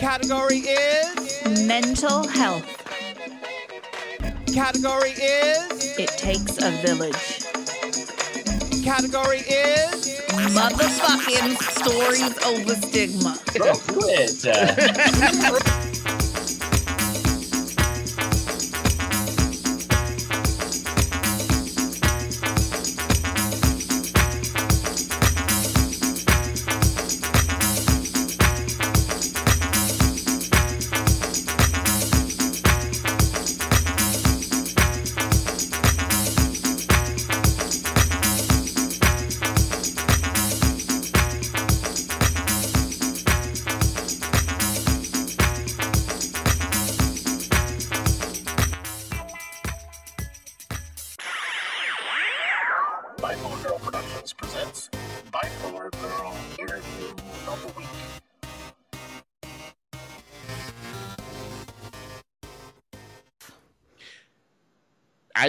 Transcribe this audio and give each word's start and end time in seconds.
Category 0.00 0.60
is 0.60 1.66
Mental 1.66 2.26
health. 2.26 2.64
Category 4.46 5.10
is 5.10 5.98
It 5.98 6.08
takes 6.16 6.56
a 6.56 6.70
village. 6.80 7.44
Category 8.82 9.40
is 9.40 10.22
Motherfucking 10.56 11.54
stories 11.82 12.38
over 12.46 12.74
stigma. 12.76 13.38
Go 13.58 13.74
through 13.74 14.08
it. 14.08 15.79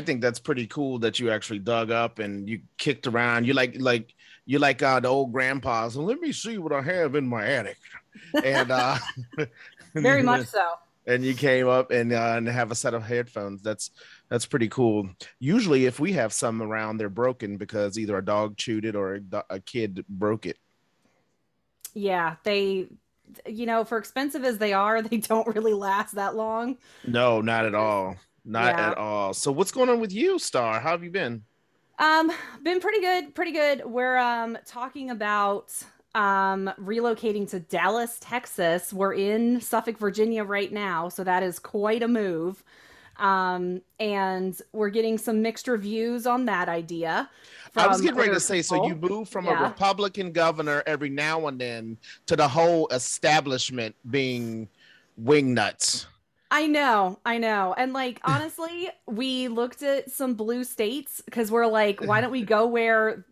I 0.01 0.03
think 0.03 0.21
that's 0.21 0.39
pretty 0.39 0.65
cool 0.65 0.97
that 0.99 1.19
you 1.19 1.29
actually 1.29 1.59
dug 1.59 1.91
up 1.91 2.17
and 2.17 2.49
you 2.49 2.61
kicked 2.77 3.05
around. 3.05 3.45
You 3.45 3.53
like 3.53 3.75
like 3.79 4.15
you 4.45 4.57
like 4.57 4.81
uh, 4.81 4.99
the 4.99 5.07
old 5.07 5.31
grandpas. 5.31 5.93
So 5.93 6.01
let 6.01 6.19
me 6.19 6.31
see 6.31 6.57
what 6.57 6.73
I 6.73 6.81
have 6.81 7.15
in 7.15 7.27
my 7.27 7.45
attic. 7.45 7.77
And 8.43 8.71
uh 8.71 8.97
Very 9.95 10.23
much 10.23 10.47
so. 10.47 10.73
and 11.05 11.23
you 11.23 11.33
came 11.33 11.67
up 11.67 11.91
and 11.91 12.11
uh, 12.11 12.33
and 12.37 12.47
have 12.47 12.71
a 12.71 12.75
set 12.75 12.93
of 12.93 13.03
headphones. 13.03 13.61
That's 13.61 13.91
that's 14.29 14.45
pretty 14.45 14.69
cool. 14.69 15.09
Usually, 15.39 15.85
if 15.85 15.99
we 15.99 16.13
have 16.13 16.33
some 16.33 16.61
around, 16.61 16.97
they're 16.97 17.09
broken 17.09 17.57
because 17.57 17.99
either 17.99 18.17
a 18.17 18.25
dog 18.25 18.57
chewed 18.57 18.85
it 18.85 18.95
or 18.95 19.15
a, 19.31 19.43
a 19.51 19.59
kid 19.59 20.03
broke 20.09 20.45
it. 20.45 20.57
Yeah, 21.93 22.35
they, 22.43 22.87
you 23.45 23.65
know, 23.65 23.83
for 23.83 23.97
expensive 23.97 24.43
as 24.43 24.57
they 24.57 24.73
are, 24.73 25.01
they 25.03 25.17
don't 25.17 25.47
really 25.55 25.73
last 25.73 26.15
that 26.15 26.35
long. 26.35 26.77
No, 27.05 27.41
not 27.41 27.65
at 27.65 27.75
all. 27.75 28.15
Not 28.43 28.75
Yeah. 28.75 28.91
at 28.91 28.97
all. 28.97 29.33
So, 29.33 29.51
what's 29.51 29.71
going 29.71 29.89
on 29.89 29.99
with 29.99 30.11
you, 30.11 30.39
Star? 30.39 30.79
How 30.79 30.91
have 30.91 31.03
you 31.03 31.11
been? 31.11 31.43
Um, 31.99 32.31
been 32.63 32.79
pretty 32.79 32.99
good, 32.99 33.35
pretty 33.35 33.51
good. 33.51 33.83
We're 33.85 34.17
um 34.17 34.57
talking 34.65 35.11
about 35.11 35.71
um 36.15 36.71
relocating 36.79 37.47
to 37.51 37.59
Dallas, 37.59 38.17
Texas. 38.19 38.91
We're 38.91 39.13
in 39.13 39.61
Suffolk, 39.61 39.97
Virginia 39.99 40.43
right 40.43 40.71
now, 40.71 41.09
so 41.09 41.23
that 41.23 41.43
is 41.43 41.59
quite 41.59 42.01
a 42.01 42.07
move. 42.07 42.63
Um, 43.17 43.81
and 43.99 44.59
we're 44.73 44.89
getting 44.89 45.19
some 45.19 45.43
mixed 45.43 45.67
reviews 45.67 46.25
on 46.25 46.45
that 46.45 46.67
idea. 46.69 47.29
I 47.75 47.85
was 47.85 48.01
getting 48.01 48.17
ready 48.17 48.33
to 48.33 48.39
say, 48.39 48.63
so 48.63 48.87
you 48.87 48.95
move 48.95 49.29
from 49.29 49.45
Yeah. 49.45 49.59
a 49.59 49.63
Republican 49.69 50.31
governor 50.31 50.81
every 50.87 51.09
now 51.09 51.45
and 51.47 51.61
then 51.61 51.97
to 52.25 52.35
the 52.35 52.47
whole 52.47 52.87
establishment 52.87 53.95
being 54.09 54.67
wing 55.17 55.53
nuts. 55.53 56.07
I 56.51 56.67
know, 56.67 57.17
I 57.25 57.37
know. 57.37 57.73
And 57.77 57.93
like 57.93 58.19
honestly, 58.25 58.89
we 59.07 59.47
looked 59.47 59.81
at 59.81 60.11
some 60.11 60.33
blue 60.35 60.63
states 60.63 61.21
because 61.25 61.49
we're 61.49 61.65
like, 61.67 62.01
why 62.01 62.21
don't 62.21 62.31
we 62.31 62.43
go 62.43 62.67
where 62.67 63.25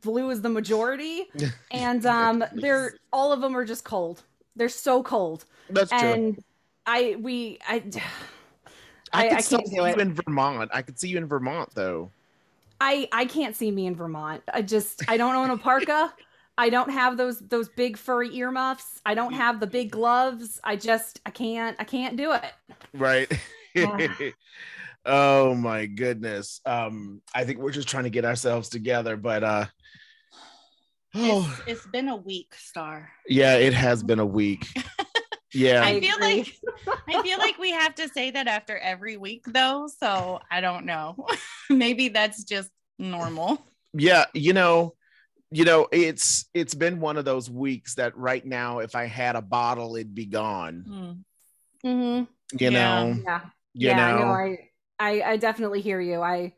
blue 0.00 0.30
is 0.30 0.40
the 0.42 0.48
majority? 0.48 1.26
And 1.70 2.04
um 2.04 2.44
they're 2.52 2.94
all 3.12 3.32
of 3.32 3.40
them 3.40 3.56
are 3.56 3.64
just 3.64 3.84
cold. 3.84 4.22
They're 4.56 4.68
so 4.68 5.02
cold. 5.02 5.44
That's 5.70 5.90
true. 5.90 5.98
And 6.00 6.44
I 6.86 7.16
we 7.20 7.58
I 7.68 7.76
I, 9.12 9.26
I- 9.26 9.28
could 9.28 9.38
I 9.38 9.42
can't 9.42 9.46
see 9.46 9.56
do 9.58 9.76
you 9.76 9.84
it. 9.86 9.98
in 9.98 10.14
Vermont. 10.14 10.70
I 10.72 10.82
could 10.82 10.98
see 10.98 11.08
you 11.08 11.18
in 11.18 11.26
Vermont 11.26 11.70
though. 11.74 12.10
I 12.80 13.08
I 13.12 13.26
can't 13.26 13.54
see 13.54 13.70
me 13.70 13.86
in 13.86 13.94
Vermont. 13.94 14.42
I 14.52 14.62
just 14.62 15.08
I 15.08 15.16
don't 15.16 15.34
own 15.34 15.50
a 15.50 15.56
parka. 15.58 16.12
I 16.58 16.68
don't 16.68 16.90
have 16.90 17.16
those 17.16 17.38
those 17.40 17.68
big 17.70 17.96
furry 17.96 18.34
earmuffs. 18.36 19.00
I 19.06 19.14
don't 19.14 19.32
have 19.32 19.58
the 19.60 19.66
big 19.66 19.90
gloves. 19.90 20.60
I 20.62 20.76
just 20.76 21.20
I 21.24 21.30
can't 21.30 21.76
I 21.78 21.84
can't 21.84 22.16
do 22.16 22.32
it. 22.32 22.52
Right. 22.92 23.30
Yeah. 23.74 24.08
oh 25.06 25.54
my 25.54 25.86
goodness. 25.86 26.60
Um, 26.66 27.22
I 27.34 27.44
think 27.44 27.58
we're 27.58 27.72
just 27.72 27.88
trying 27.88 28.04
to 28.04 28.10
get 28.10 28.24
ourselves 28.24 28.68
together, 28.68 29.16
but 29.16 29.42
uh 29.42 29.66
oh 31.14 31.56
It's, 31.66 31.78
it's 31.84 31.86
been 31.86 32.08
a 32.08 32.16
week, 32.16 32.54
Star. 32.54 33.10
yeah, 33.26 33.56
it 33.56 33.72
has 33.74 34.02
been 34.02 34.18
a 34.20 34.26
week. 34.26 34.66
Yeah. 35.54 35.82
I 35.84 35.88
I 35.90 36.00
feel 36.00 36.18
like 36.18 36.56
I 37.08 37.22
feel 37.22 37.36
like 37.38 37.58
we 37.58 37.72
have 37.72 37.94
to 37.96 38.08
say 38.08 38.30
that 38.30 38.46
after 38.46 38.78
every 38.78 39.18
week 39.18 39.44
though, 39.46 39.86
so 40.00 40.40
I 40.50 40.62
don't 40.62 40.86
know. 40.86 41.26
Maybe 41.70 42.08
that's 42.08 42.44
just 42.44 42.70
normal. 42.98 43.58
yeah 43.94 44.24
you 44.32 44.54
know 44.54 44.94
you 45.52 45.64
know 45.64 45.86
it's 45.92 46.46
it's 46.54 46.74
been 46.74 47.00
one 47.00 47.16
of 47.16 47.24
those 47.24 47.50
weeks 47.50 47.94
that 47.96 48.16
right 48.16 48.44
now 48.44 48.78
if 48.78 48.94
i 48.94 49.04
had 49.06 49.36
a 49.36 49.42
bottle 49.42 49.96
it'd 49.96 50.14
be 50.14 50.26
gone 50.26 50.84
Hmm. 50.86 51.12
Mhm. 51.84 52.28
you 52.52 52.70
Yeah. 52.70 52.70
know 52.70 53.16
Yeah. 53.24 53.40
you 53.74 53.88
yeah, 53.88 53.96
know 53.96 54.18
no, 54.18 54.32
I, 54.32 54.58
I 54.98 55.22
I 55.32 55.36
definitely 55.36 55.80
hear 55.80 56.00
you. 56.00 56.20
I 56.22 56.54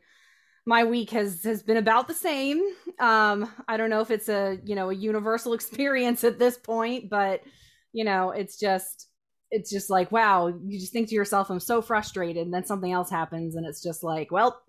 my 0.65 0.83
week 0.83 1.11
has 1.11 1.43
has 1.43 1.63
been 1.63 1.77
about 1.77 2.07
the 2.07 2.13
same. 2.13 2.61
Um, 2.99 3.51
I 3.67 3.77
don't 3.77 3.89
know 3.89 4.01
if 4.01 4.11
it's 4.11 4.29
a 4.29 4.59
you 4.63 4.75
know 4.75 4.89
a 4.89 4.95
universal 4.95 5.53
experience 5.59 6.23
at 6.23 6.39
this 6.39 6.57
point, 6.57 7.09
but 7.09 7.41
you 7.93 8.03
know, 8.03 8.31
it's 8.31 8.59
just 8.59 9.07
it's 9.51 9.69
just 9.71 9.89
like 9.89 10.11
wow, 10.11 10.47
you 10.47 10.79
just 10.79 10.93
think 10.93 11.09
to 11.09 11.15
yourself, 11.15 11.49
I'm 11.49 11.59
so 11.59 11.81
frustrated, 11.81 12.45
and 12.45 12.53
then 12.53 12.65
something 12.65 12.91
else 12.91 13.09
happens, 13.09 13.55
and 13.55 13.65
it's 13.65 13.81
just 13.81 14.03
like, 14.03 14.31
well, 14.31 14.61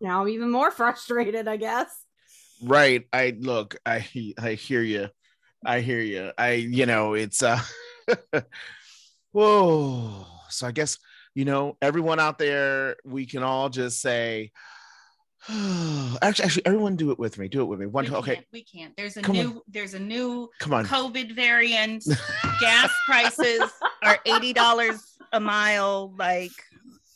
now 0.00 0.22
I'm 0.22 0.28
even 0.28 0.50
more 0.50 0.70
frustrated, 0.80 1.48
I 1.48 1.56
guess. 1.56 1.88
Right. 2.62 3.04
I 3.12 3.36
look 3.38 3.76
i 3.86 4.06
i 4.38 4.52
hear 4.54 4.82
you 4.82 5.08
i 5.64 5.80
hear 5.80 6.00
you 6.00 6.30
i 6.38 6.52
you 6.52 6.86
know 6.86 7.14
it's 7.14 7.42
uh 7.42 7.60
whoa. 9.32 10.26
So 10.50 10.66
i 10.66 10.72
guess 10.72 10.98
you 11.34 11.44
know 11.44 11.76
everyone 11.82 12.20
out 12.20 12.38
there 12.38 12.96
we 13.04 13.26
can 13.26 13.42
all 13.42 13.68
just 13.68 14.00
say 14.00 14.50
actually 16.20 16.44
actually 16.44 16.66
everyone 16.66 16.96
do 16.96 17.10
it 17.10 17.18
with 17.18 17.38
me. 17.38 17.48
Do 17.48 17.62
it 17.62 17.66
with 17.66 17.78
me. 17.78 17.86
One 17.86 18.04
We 18.04 18.10
okay. 18.16 18.34
can't, 18.34 18.46
we 18.52 18.64
can't. 18.64 18.96
There's 18.96 19.16
a 19.16 19.22
Come 19.22 19.36
on. 19.36 19.42
new 19.46 19.62
there's 19.68 19.94
a 19.94 19.98
new 19.98 20.50
come 20.58 20.74
on. 20.74 20.84
COVID 20.84 21.34
variant. 21.34 22.04
Gas 22.60 22.90
prices 23.06 23.62
are 24.02 24.18
eighty 24.26 24.52
dollars 24.52 25.16
a 25.32 25.40
mile, 25.40 26.12
like 26.18 26.50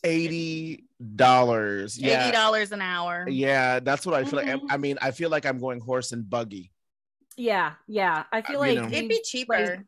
80 0.04 0.84
dollars 1.16 1.98
yeah 1.98 2.24
eighty 2.24 2.32
dollars 2.32 2.72
an 2.72 2.80
hour. 2.80 3.26
Yeah, 3.28 3.80
that's 3.80 4.06
what 4.06 4.14
I 4.14 4.24
feel 4.24 4.38
like. 4.38 4.46
Mhm. 4.48 4.66
I 4.70 4.76
mean, 4.76 4.98
I 5.02 5.10
feel 5.10 5.30
like 5.30 5.44
I'm 5.46 5.58
going 5.58 5.80
horse 5.80 6.12
and 6.12 6.28
buggy. 6.28 6.70
Yeah, 7.36 7.72
yeah. 7.88 8.24
I 8.32 8.42
feel 8.42 8.60
Uh, 8.60 8.64
you 8.66 8.74
like 8.80 8.90
know. 8.90 8.96
It'd 8.96 9.08
be 9.08 9.20
cheaper. 9.24 9.84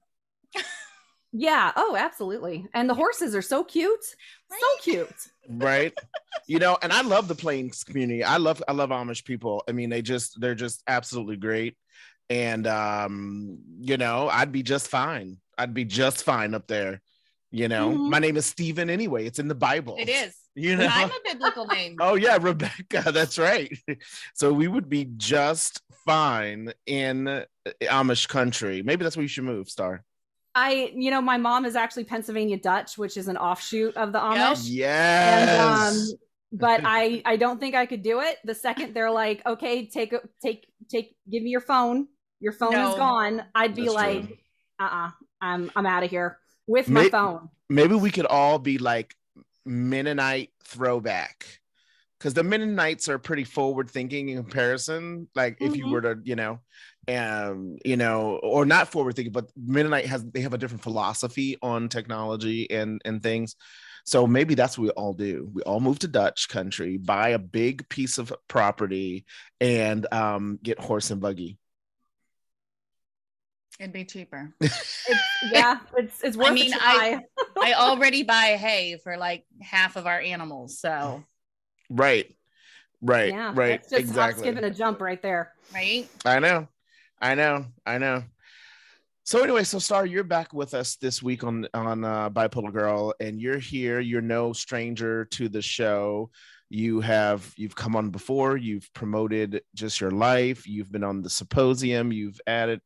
yeah. 1.32 1.72
Oh, 1.76 1.96
absolutely. 1.96 2.66
And 2.74 2.88
the 2.88 2.94
horses 2.94 3.34
are 3.34 3.42
so 3.42 3.64
cute, 3.64 4.04
so 4.50 4.66
cute. 4.82 5.28
right 5.48 5.92
you 6.46 6.58
know 6.58 6.78
and 6.80 6.90
i 6.90 7.02
love 7.02 7.28
the 7.28 7.34
plains 7.34 7.84
community 7.84 8.24
i 8.24 8.38
love 8.38 8.62
i 8.66 8.72
love 8.72 8.88
amish 8.88 9.22
people 9.24 9.62
i 9.68 9.72
mean 9.72 9.90
they 9.90 10.00
just 10.00 10.40
they're 10.40 10.54
just 10.54 10.82
absolutely 10.86 11.36
great 11.36 11.76
and 12.30 12.66
um 12.66 13.58
you 13.78 13.98
know 13.98 14.28
i'd 14.32 14.52
be 14.52 14.62
just 14.62 14.88
fine 14.88 15.36
i'd 15.58 15.74
be 15.74 15.84
just 15.84 16.24
fine 16.24 16.54
up 16.54 16.66
there 16.66 17.02
you 17.54 17.68
know 17.68 17.90
Mhm. 17.90 18.10
my 18.10 18.18
name 18.18 18.36
is 18.36 18.46
Stephen 18.46 18.90
anyway 18.90 19.26
it's 19.26 19.38
in 19.38 19.46
the 19.48 19.54
bible 19.54 19.94
It 19.98 20.08
is. 20.08 20.34
you 20.56 20.76
know 20.76 20.88
I'm 20.90 21.10
a 21.10 21.20
biblical 21.24 21.66
name. 21.66 21.96
oh 22.00 22.14
yeah 22.16 22.36
rebecca 22.40 23.04
that's 23.12 23.38
right 23.38 23.70
so 24.34 24.52
we 24.52 24.66
would 24.66 24.88
be 24.88 25.04
just 25.16 25.80
fine 26.04 26.72
in 26.86 27.44
amish 27.82 28.28
country 28.28 28.82
maybe 28.82 29.04
that's 29.04 29.16
where 29.16 29.22
you 29.22 29.28
should 29.28 29.44
move 29.44 29.68
star 29.70 30.04
I, 30.56 30.92
you 30.94 31.10
know, 31.10 31.20
my 31.20 31.36
mom 31.36 31.64
is 31.64 31.74
actually 31.74 32.04
Pennsylvania 32.04 32.56
Dutch, 32.56 32.96
which 32.96 33.16
is 33.16 33.26
an 33.26 33.36
offshoot 33.36 33.96
of 33.96 34.12
the 34.12 34.20
Yep. 34.20 34.26
Amish. 34.36 34.58
And, 34.58 34.68
yes 34.68 36.12
um, 36.12 36.18
but 36.52 36.82
I, 36.84 37.22
I 37.24 37.34
don't 37.34 37.58
think 37.58 37.74
I 37.74 37.86
could 37.86 38.02
do 38.02 38.20
it. 38.20 38.36
The 38.44 38.54
second 38.54 38.94
they're 38.94 39.10
like, 39.10 39.42
okay, 39.44 39.86
take, 39.88 40.12
a- 40.12 40.20
take, 40.40 40.68
take, 40.88 41.16
give 41.28 41.42
me 41.42 41.50
your 41.50 41.60
phone. 41.60 42.06
Your 42.38 42.52
phone 42.52 42.70
No. 42.70 42.90
is 42.90 42.94
gone. 42.94 43.42
I'd 43.52 43.74
be 43.74 43.82
That's 43.86 43.94
like, 43.94 44.26
true. 44.28 44.36
uh, 44.78 44.84
uh-uh, 44.84 45.10
I'm, 45.40 45.72
I'm 45.74 45.86
out 45.86 46.04
of 46.04 46.10
here 46.10 46.38
with 46.66 46.88
my 46.88 47.08
phone. 47.08 47.48
maybe 47.68 47.94
we 47.94 48.10
could 48.10 48.26
all 48.26 48.58
be 48.58 48.78
like 48.78 49.14
Mennonite 49.66 50.50
throwback 50.64 51.46
because 52.18 52.34
the 52.34 52.42
Mennonites 52.42 53.08
are 53.08 53.18
pretty 53.18 53.44
forward 53.44 53.90
thinking 53.90 54.28
in 54.28 54.36
comparison. 54.42 55.28
Like 55.34 55.58
if 55.60 55.76
you 55.76 55.86
Mhm. 55.86 55.90
were 55.90 56.00
to, 56.02 56.18
you 56.24 56.36
know, 56.36 56.60
um 57.06 57.76
you 57.84 57.98
know 57.98 58.40
or 58.42 58.64
not 58.64 58.88
forward 58.88 59.14
thinking 59.14 59.30
but 59.30 59.50
mennonite 59.56 60.06
has 60.06 60.24
they 60.24 60.40
have 60.40 60.54
a 60.54 60.58
different 60.58 60.82
philosophy 60.82 61.54
on 61.60 61.86
technology 61.90 62.70
and 62.70 63.02
and 63.04 63.22
things 63.22 63.56
so 64.06 64.26
maybe 64.26 64.54
that's 64.54 64.78
what 64.78 64.84
we 64.84 64.90
all 64.92 65.12
do 65.12 65.50
we 65.52 65.60
all 65.64 65.80
move 65.80 65.98
to 65.98 66.08
dutch 66.08 66.48
country 66.48 66.96
buy 66.96 67.28
a 67.28 67.38
big 67.38 67.86
piece 67.90 68.16
of 68.16 68.32
property 68.48 69.26
and 69.60 70.06
um 70.12 70.58
get 70.62 70.80
horse 70.80 71.10
and 71.10 71.20
buggy 71.20 71.58
It'd 73.80 73.92
be 73.92 74.04
cheaper. 74.04 74.52
It's, 75.06 75.52
yeah, 75.52 75.80
it's 75.98 76.24
it's 76.24 76.34
worth 76.34 76.46
I 76.48 76.54
mean, 76.54 76.72
a 76.72 76.78
I 76.80 77.20
try. 77.58 77.62
I 77.62 77.74
already 77.74 78.22
buy 78.22 78.56
hay 78.58 78.98
for 79.04 79.18
like 79.18 79.44
half 79.60 79.96
of 79.96 80.06
our 80.06 80.18
animals, 80.18 80.78
so 80.78 81.22
right 81.90 82.34
right 83.02 83.28
yeah, 83.28 83.52
right 83.54 83.72
It's 83.72 83.90
just 83.90 84.00
exactly 84.00 84.44
skipping 84.44 84.64
a 84.64 84.70
jump 84.70 85.02
right 85.02 85.20
there. 85.20 85.52
right. 85.74 86.08
I 86.24 86.38
know, 86.38 86.68
I 87.20 87.34
know, 87.34 87.66
I 87.84 87.98
know. 87.98 88.24
So 89.24 89.42
anyway, 89.42 89.64
so 89.64 89.78
Star, 89.78 90.06
you're 90.06 90.24
back 90.24 90.54
with 90.54 90.72
us 90.72 90.96
this 90.96 91.22
week 91.22 91.44
on 91.44 91.66
on 91.74 92.02
uh, 92.02 92.30
Bipolar 92.30 92.72
Girl, 92.72 93.12
and 93.20 93.38
you're 93.38 93.58
here. 93.58 94.00
You're 94.00 94.22
no 94.22 94.54
stranger 94.54 95.26
to 95.26 95.50
the 95.50 95.60
show. 95.62 96.30
You 96.70 97.00
have 97.00 97.52
you've 97.56 97.76
come 97.76 97.94
on 97.94 98.08
before. 98.08 98.56
You've 98.56 98.88
promoted 98.94 99.60
just 99.74 100.00
your 100.00 100.10
life. 100.10 100.66
You've 100.66 100.90
been 100.90 101.04
on 101.04 101.20
the 101.20 101.30
symposium. 101.30 102.10
You've 102.10 102.40
added 102.46 102.80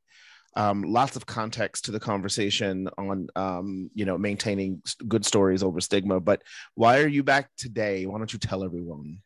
um, 0.55 0.83
lots 0.83 1.17
of 1.17 1.27
context 1.27 1.85
to 1.87 1.93
the 1.93 2.01
conversation 2.01 2.89
on 2.99 3.29
um, 3.37 3.91
you 3.95 4.05
know 4.05 4.19
maintaining 4.19 4.83
good 5.07 5.25
stories 5.25 5.63
over 5.63 5.81
stigma. 5.81 6.21
But 6.21 6.43
why 6.75 7.01
are 7.01 7.09
you 7.09 7.23
back 7.23 7.51
today? 7.57 8.07
Why 8.07 8.19
don't 8.19 8.33
you 8.33 8.39
tell 8.39 8.65
everyone? 8.65 9.19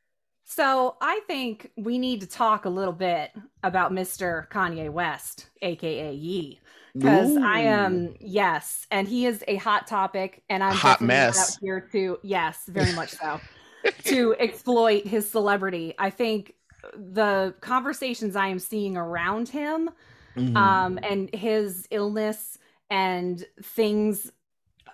So 0.45 0.97
I 1.01 1.21
think 1.27 1.71
we 1.79 1.99
need 1.99 2.21
to 2.21 2.27
talk 2.27 2.67
a 2.67 2.69
little 2.69 2.93
bit 2.93 3.31
about 3.63 3.93
Mr. 3.93 4.49
Kanye 4.51 4.91
West, 4.91 5.49
aka 5.63 6.13
Ye, 6.13 6.61
because 6.95 7.37
I 7.39 7.61
am 7.61 8.15
yes, 8.21 8.87
and 8.91 9.09
he 9.09 9.25
is 9.25 9.43
a 9.49 9.57
hot 9.57 9.87
topic, 9.87 10.43
and 10.51 10.63
I'm 10.63 10.75
Hot 10.75 11.01
mess. 11.01 11.39
out 11.55 11.59
here 11.63 11.89
to 11.93 12.19
yes, 12.23 12.59
very 12.69 12.93
much 12.93 13.11
so, 13.11 13.41
to 14.05 14.35
exploit 14.39 15.07
his 15.07 15.31
celebrity. 15.31 15.95
I 15.99 16.11
think 16.11 16.55
the 16.95 17.55
conversations 17.61 18.37
I 18.37 18.49
am 18.49 18.59
seeing 18.59 18.97
around 18.97 19.49
him 19.49 19.89
Mhm. 20.37 20.57
um, 20.57 20.99
and 21.03 21.35
his 21.35 21.87
illness 21.91 22.59
and 22.91 23.45
things 23.63 24.31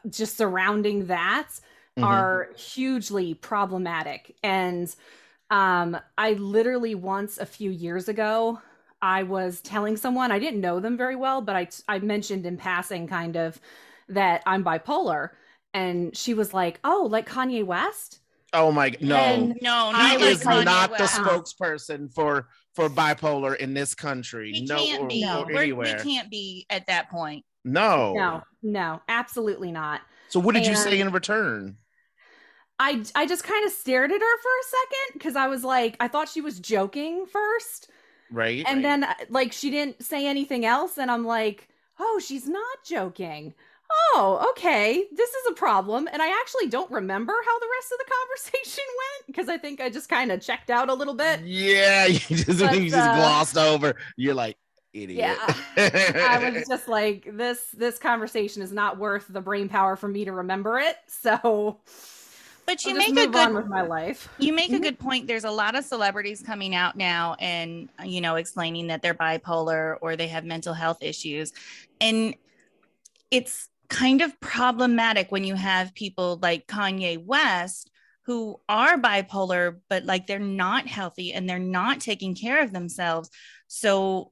just 0.09 0.37
surrounding 0.37 1.07
that 1.07 1.49
Mhm. 1.97 2.05
are 2.05 2.51
hugely 2.57 3.35
problematic. 3.35 4.37
And 4.43 4.95
um, 5.51 5.99
I 6.19 6.33
literally 6.35 6.95
once 6.95 7.39
a 7.39 7.47
few 7.47 7.71
years 7.71 8.09
ago, 8.09 8.61
I 9.03 9.23
was 9.25 9.61
telling 9.61 9.97
someone 9.97 10.33
I 10.33 10.39
didn't 10.39 10.61
know 10.61 10.81
them 10.81 10.97
very 10.97 11.17
well, 11.17 11.41
but 11.41 11.57
I 11.57 11.69
I 11.89 11.99
mentioned 12.01 12.47
in 12.47 12.57
passing 12.57 13.07
kind 13.09 13.37
of 13.37 13.61
that 14.09 14.43
I'm 14.47 14.65
bipolar, 14.65 15.31
and 15.75 16.17
she 16.17 16.35
was 16.35 16.53
like, 16.55 16.81
"Oh, 16.85 17.09
like 17.11 17.29
Kanye 17.29 17.65
West." 17.65 18.21
Oh 18.53 18.73
my 18.73 18.97
no. 19.01 19.51
And 19.51 19.55
No, 19.61 19.93
I 19.93 19.93
he 19.93 20.17
not 20.17 20.21
like 20.21 20.41
is 20.41 20.41
Kanye 20.41 20.65
not 20.65 20.97
the 20.97 21.05
spokesperson 21.05 22.13
for 22.13 22.49
for 22.79 22.89
bipolar 22.89 23.57
in 23.57 23.75
this 23.75 23.95
country. 23.95 24.53
We 24.53 24.61
no, 24.67 24.77
can't 24.79 25.03
or, 25.03 25.07
be. 25.09 25.25
or 25.27 25.45
We're- 25.47 25.73
we 25.73 25.95
can't 25.95 26.31
be 26.31 26.67
at 26.71 26.87
that 26.87 27.11
point. 27.11 27.45
No. 27.65 28.15
No, 28.15 28.43
no, 28.63 29.03
absolutely 29.09 29.73
not. 29.73 30.01
So 30.29 30.39
what 30.41 30.55
did 30.55 30.67
you 30.67 30.77
say 30.77 31.01
in 31.01 31.11
return? 31.11 31.77
I 32.79 33.03
I 33.15 33.27
just 33.27 33.43
kind 33.43 33.67
of 33.67 33.73
stared 33.73 34.13
at 34.13 34.21
her 34.21 34.39
for 34.39 34.49
a 34.49 34.65
second 34.71 35.19
because 35.19 35.35
I 35.37 35.49
was 35.49 35.65
like, 35.65 35.97
I 35.99 36.07
thought 36.07 36.29
she 36.29 36.41
was 36.41 36.61
joking 36.61 37.27
first, 37.27 37.91
Right. 38.31 38.65
and 38.69 38.85
then 38.85 39.03
uh, 39.03 39.15
like 39.29 39.53
she 39.53 39.71
didn't 39.71 40.03
say 40.03 40.27
anything 40.27 40.65
else, 40.65 40.97
and 40.97 41.11
I'm 41.11 41.25
like, 41.27 41.69
oh, 41.99 42.21
she's 42.25 42.47
not 42.47 42.79
joking. 42.87 43.55
Oh, 43.91 44.47
okay, 44.51 45.05
this 45.13 45.31
is 45.31 45.47
a 45.51 45.55
problem, 45.55 46.09
and 46.13 46.21
I 46.21 46.29
actually 46.29 46.69
don't 46.69 46.91
remember 46.91 47.33
how 47.33 47.59
the 47.59 47.67
rest 47.79 47.93
of 47.93 47.99
the 47.99 48.05
conversation 48.55 48.85
went 48.87 49.27
because 49.27 49.49
I 49.49 49.59
think 49.59 49.81
I 49.81 49.89
just 49.89 50.09
kind 50.09 50.31
of 50.31 50.41
checked 50.41 50.71
out 50.71 50.91
a 50.91 50.95
little 50.95 51.15
bit. 51.15 51.41
yeah, 51.45 52.05
you 52.07 52.19
just, 52.19 52.61
But, 52.61 52.79
you 52.79 52.91
just 52.91 53.11
uh, 53.11 53.15
glossed 53.15 53.57
over. 53.57 53.95
You're 54.17 54.35
like 54.35 54.57
idiot. 54.93 55.39
Yeah. 55.39 55.55
I 56.29 56.51
was 56.51 56.67
just 56.69 56.89
like, 56.89 57.29
this 57.33 57.65
this 57.73 57.99
conversation 57.99 58.63
is 58.63 58.73
not 58.73 58.99
worth 58.99 59.27
the 59.29 59.41
brain 59.41 59.69
power 59.69 59.97
for 59.97 60.09
me 60.09 60.25
to 60.25 60.33
remember 60.33 60.79
it. 60.79 60.97
So 61.07 61.79
But 62.67 62.85
you 62.85 62.95
make 62.95 63.17
a 63.17 63.27
good 63.29 63.55
with 63.55 63.67
my 63.69 63.83
life. 63.83 64.29
you 64.39 64.53
make 64.53 64.73
a 64.73 64.79
Mhm. 64.79 64.83
good 64.83 64.99
point 64.99 65.27
there's 65.27 65.45
a 65.45 65.51
lot 65.51 65.75
of 65.75 65.85
celebrities 65.85 66.43
coming 66.43 66.75
out 66.75 66.97
now 66.97 67.35
and 67.41 67.89
you 68.05 68.21
know 68.21 68.37
explaining 68.37 68.89
that 68.89 69.03
they're 69.03 69.15
bipolar 69.15 69.97
or 70.03 70.17
they 70.17 70.29
have 70.29 70.45
mental 70.45 70.75
health 70.75 71.03
issues 71.03 71.53
and 72.01 72.35
it's 73.31 73.69
kind 73.89 74.21
of 74.21 74.39
problematic 74.41 75.31
when 75.31 75.45
you 75.45 75.55
have 75.55 75.95
people 75.95 76.39
like 76.43 76.67
Kanye 76.67 77.23
West 77.25 77.91
who 78.27 78.61
are 78.69 78.99
bipolar 78.99 79.79
but 79.89 80.05
like 80.05 80.27
they're 80.27 80.39
not 80.39 80.87
healthy 80.87 81.33
and 81.33 81.49
they're 81.49 81.59
not 81.59 82.01
taking 82.01 82.35
care 82.35 82.63
of 82.63 82.73
themselves 82.73 83.31
so 83.67 84.31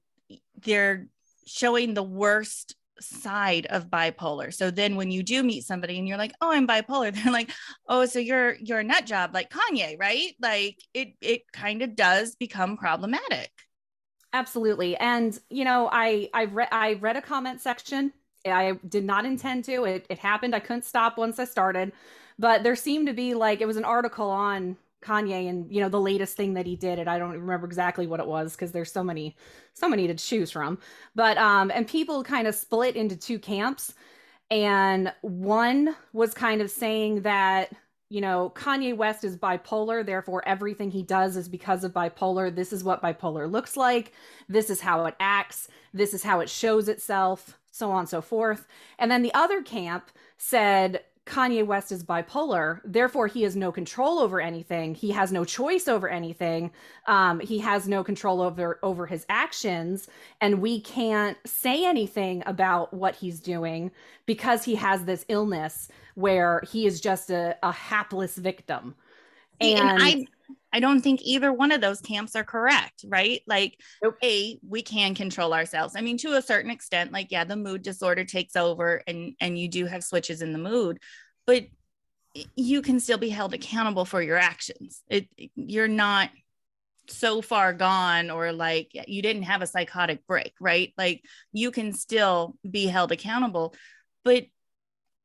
they're 0.62 1.06
showing 1.47 1.94
the 1.94 2.03
worst 2.03 2.76
side 3.00 3.67
of 3.67 3.88
bipolar 3.88 4.53
so 4.53 4.70
then 4.70 4.97
when 4.97 5.11
you 5.11 5.23
do 5.23 5.43
meet 5.43 5.64
somebody 5.64 5.99
and 5.99 6.06
you're 6.09 6.19
like 6.19 6.35
oh 6.41 6.50
i'm 6.50 6.67
bipolar 6.67 7.14
they're 7.23 7.32
like 7.32 7.50
oh 7.88 8.05
so 8.05 8.19
you're 8.19 8.55
you're 8.56 8.81
a 8.81 8.85
nut 8.85 9.06
job 9.06 9.31
like 9.32 9.50
kanye 9.50 9.99
right 9.99 10.35
like 10.41 10.79
it 10.93 11.09
it 11.20 11.43
kind 11.52 11.82
of 11.82 11.94
does 11.97 12.37
become 12.37 12.76
problematic 12.76 13.50
Absolutely. 14.37 14.97
And 14.99 15.38
you 15.49 15.64
know, 15.64 15.88
I 15.91 16.29
I 16.35 16.44
read 16.44 16.69
I 16.70 16.94
read 16.94 17.17
a 17.17 17.23
comment 17.23 17.62
section. 17.62 18.12
I 18.52 18.72
did 18.88 19.04
not 19.04 19.25
intend 19.25 19.64
to. 19.64 19.84
It 19.84 20.06
it 20.08 20.19
happened. 20.19 20.54
I 20.54 20.60
couldn't 20.60 20.84
stop 20.84 21.19
once 21.19 21.38
I 21.38 21.44
started. 21.44 21.93
But 22.38 22.62
there 22.62 22.76
seemed 22.76 23.06
to 23.06 23.14
be 23.14 23.34
like 23.34 23.60
it 23.60 23.66
was 23.66 23.76
an 23.76 23.84
article 23.84 24.31
on 24.31 24.76
Kanye 25.02 25.48
and 25.48 25.70
you 25.72 25.81
know 25.81 25.88
the 25.88 26.00
latest 26.00 26.37
thing 26.37 26.54
that 26.54 26.66
he 26.66 26.75
did 26.76 26.98
and 26.98 27.08
I 27.08 27.19
don't 27.19 27.32
remember 27.32 27.66
exactly 27.66 28.06
what 28.06 28.20
it 28.20 28.26
was 28.26 28.52
because 28.52 28.72
there's 28.72 28.93
so 28.93 29.04
many 29.04 29.37
so 29.75 29.88
many 29.88 30.06
to 30.06 30.14
choose 30.14 30.50
from. 30.50 30.78
But 31.14 31.38
um 31.38 31.70
and 31.70 31.87
people 31.87 32.22
kind 32.25 32.46
of 32.46 32.54
split 32.54 32.96
into 32.96 33.16
two 33.16 33.38
camps 33.38 33.94
and 34.50 35.12
one 35.22 35.94
was 36.12 36.34
kind 36.34 36.60
of 36.60 36.70
saying 36.70 37.22
that 37.22 37.72
you 38.08 38.20
know, 38.20 38.52
Kanye 38.54 38.96
West 38.96 39.25
is 39.25 39.37
bipolar, 39.37 40.06
therefore 40.06 40.46
everything 40.46 40.90
he 40.92 41.02
does 41.02 41.37
is 41.37 41.49
because 41.49 41.82
of 41.82 41.92
bipolar. 41.92 42.54
This 42.54 42.72
is 42.72 42.84
what 42.84 43.02
bipolar 43.02 43.50
looks 43.50 43.76
like. 43.76 44.12
This 44.49 44.70
is 44.70 44.80
how 44.80 45.06
it 45.06 45.16
acts. 45.18 45.68
This 45.92 46.14
is 46.14 46.23
how 46.23 46.38
it 46.40 46.49
shows 46.49 46.88
itself, 46.88 47.59
so 47.76 47.90
on 47.90 48.00
and 48.00 48.09
so 48.09 48.21
forth. 48.21 48.66
And 48.99 49.11
then 49.11 49.23
the 49.23 49.35
other 49.35 49.62
camp 49.62 50.11
said 50.38 51.02
Kanye 51.26 51.66
West 51.66 51.90
is 51.90 52.04
bipolar, 52.04 52.80
therefore 52.85 53.26
he 53.26 53.42
has 53.42 53.56
no 53.56 53.73
control 53.73 54.21
over 54.21 54.40
anything. 54.40 54.95
He 54.95 55.11
has 55.11 55.33
no 55.33 55.45
choice 55.45 55.88
over 55.88 56.09
anything. 56.09 56.71
Um, 57.06 57.40
he 57.40 57.59
has 57.59 57.88
no 57.88 58.04
control 58.04 58.40
over 58.40 58.78
over 58.83 59.06
his 59.06 59.26
actions, 59.28 60.09
and 60.40 60.62
we 60.62 60.80
can't 60.80 61.37
say 61.45 61.85
anything 61.85 62.45
about 62.47 62.95
what 62.95 63.16
he's 63.16 63.40
doing 63.40 63.90
because 64.25 64.62
he 64.64 64.76
has 64.76 65.04
this 65.04 65.25
illness 65.28 65.88
where 66.14 66.62
he 66.71 66.87
is 66.87 67.00
just 67.00 67.30
a, 67.30 67.56
a 67.62 67.73
hapless 67.73 68.37
victim. 68.37 68.95
See, 69.61 69.75
And, 69.75 69.99
I 70.00 70.26
I 70.73 70.81
don't 70.81 71.00
think 71.00 71.21
either 71.23 71.53
one 71.53 71.73
of 71.73 71.81
those 71.81 72.00
camps 72.00 72.37
are 72.37 72.45
correct, 72.45 73.05
right? 73.09 73.41
Like, 73.47 73.81
Nope. 74.03 74.17
a 74.23 74.59
we 74.67 74.83
can 74.83 75.15
control 75.15 75.55
ourselves. 75.55 75.95
I 75.97 76.00
mean, 76.00 76.19
to 76.19 76.35
a 76.35 76.43
certain 76.43 76.71
extent, 76.71 77.12
like 77.12 77.31
yeah, 77.31 77.45
the 77.45 77.57
mood 77.57 77.83
disorder 77.83 78.25
takes 78.25 78.57
over, 78.57 79.03
and 79.07 79.35
and 79.41 79.59
you 79.59 79.69
do 79.69 79.87
have 79.87 80.05
switches 80.05 80.43
in 80.43 80.53
the 80.53 80.59
mood, 80.59 80.99
but 81.47 81.67
you 82.55 82.83
can 82.83 83.00
still 83.00 83.19
be 83.19 83.31
held 83.31 83.55
accountable 83.55 84.05
for 84.05 84.21
your 84.21 84.37
actions. 84.37 85.03
It 85.09 85.29
you're 85.55 85.88
not 85.88 86.31
so 87.09 87.41
far 87.41 87.73
gone 87.73 88.31
or 88.31 88.53
like 88.53 88.91
you 89.07 89.23
didn't 89.23 89.45
have 89.45 89.62
a 89.62 89.67
psychotic 89.67 90.26
break, 90.26 90.55
right? 90.61 90.93
Like 90.99 91.23
you 91.53 91.71
can 91.71 91.93
still 91.93 92.57
be 92.69 92.87
held 92.87 93.12
accountable, 93.12 93.75
but 94.25 94.45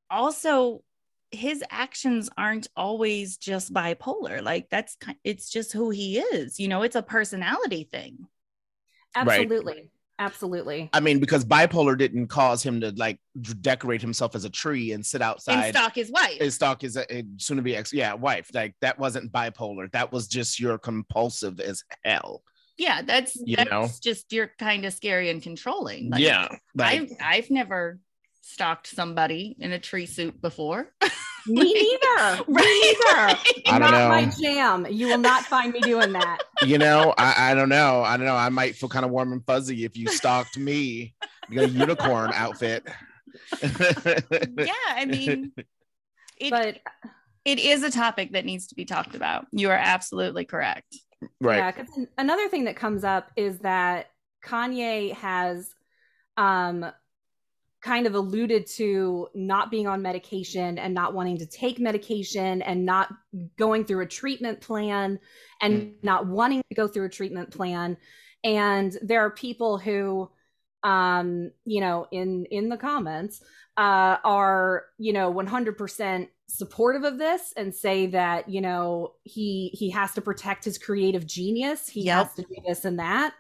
also 0.10 0.84
his 1.32 1.64
actions 1.70 2.30
aren't 2.38 2.68
always 2.76 3.38
just 3.38 3.74
bipolar. 3.74 4.42
Like 4.42 4.70
that's 4.70 4.98
it's 5.24 5.50
just 5.50 5.72
who 5.74 5.90
he 5.90 6.20
is. 6.20 6.60
You 6.60 6.68
know, 6.68 6.84
it's 6.84 6.96
a 6.96 7.02
personality 7.04 7.84
thing. 7.92 8.28
absolutely, 9.16 9.90
absolutely. 10.20 10.90
I 10.94 11.00
mean, 11.00 11.20
because 11.20 11.44
bipolar 11.46 11.98
didn't 11.98 12.28
cause 12.28 12.64
him 12.64 12.82
to 12.82 12.92
like 12.96 13.20
decorate 13.62 14.02
himself 14.02 14.36
as 14.36 14.46
a 14.46 14.50
tree 14.50 14.92
and 14.92 15.06
sit 15.06 15.22
And 15.22 15.30
outside 15.30 15.70
stalk 15.76 15.96
his 15.96 16.12
wife. 16.12 16.38
and 16.40 16.54
stalk 16.54 16.82
his 16.82 16.98
uh, 16.98 17.06
soon 17.38 17.58
to 17.58 17.64
be 17.64 17.76
ex, 17.76 17.92
yeah, 17.94 18.14
wife. 18.14 18.50
Like 18.54 18.76
that 18.82 19.00
wasn't 19.00 19.32
bipolar. 19.32 19.92
That 19.92 20.12
was 20.12 20.28
just 20.28 20.60
you're 20.60 20.78
compulsive 20.78 21.60
as 21.60 21.84
hell. 22.04 22.44
yeah, 22.78 23.02
that's 23.02 23.36
You 23.46 23.56
that's 23.58 23.70
know? 23.72 23.90
just 24.02 24.32
you're 24.34 24.52
kind 24.60 24.86
of 24.86 24.94
scary 24.94 25.30
and 25.30 25.42
controlling. 25.42 26.10
Like, 26.10 26.22
yeah, 26.22 26.48
like 26.76 27.02
I've 27.02 27.12
I've 27.22 27.50
never 27.50 28.00
stalked 28.42 28.88
somebody 28.88 29.56
in 29.60 29.72
a 29.72 29.80
tree 29.80 30.06
suit 30.06 30.42
before. 30.42 30.88
Me 31.48 31.74
neither. 31.74 32.44
Me 32.48 32.56
Right. 32.56 32.98
neither. 33.06 33.38
I 33.68 33.80
don't 33.80 33.92
not 33.92 33.92
know. 33.92 34.10
my 34.10 34.32
jam. 34.40 34.86
You 34.90 35.08
will 35.08 35.18
not 35.18 35.46
find 35.46 35.72
me 35.74 35.82
doing 35.82 36.14
that. 36.14 36.40
you 36.66 36.78
know, 36.78 37.14
I, 37.18 37.52
I 37.52 37.54
don't 37.56 37.70
know. 37.70 38.02
I 38.04 38.18
don't 38.18 38.26
know. 38.26 38.36
I 38.36 38.50
might 38.50 38.76
feel 38.76 38.90
kind 38.90 39.06
of 39.06 39.12
warm 39.12 39.32
and 39.34 39.46
fuzzy 39.46 39.86
if 39.86 39.98
you 39.98 40.08
stalked 40.08 40.58
me 40.58 41.16
in 41.50 41.58
a 41.60 41.64
unicorn 41.64 42.32
outfit. 42.34 42.88
yeah, 43.62 44.74
I 44.90 45.06
mean, 45.06 45.52
it, 46.38 46.50
But 46.50 46.80
it 47.46 47.60
is 47.60 47.84
a 47.84 47.92
topic 47.92 48.34
that 48.34 48.46
needs 48.46 48.68
to 48.68 48.76
be 48.76 48.86
talked 48.86 49.16
about. 49.16 49.48
You 49.52 49.70
are 49.70 49.76
absolutely 49.76 50.46
correct. 50.46 50.96
right. 51.40 51.58
Yeah, 51.58 51.72
'cause 51.72 51.88
another 52.18 52.48
thing 52.50 52.66
that 52.66 52.76
comes 52.76 53.04
up 53.04 53.32
is 53.36 53.60
that 53.60 54.08
Kanye 54.44 55.14
has 55.14 55.74
um 56.38 56.92
kind 57.82 58.06
of 58.06 58.14
alluded 58.16 58.68
to 58.68 59.28
not 59.34 59.72
being 59.72 59.88
on 59.88 60.02
medication 60.02 60.78
and 60.78 60.94
not 60.94 61.14
wanting 61.14 61.38
to 61.40 61.46
take 61.48 61.80
medication 61.80 62.62
and 62.62 62.86
not 62.86 63.10
going 63.58 63.86
through 63.86 64.02
a 64.02 64.08
treatment 64.08 64.62
plan 64.62 65.20
and 65.62 65.94
not 66.04 66.28
wanting 66.28 66.62
to 66.70 66.76
go 66.76 66.88
through 66.88 67.06
a 67.06 67.10
treatment 67.10 67.50
plan. 67.52 67.98
And 68.44 68.96
there 69.02 69.22
are 69.22 69.32
people 69.32 69.78
who 69.78 70.30
um 70.84 71.52
you 71.64 71.80
know 71.80 72.08
in 72.12 72.46
in 72.46 72.68
the 72.68 72.78
comments 72.78 73.40
uh 73.78 74.18
are 74.24 74.86
you 74.98 75.14
know 75.14 75.32
100% 75.32 76.28
supportive 76.48 77.04
of 77.04 77.20
this 77.20 77.54
and 77.56 77.74
say 77.74 78.08
that 78.08 78.50
you 78.50 78.62
know 78.62 79.14
he 79.24 79.70
he 79.74 79.92
has 79.92 80.12
to 80.14 80.22
protect 80.22 80.66
his 80.66 80.78
creative 80.78 81.26
genius. 81.28 81.88
He 81.88 82.04
Yep. 82.06 82.16
has 82.26 82.34
to 82.36 82.42
do 82.42 82.56
this 82.68 82.86
and 82.86 83.00
that. 83.00 83.34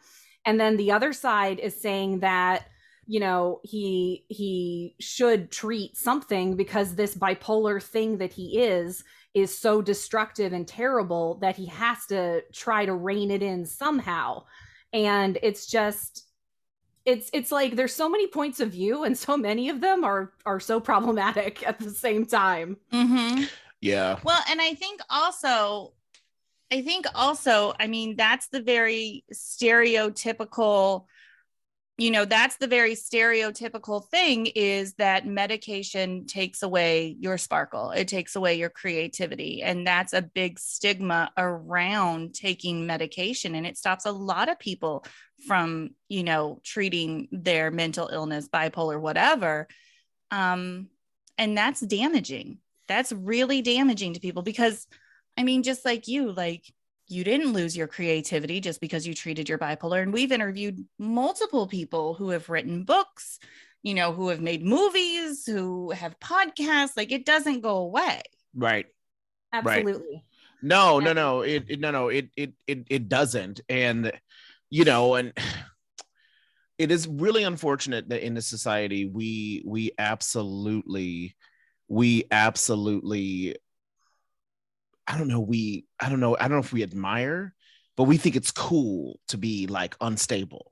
And 0.45 0.59
then 0.59 0.77
the 0.77 0.91
other 0.91 1.13
side 1.13 1.59
is 1.59 1.79
saying 1.79 2.19
that 2.19 2.65
you 3.11 3.19
know 3.19 3.59
he 3.63 4.25
he 4.29 4.95
should 4.99 5.51
treat 5.51 5.97
something 5.97 6.55
because 6.55 6.95
this 6.95 7.15
bipolar 7.15 7.81
thing 7.81 8.17
that 8.17 8.33
he 8.33 8.59
is 8.59 9.03
is 9.33 9.57
so 9.57 9.81
destructive 9.81 10.53
and 10.53 10.67
terrible 10.67 11.35
that 11.41 11.55
he 11.55 11.65
has 11.65 12.05
to 12.05 12.41
try 12.53 12.85
to 12.85 12.93
rein 12.93 13.31
it 13.31 13.43
in 13.43 13.65
somehow 13.65 14.43
and 14.93 15.37
it's 15.43 15.67
just 15.67 16.27
it's 17.05 17.29
it's 17.33 17.51
like 17.51 17.75
there's 17.75 17.93
so 17.93 18.07
many 18.07 18.27
points 18.27 18.59
of 18.59 18.69
view 18.69 19.03
and 19.03 19.17
so 19.17 19.35
many 19.35 19.69
of 19.69 19.81
them 19.81 20.03
are 20.03 20.31
are 20.45 20.59
so 20.59 20.79
problematic 20.79 21.63
at 21.67 21.79
the 21.79 21.91
same 21.91 22.25
time 22.25 22.77
Mm-hmm. 22.93 23.43
Yeah. 23.81 24.19
Well, 24.23 24.41
and 24.49 24.61
I 24.61 24.75
think 24.75 25.01
also, 25.09 25.93
I 26.71 26.81
think 26.81 27.05
also, 27.15 27.73
I 27.79 27.87
mean, 27.87 28.15
that's 28.15 28.47
the 28.47 28.61
very 28.61 29.25
stereotypical, 29.33 31.05
you 32.01 32.09
know, 32.09 32.25
that's 32.25 32.57
the 32.57 32.67
very 32.67 32.95
stereotypical 32.95 34.07
thing 34.09 34.47
is 34.47 34.93
that 34.95 35.27
medication 35.27 36.25
takes 36.25 36.63
away 36.63 37.15
your 37.19 37.37
sparkle, 37.37 37.91
it 37.91 38.07
takes 38.07 38.35
away 38.35 38.55
your 38.55 38.69
creativity. 38.69 39.61
And 39.61 39.85
that's 39.85 40.13
a 40.13 40.21
big 40.21 40.57
stigma 40.57 41.31
around 41.37 42.33
taking 42.33 42.87
medication. 42.87 43.53
And 43.53 43.67
it 43.67 43.77
stops 43.77 44.05
a 44.05 44.11
lot 44.11 44.49
of 44.49 44.57
people 44.57 45.05
from, 45.47 45.91
you 46.09 46.23
know, 46.23 46.59
treating 46.63 47.27
their 47.31 47.69
mental 47.69 48.07
illness, 48.07 48.49
bipolar, 48.49 48.99
whatever. 48.99 49.67
Um, 50.31 50.87
and 51.37 51.57
that's 51.57 51.81
damaging 51.81 52.57
that's 52.91 53.13
really 53.13 53.61
damaging 53.61 54.13
to 54.13 54.19
people 54.19 54.43
because 54.43 54.85
i 55.37 55.43
mean 55.43 55.63
just 55.63 55.85
like 55.85 56.09
you 56.09 56.31
like 56.33 56.65
you 57.11 57.23
didn't 57.23 57.53
lose 57.53 57.75
your 57.75 57.87
creativity 57.87 58.59
just 58.59 58.81
because 58.81 59.05
you 59.05 59.13
treated 59.13 59.49
your 59.49 59.57
bipolar 59.57 60.01
and 60.01 60.13
we've 60.13 60.31
interviewed 60.31 60.85
multiple 60.97 61.67
people 61.67 62.13
who 62.13 62.29
have 62.29 62.49
written 62.49 62.83
books 62.83 63.39
you 63.83 63.93
know 63.93 64.11
who 64.13 64.29
have 64.29 64.41
made 64.41 64.63
movies 64.63 65.45
who 65.45 65.91
have 65.91 66.19
podcasts 66.19 66.95
like 66.95 67.11
it 67.11 67.25
doesn't 67.25 67.61
go 67.61 67.77
away 67.77 68.21
Right. 68.55 68.87
absolutely 69.53 70.23
No, 70.61 70.99
no, 70.99 71.13
no. 71.13 71.41
It, 71.41 71.65
it 71.67 71.79
no, 71.79 71.91
no. 71.91 72.09
It, 72.09 72.29
it 72.35 72.53
it 72.67 72.85
it 72.89 73.09
doesn't. 73.09 73.61
And 73.67 74.11
you 74.69 74.85
know, 74.85 75.15
and 75.15 75.33
it 76.77 76.91
is 76.91 77.07
really 77.07 77.43
unfortunate 77.43 78.09
that 78.09 78.25
in 78.25 78.33
this 78.33 78.47
society 78.47 79.05
we 79.05 79.63
we 79.65 79.91
absolutely 79.97 81.35
we 81.87 82.25
absolutely 82.31 83.55
I 85.07 85.17
don't 85.17 85.27
know, 85.27 85.39
we 85.39 85.85
I 85.99 86.09
don't 86.09 86.19
know, 86.19 86.35
I 86.37 86.41
don't 86.43 86.51
know 86.51 86.59
if 86.59 86.73
we 86.73 86.83
admire, 86.83 87.53
but 87.97 88.03
we 88.03 88.17
think 88.17 88.35
it's 88.35 88.51
cool 88.51 89.19
to 89.29 89.37
be 89.37 89.67
like 89.67 89.95
unstable. 90.01 90.71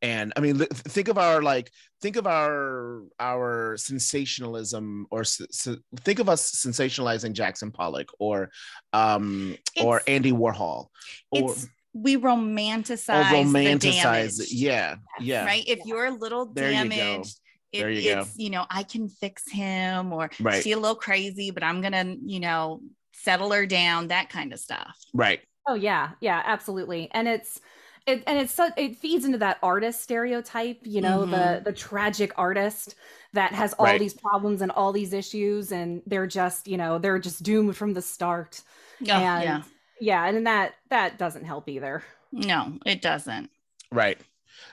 And 0.00 0.32
I 0.36 0.40
mean, 0.40 0.58
think 0.58 1.08
of 1.08 1.18
our 1.18 1.42
like, 1.42 1.72
think 2.00 2.14
of 2.16 2.26
our 2.26 3.02
our 3.18 3.76
sensationalism, 3.76 5.06
or 5.10 5.24
think 5.24 6.18
of 6.20 6.28
us 6.28 6.52
sensationalizing 6.52 7.32
Jackson 7.32 7.72
Pollock, 7.72 8.08
or 8.20 8.50
um, 8.92 9.56
or 9.82 10.02
Andy 10.06 10.30
Warhol, 10.30 10.86
or, 11.32 11.50
it's 11.52 11.66
we 11.94 12.14
or 12.16 12.20
romanticize, 12.20 13.28
the 13.30 13.36
romanticize 13.58 14.40
it. 14.40 14.52
Yeah, 14.52 14.96
yeah, 15.20 15.44
right 15.44 15.64
if 15.66 15.80
you're 15.84 16.06
a 16.06 16.12
little 16.12 16.46
There 16.46 16.70
you 16.70 16.84
go. 16.84 16.88
damaged 16.96 17.40
it- 17.72 17.80
There 17.80 17.90
you 17.90 18.14
go. 18.14 18.20
it's 18.20 18.38
you 18.38 18.50
know 18.50 18.64
i 18.70 18.82
can 18.82 19.08
fix 19.08 19.50
him 19.50 20.12
or 20.12 20.30
Right. 20.40 20.62
she 20.62 20.72
a 20.72 20.78
little 20.78 20.94
crazy 20.96 21.50
but 21.50 21.62
i'm 21.62 21.82
gonna 21.82 22.14
you 22.24 22.40
know 22.40 22.80
settle 23.22 23.50
her 23.52 23.66
down 23.66 24.08
that 24.08 24.28
kind 24.30 24.52
of 24.52 24.58
stuff 24.58 24.98
right, 25.14 25.40
Oh 25.68 25.74
yeah, 25.74 26.12
yeah, 26.20 26.42
absolutely. 26.46 27.10
And 27.12 27.28
it's 27.28 27.60
it 28.06 28.24
and 28.26 28.38
it's 28.38 28.54
so 28.54 28.70
it 28.78 28.96
feeds 28.96 29.26
into 29.26 29.36
that 29.38 29.58
artist 29.62 30.00
stereotype, 30.00 30.80
you 30.84 31.02
know, 31.02 31.26
the 31.26 31.36
mm-hmm. 31.36 31.64
the 31.64 31.72
tragic 31.72 32.32
artist 32.38 32.94
that 33.34 33.52
has 33.52 33.74
all 33.74 33.84
Right. 33.84 34.00
these 34.00 34.14
problems 34.14 34.62
and 34.62 34.72
all 34.72 34.92
these 34.92 35.12
issues 35.12 35.70
and 35.70 36.00
they're 36.06 36.26
just, 36.26 36.66
you 36.68 36.78
know, 36.78 36.98
they're 36.98 37.18
just 37.18 37.42
doomed 37.42 37.76
from 37.76 37.92
the 37.92 38.00
start. 38.00 38.62
Oh, 39.02 39.12
and 39.12 39.44
yeah 39.44 39.62
yeah, 40.00 40.26
and 40.26 40.46
that 40.46 40.74
that 40.90 41.18
doesn't 41.18 41.44
help 41.44 41.68
either. 41.68 42.02
no 42.32 42.78
it 42.86 43.02
doesn't 43.02 43.50
right. 43.92 44.18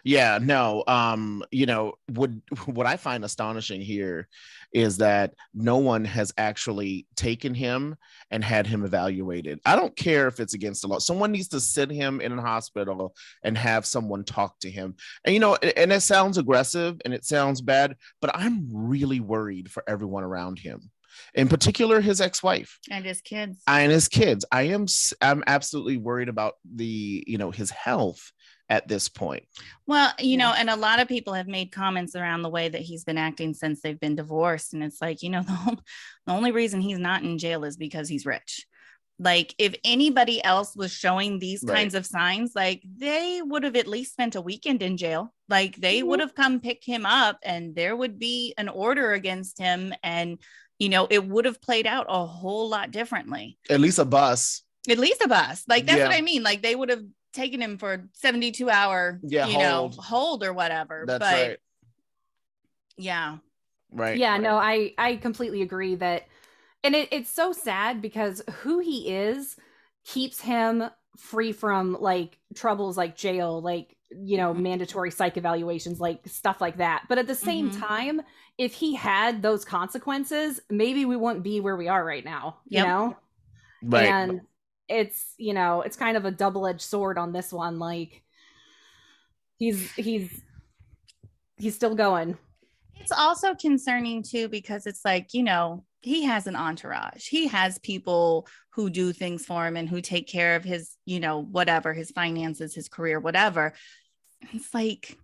Yeah, 0.03 0.39
no. 0.41 0.83
Um, 0.87 1.43
you 1.51 1.65
know, 1.65 1.93
what 2.07 2.31
what 2.65 2.85
I 2.85 2.97
find 2.97 3.23
astonishing 3.23 3.81
here 3.81 4.27
is 4.73 4.97
that 4.97 5.33
no 5.53 5.77
one 5.77 6.03
has 6.05 6.33
actually 6.37 7.07
taken 7.15 7.53
him 7.53 7.95
and 8.29 8.43
had 8.43 8.67
him 8.67 8.83
evaluated. 8.83 9.59
I 9.65 9.75
don't 9.75 9.95
care 9.95 10.27
if 10.27 10.39
it's 10.39 10.53
against 10.53 10.81
the 10.81 10.89
law. 10.89 10.99
Someone 10.99 11.31
needs 11.31 11.47
to 11.49 11.59
sit 11.59 11.89
him 11.89 12.19
in 12.19 12.37
a 12.37 12.41
hospital 12.41 13.15
and 13.43 13.57
have 13.57 13.85
someone 13.85 14.23
talk 14.23 14.59
to 14.59 14.69
him. 14.69 14.95
And 15.23 15.33
you 15.33 15.39
know, 15.39 15.55
and 15.55 15.91
it 15.91 16.01
sounds 16.01 16.37
aggressive 16.37 17.01
and 17.05 17.13
it 17.13 17.25
sounds 17.25 17.61
bad, 17.61 17.95
but 18.21 18.35
I'm 18.35 18.67
really 18.71 19.19
worried 19.19 19.71
for 19.71 19.83
everyone 19.87 20.23
around 20.23 20.59
him. 20.59 20.91
In 21.33 21.47
particular, 21.47 22.01
his 22.01 22.21
ex-wife. 22.21 22.79
and 22.91 23.05
his 23.05 23.21
kids 23.21 23.61
and 23.67 23.91
his 23.91 24.07
kids. 24.07 24.45
I 24.51 24.63
am 24.63 24.85
i'm 25.21 25.43
absolutely 25.47 25.97
worried 25.97 26.29
about 26.29 26.55
the 26.65 27.23
you 27.25 27.37
know 27.37 27.51
his 27.51 27.71
health 27.71 28.31
at 28.69 28.87
this 28.87 29.09
point. 29.09 29.43
well 29.85 30.11
you 30.19 30.37
know 30.37 30.51
and 30.57 30.69
a 30.69 30.75
lot 30.75 30.99
of 30.99 31.07
people 31.07 31.33
have 31.33 31.47
made 31.47 31.71
comments 31.71 32.15
around 32.15 32.41
the 32.41 32.49
way 32.49 32.67
that 32.67 32.81
he's 32.81 33.03
been 33.03 33.17
acting 33.17 33.53
since 33.53 33.81
they've 33.81 33.99
been 33.99 34.15
divorced 34.15 34.73
and 34.73 34.83
it's 34.83 35.01
like 35.01 35.21
you 35.21 35.29
know 35.29 35.41
the, 35.47 35.51
whole, 35.51 35.75
the 36.25 36.33
only 36.33 36.51
reason 36.51 36.81
he's 36.81 36.97
not 36.99 37.23
in 37.23 37.37
jail 37.37 37.63
is 37.63 37.77
because 37.77 38.09
he's 38.09 38.25
rich 38.25 38.65
like 39.17 39.55
if 39.57 39.73
anybody 39.85 40.43
else 40.43 40.75
was 40.75 40.91
showing 40.91 41.39
these 41.39 41.63
Right. 41.63 41.75
kinds 41.77 41.95
of 41.95 42.05
signs 42.05 42.51
like 42.55 42.81
they 42.97 43.39
would 43.41 43.63
have 43.63 43.75
at 43.77 43.87
least 43.87 44.11
spent 44.11 44.35
a 44.35 44.41
weekend 44.41 44.81
in 44.81 44.97
jail 44.97 45.33
like 45.47 45.75
they 45.77 46.01
Mhm. 46.01 46.07
would 46.07 46.19
have 46.19 46.35
come 46.35 46.59
pick 46.59 46.83
him 46.83 47.05
up 47.05 47.37
and 47.43 47.75
there 47.75 47.95
would 47.95 48.19
be 48.19 48.53
an 48.57 48.67
order 48.67 49.13
against 49.13 49.57
him 49.59 49.93
and 50.03 50.39
you 50.79 50.89
know 50.89 51.07
it 51.09 51.23
would 51.25 51.45
have 51.45 51.61
played 51.61 51.87
out 51.87 52.07
a 52.09 52.25
whole 52.25 52.67
lot 52.67 52.91
differently 52.91 53.57
At 53.69 53.79
least 53.79 53.99
a 53.99 54.05
bus. 54.05 54.63
at 54.89 54.97
least 54.97 55.21
a 55.23 55.27
bus 55.29 55.63
like 55.67 55.85
that's 55.85 56.01
what 56.01 56.11
i 56.11 56.21
mean 56.21 56.43
like 56.43 56.61
they 56.61 56.75
would 56.75 56.89
have 56.89 57.03
taken 57.35 57.61
him 57.61 57.77
for 57.77 58.07
72 58.13 58.69
hour 58.69 59.19
Yeah, 59.23 59.47
you 59.47 59.57
know 59.57 59.89
hold. 59.89 59.95
hold 59.97 60.43
or 60.43 60.53
whatever 60.53 61.03
That's 61.05 61.19
but 61.19 61.47
right. 61.49 61.57
yeah 62.97 63.37
Right. 63.91 64.17
yeah 64.17 64.31
right. 64.33 64.41
no 64.41 64.55
i 64.57 64.93
i 64.97 65.15
completely 65.17 65.61
agree 65.61 65.95
that 65.95 66.27
and 66.83 66.95
it, 66.95 67.09
it's 67.11 67.29
so 67.29 67.51
sad 67.51 68.01
because 68.01 68.41
who 68.61 68.79
he 68.79 69.09
is 69.13 69.57
keeps 70.05 70.39
him 70.39 70.83
free 71.17 71.51
from 71.51 71.97
like 71.99 72.37
troubles 72.53 72.97
like 72.97 73.15
jail 73.15 73.61
like 73.61 73.95
you 74.11 74.37
know 74.37 74.53
Mhm. 74.53 74.61
mandatory 74.61 75.11
psych 75.11 75.37
evaluations 75.37 75.99
like 75.99 76.27
stuff 76.27 76.61
like 76.61 76.77
that 76.77 77.03
but 77.09 77.17
at 77.17 77.27
the 77.27 77.35
same 77.35 77.69
Mhm. 77.69 77.79
time 77.79 78.21
if 78.57 78.73
he 78.73 78.95
had 78.95 79.41
those 79.41 79.65
consequences 79.65 80.61
maybe 80.69 81.05
we 81.05 81.15
wouldn't 81.15 81.43
be 81.43 81.59
where 81.59 81.75
we 81.75 81.87
are 81.87 82.03
right 82.03 82.23
now 82.25 82.57
you 82.67 82.81
know 82.83 83.17
Right. 83.81 84.07
and 84.07 84.41
it's 84.87 85.33
you 85.37 85.53
know 85.53 85.81
it's 85.81 85.97
kind 85.97 86.15
of 86.17 86.25
a 86.25 86.31
double-edged 86.31 86.81
sword 86.81 87.17
on 87.17 87.31
this 87.31 87.51
one 87.51 87.79
like 87.79 88.21
he's 89.57 89.91
he's 89.93 90.41
he's 91.57 91.75
still 91.75 91.95
going. 91.95 92.37
It's 92.95 93.11
also 93.11 93.53
concerning 93.55 94.23
too 94.23 94.47
because 94.47 94.85
it's 94.85 95.05
like 95.05 95.33
you 95.33 95.43
know 95.43 95.85
he 96.01 96.23
has 96.23 96.47
an 96.47 96.55
entourage. 96.55 97.27
He 97.27 97.47
has 97.47 97.79
people 97.79 98.47
who 98.73 98.89
do 98.89 99.11
things 99.13 99.45
for 99.45 99.65
him 99.65 99.77
and 99.77 99.89
who 99.89 100.01
take 100.01 100.27
care 100.27 100.55
of 100.55 100.63
his 100.63 100.95
you 101.05 101.19
know 101.19 101.41
whatever 101.41 101.93
his 101.93 102.11
finances 102.11 102.75
his 102.75 102.89
career 102.89 103.19
whatever. 103.19 103.73
It's 104.53 104.73
like 104.73 105.17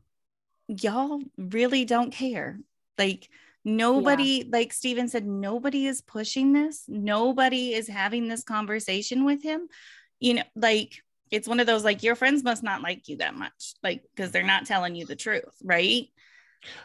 y'all 0.68 1.22
really 1.38 1.86
don't 1.86 2.12
care. 2.12 2.60
Like 2.98 3.28
Nobody, 3.64 4.48
like 4.52 4.74
Steven 4.74 5.08
said, 5.08 5.26
nobody 5.26 5.86
is 5.86 6.02
pushing 6.02 6.54
this. 6.54 6.84
Nobody 6.88 7.74
is 7.74 7.88
having 7.88 8.28
this 8.28 8.44
conversation 8.44 9.24
with 9.24 9.44
him. 9.44 9.68
You 10.20 10.36
know, 10.36 10.44
like 10.56 11.04
it's 11.30 11.48
one 11.48 11.60
of 11.60 11.68
those 11.68 11.84
like 11.84 12.04
your 12.04 12.16
friends 12.16 12.44
must 12.44 12.64
not 12.64 12.82
like 12.82 13.08
you 13.08 13.18
that 13.18 13.36
much, 13.36 13.74
like 13.84 14.04
because 14.16 14.32
they're 14.32 14.44
not 14.44 14.66
telling 14.66 14.96
you 14.96 15.06
the 15.06 15.16
truth, 15.16 15.44
right? 15.64 16.08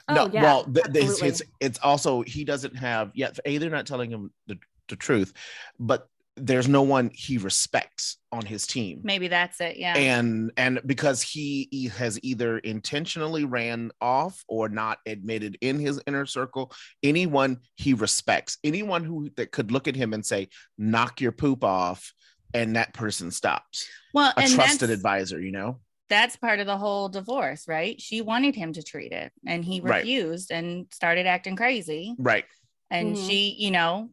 no, 0.09 0.25
Oh, 0.25 0.31
yeah, 0.33 0.43
well, 0.43 0.65
th- 0.65 0.87
th- 0.93 1.05
it's, 1.05 1.23
it's 1.23 1.43
it's 1.61 1.79
also 1.83 2.23
he 2.23 2.45
doesn't 2.45 2.77
have 2.77 3.11
yet. 3.15 3.39
A, 3.45 3.59
they're 3.59 3.71
not 3.71 3.87
telling 3.87 4.11
him 4.11 4.31
the, 4.47 4.59
the 4.89 4.97
truth, 4.97 5.33
but 5.79 6.09
there's 6.37 6.69
no 6.69 6.83
one 6.83 7.11
he 7.15 7.39
respects 7.39 8.19
on 8.31 8.45
his 8.45 8.67
team. 8.67 9.01
Maybe 9.03 9.29
that's 9.29 9.61
it. 9.61 9.77
Yeah. 9.79 9.97
and 9.97 10.53
and 10.57 10.81
because 10.85 11.23
he, 11.23 11.69
he 11.71 11.89
has 11.89 12.19
either 12.23 12.59
intentionally 12.59 13.45
ran 13.45 13.91
off 14.01 14.45
or 14.49 14.69
not 14.69 14.99
admitted 15.07 15.57
in 15.61 15.79
his 15.79 16.01
inner 16.07 16.27
circle 16.27 16.73
anyone 17.03 17.59
he 17.77 17.95
respects 17.95 18.59
anyone 18.63 19.03
who 19.05 19.31
that 19.37 19.51
could 19.51 19.73
look 19.73 19.89
at 19.89 19.97
him 19.97 20.13
and 20.13 20.25
say 20.27 20.49
knock 20.77 21.21
your 21.21 21.33
poop 21.33 21.65
off 21.65 22.13
and 22.53 22.77
that 22.77 22.93
person 22.93 23.31
stops 23.31 23.89
well, 24.13 24.33
a 24.37 24.41
and 24.41 24.53
trusted 24.53 24.91
advisor 24.91 25.41
you 25.41 25.53
know 25.53 25.81
that's 26.09 26.37
part 26.37 26.61
of 26.61 26.67
the 26.67 26.77
whole 26.77 27.09
divorce, 27.09 27.67
right? 27.67 28.01
She 28.01 28.21
wanted 28.23 28.55
him 28.55 28.73
to 28.75 28.83
treat 28.85 29.11
it 29.11 29.33
and 29.45 29.65
he 29.65 29.81
Right. 29.81 30.05
refused 30.05 30.53
and 30.53 30.87
started 30.93 31.27
acting 31.27 31.57
crazy. 31.57 32.15
right 32.19 32.45
and 32.91 33.17
Mhm. 33.17 33.27
she 33.27 33.57
you 33.59 33.71
know 33.73 34.11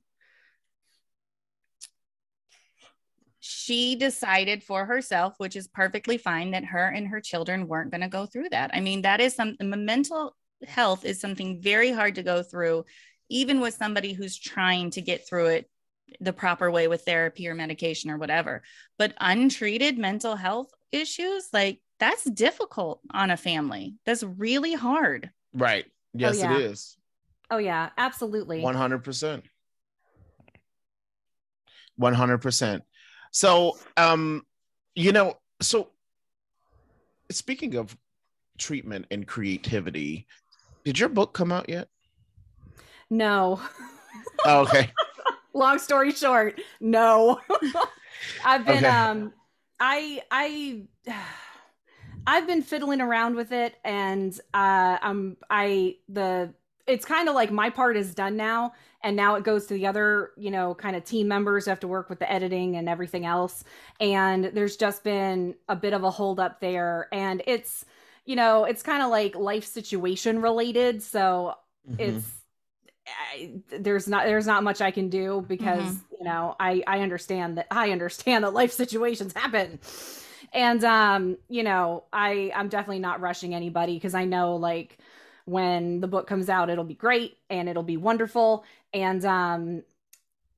she 3.46 3.98
decided 3.98 4.64
for 4.64 4.86
herself 4.86 5.34
which 5.38 5.58
is 5.58 5.68
perfectly 5.68 6.18
fine 6.18 6.52
that 6.52 6.64
her 6.64 6.88
and 6.88 7.10
her 7.10 7.20
children 7.20 7.68
weren't 7.68 7.92
going 7.92 8.00
to 8.00 8.08
go 8.08 8.26
through 8.26 8.48
that. 8.50 8.72
I 8.74 8.80
mean 8.80 9.02
that 9.02 9.20
is 9.20 9.36
something 9.36 9.70
mental 9.84 10.34
health 10.66 11.04
is 11.04 11.20
something 11.20 11.62
very 11.62 11.92
hard 11.92 12.16
to 12.16 12.24
go 12.24 12.42
through 12.42 12.86
even 13.28 13.60
with 13.60 13.74
somebody 13.74 14.14
who's 14.14 14.40
trying 14.40 14.92
to 14.92 15.02
get 15.02 15.28
through 15.28 15.48
it 15.48 15.70
the 16.22 16.32
proper 16.32 16.72
way 16.72 16.88
with 16.88 17.02
therapy 17.02 17.50
or 17.50 17.54
medication 17.54 18.10
or 18.10 18.18
whatever. 18.18 18.64
But 18.98 19.14
untreated 19.20 19.98
mental 19.98 20.38
health 20.38 20.70
issues 20.94 21.50
like 21.52 21.82
that's 22.00 22.24
difficult 22.24 23.02
on 23.12 23.30
a 23.30 23.36
family. 23.36 23.96
That's 24.06 24.24
really 24.24 24.74
hard. 24.74 25.32
Right. 25.54 25.84
Oh, 25.86 25.92
yes 26.14 26.38
yeah. 26.38 26.56
it 26.56 26.62
is. 26.62 26.96
Oh 27.52 27.58
yeah, 27.58 27.90
absolutely. 27.98 28.62
100% 28.62 29.44
100% 32.00 32.82
so 33.34 33.78
um 33.98 34.44
you 34.96 35.12
know 35.12 35.38
so 35.62 35.90
speaking 37.32 37.76
of 37.76 37.98
treatment 38.58 39.06
and 39.12 39.28
creativity 39.28 40.26
did 40.86 40.98
your 40.98 41.10
book 41.10 41.34
come 41.34 41.52
out 41.52 41.68
yet 41.68 41.88
No. 43.10 43.60
oh, 44.46 44.62
okay 44.62 44.92
Long 45.56 45.78
story 45.78 46.12
short, 46.12 46.60
no. 46.80 47.40
I've 48.46 48.66
been 48.66 48.86
Okay. 48.86 48.88
um 48.88 49.34
I 49.80 50.24
I 50.32 50.82
I've 52.28 52.48
been 52.48 52.62
fiddling 52.64 53.02
around 53.02 53.36
with 53.36 53.52
it 53.52 53.76
and 53.84 54.34
uh 54.54 54.98
I'm 55.02 55.38
I 55.50 55.98
the 56.10 56.54
it's 56.88 57.06
kind 57.06 57.30
of 57.30 57.36
like 57.36 57.52
my 57.52 57.70
part 57.70 57.96
is 57.98 58.14
done 58.14 58.36
now 58.36 58.74
and 59.04 59.16
now 59.16 59.36
it 59.36 59.44
goes 59.44 59.66
to 59.68 59.74
the 59.74 59.88
other, 59.88 60.32
you 60.38 60.52
know, 60.52 60.74
kind 60.76 60.96
of 60.96 61.04
team 61.04 61.28
members 61.28 61.66
who 61.66 61.72
have 61.72 61.80
to 61.82 61.88
work 61.88 62.10
with 62.10 62.20
the 62.20 62.32
editing 62.32 62.76
and 62.76 62.90
everything 62.90 63.26
else. 63.26 63.64
And 64.00 64.46
there's 64.46 64.78
just 64.78 65.04
been 65.04 65.56
a 65.70 65.76
bit 65.76 65.94
of 65.94 66.04
a 66.04 66.12
hold 66.12 66.40
up 66.40 66.60
there 66.60 67.08
and 67.12 67.42
it's 67.48 67.86
you 68.26 68.38
know, 68.38 68.64
it's 68.64 68.82
kind 68.82 69.04
of 69.04 69.10
like 69.10 69.36
life 69.36 69.66
situation 69.66 70.42
related, 70.42 71.04
so 71.04 71.56
Mhm. 71.86 71.98
it's 71.98 72.42
I, 73.08 73.52
there's 73.80 74.08
not 74.08 74.26
there's 74.26 74.48
not 74.48 74.64
much 74.64 74.82
I 74.82 74.92
can 74.92 75.10
do 75.10 75.46
because 75.48 76.04
you 76.18 76.24
know 76.26 76.56
I 76.60 76.84
I 76.88 77.02
understand 77.02 77.58
that 77.58 77.68
I 77.72 77.92
understand 77.92 78.44
that 78.46 78.54
life 78.54 78.72
situations 78.72 79.34
happen, 79.34 79.80
and 80.54 80.84
um 80.84 81.38
you 81.50 81.64
know 81.64 82.06
I 82.14 82.52
I'm 82.56 82.70
definitely 82.70 83.00
not 83.00 83.20
rushing 83.22 83.54
anybody 83.54 83.96
because 83.96 84.14
I 84.14 84.26
know 84.26 84.56
like 84.56 84.98
when 85.46 86.00
the 86.00 86.08
book 86.08 86.28
comes 86.28 86.50
out 86.50 86.70
it'll 86.70 86.84
be 86.84 86.94
great 86.96 87.38
and 87.50 87.68
it'll 87.70 87.84
be 87.84 87.98
wonderful. 87.98 88.64
And 88.94 89.24
um 89.26 89.84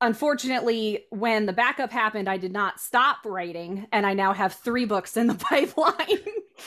unfortunately 0.00 1.04
when 1.10 1.46
the 1.46 1.52
backup 1.52 1.90
happened 1.90 2.28
I 2.28 2.36
did 2.36 2.52
not 2.52 2.80
stop 2.80 3.18
writing 3.24 3.86
and 3.92 4.06
I 4.06 4.12
now 4.12 4.32
have 4.34 4.52
three 4.52 4.84
books 4.84 5.16
in 5.16 5.26
the 5.26 5.34
pipeline. 5.50 5.94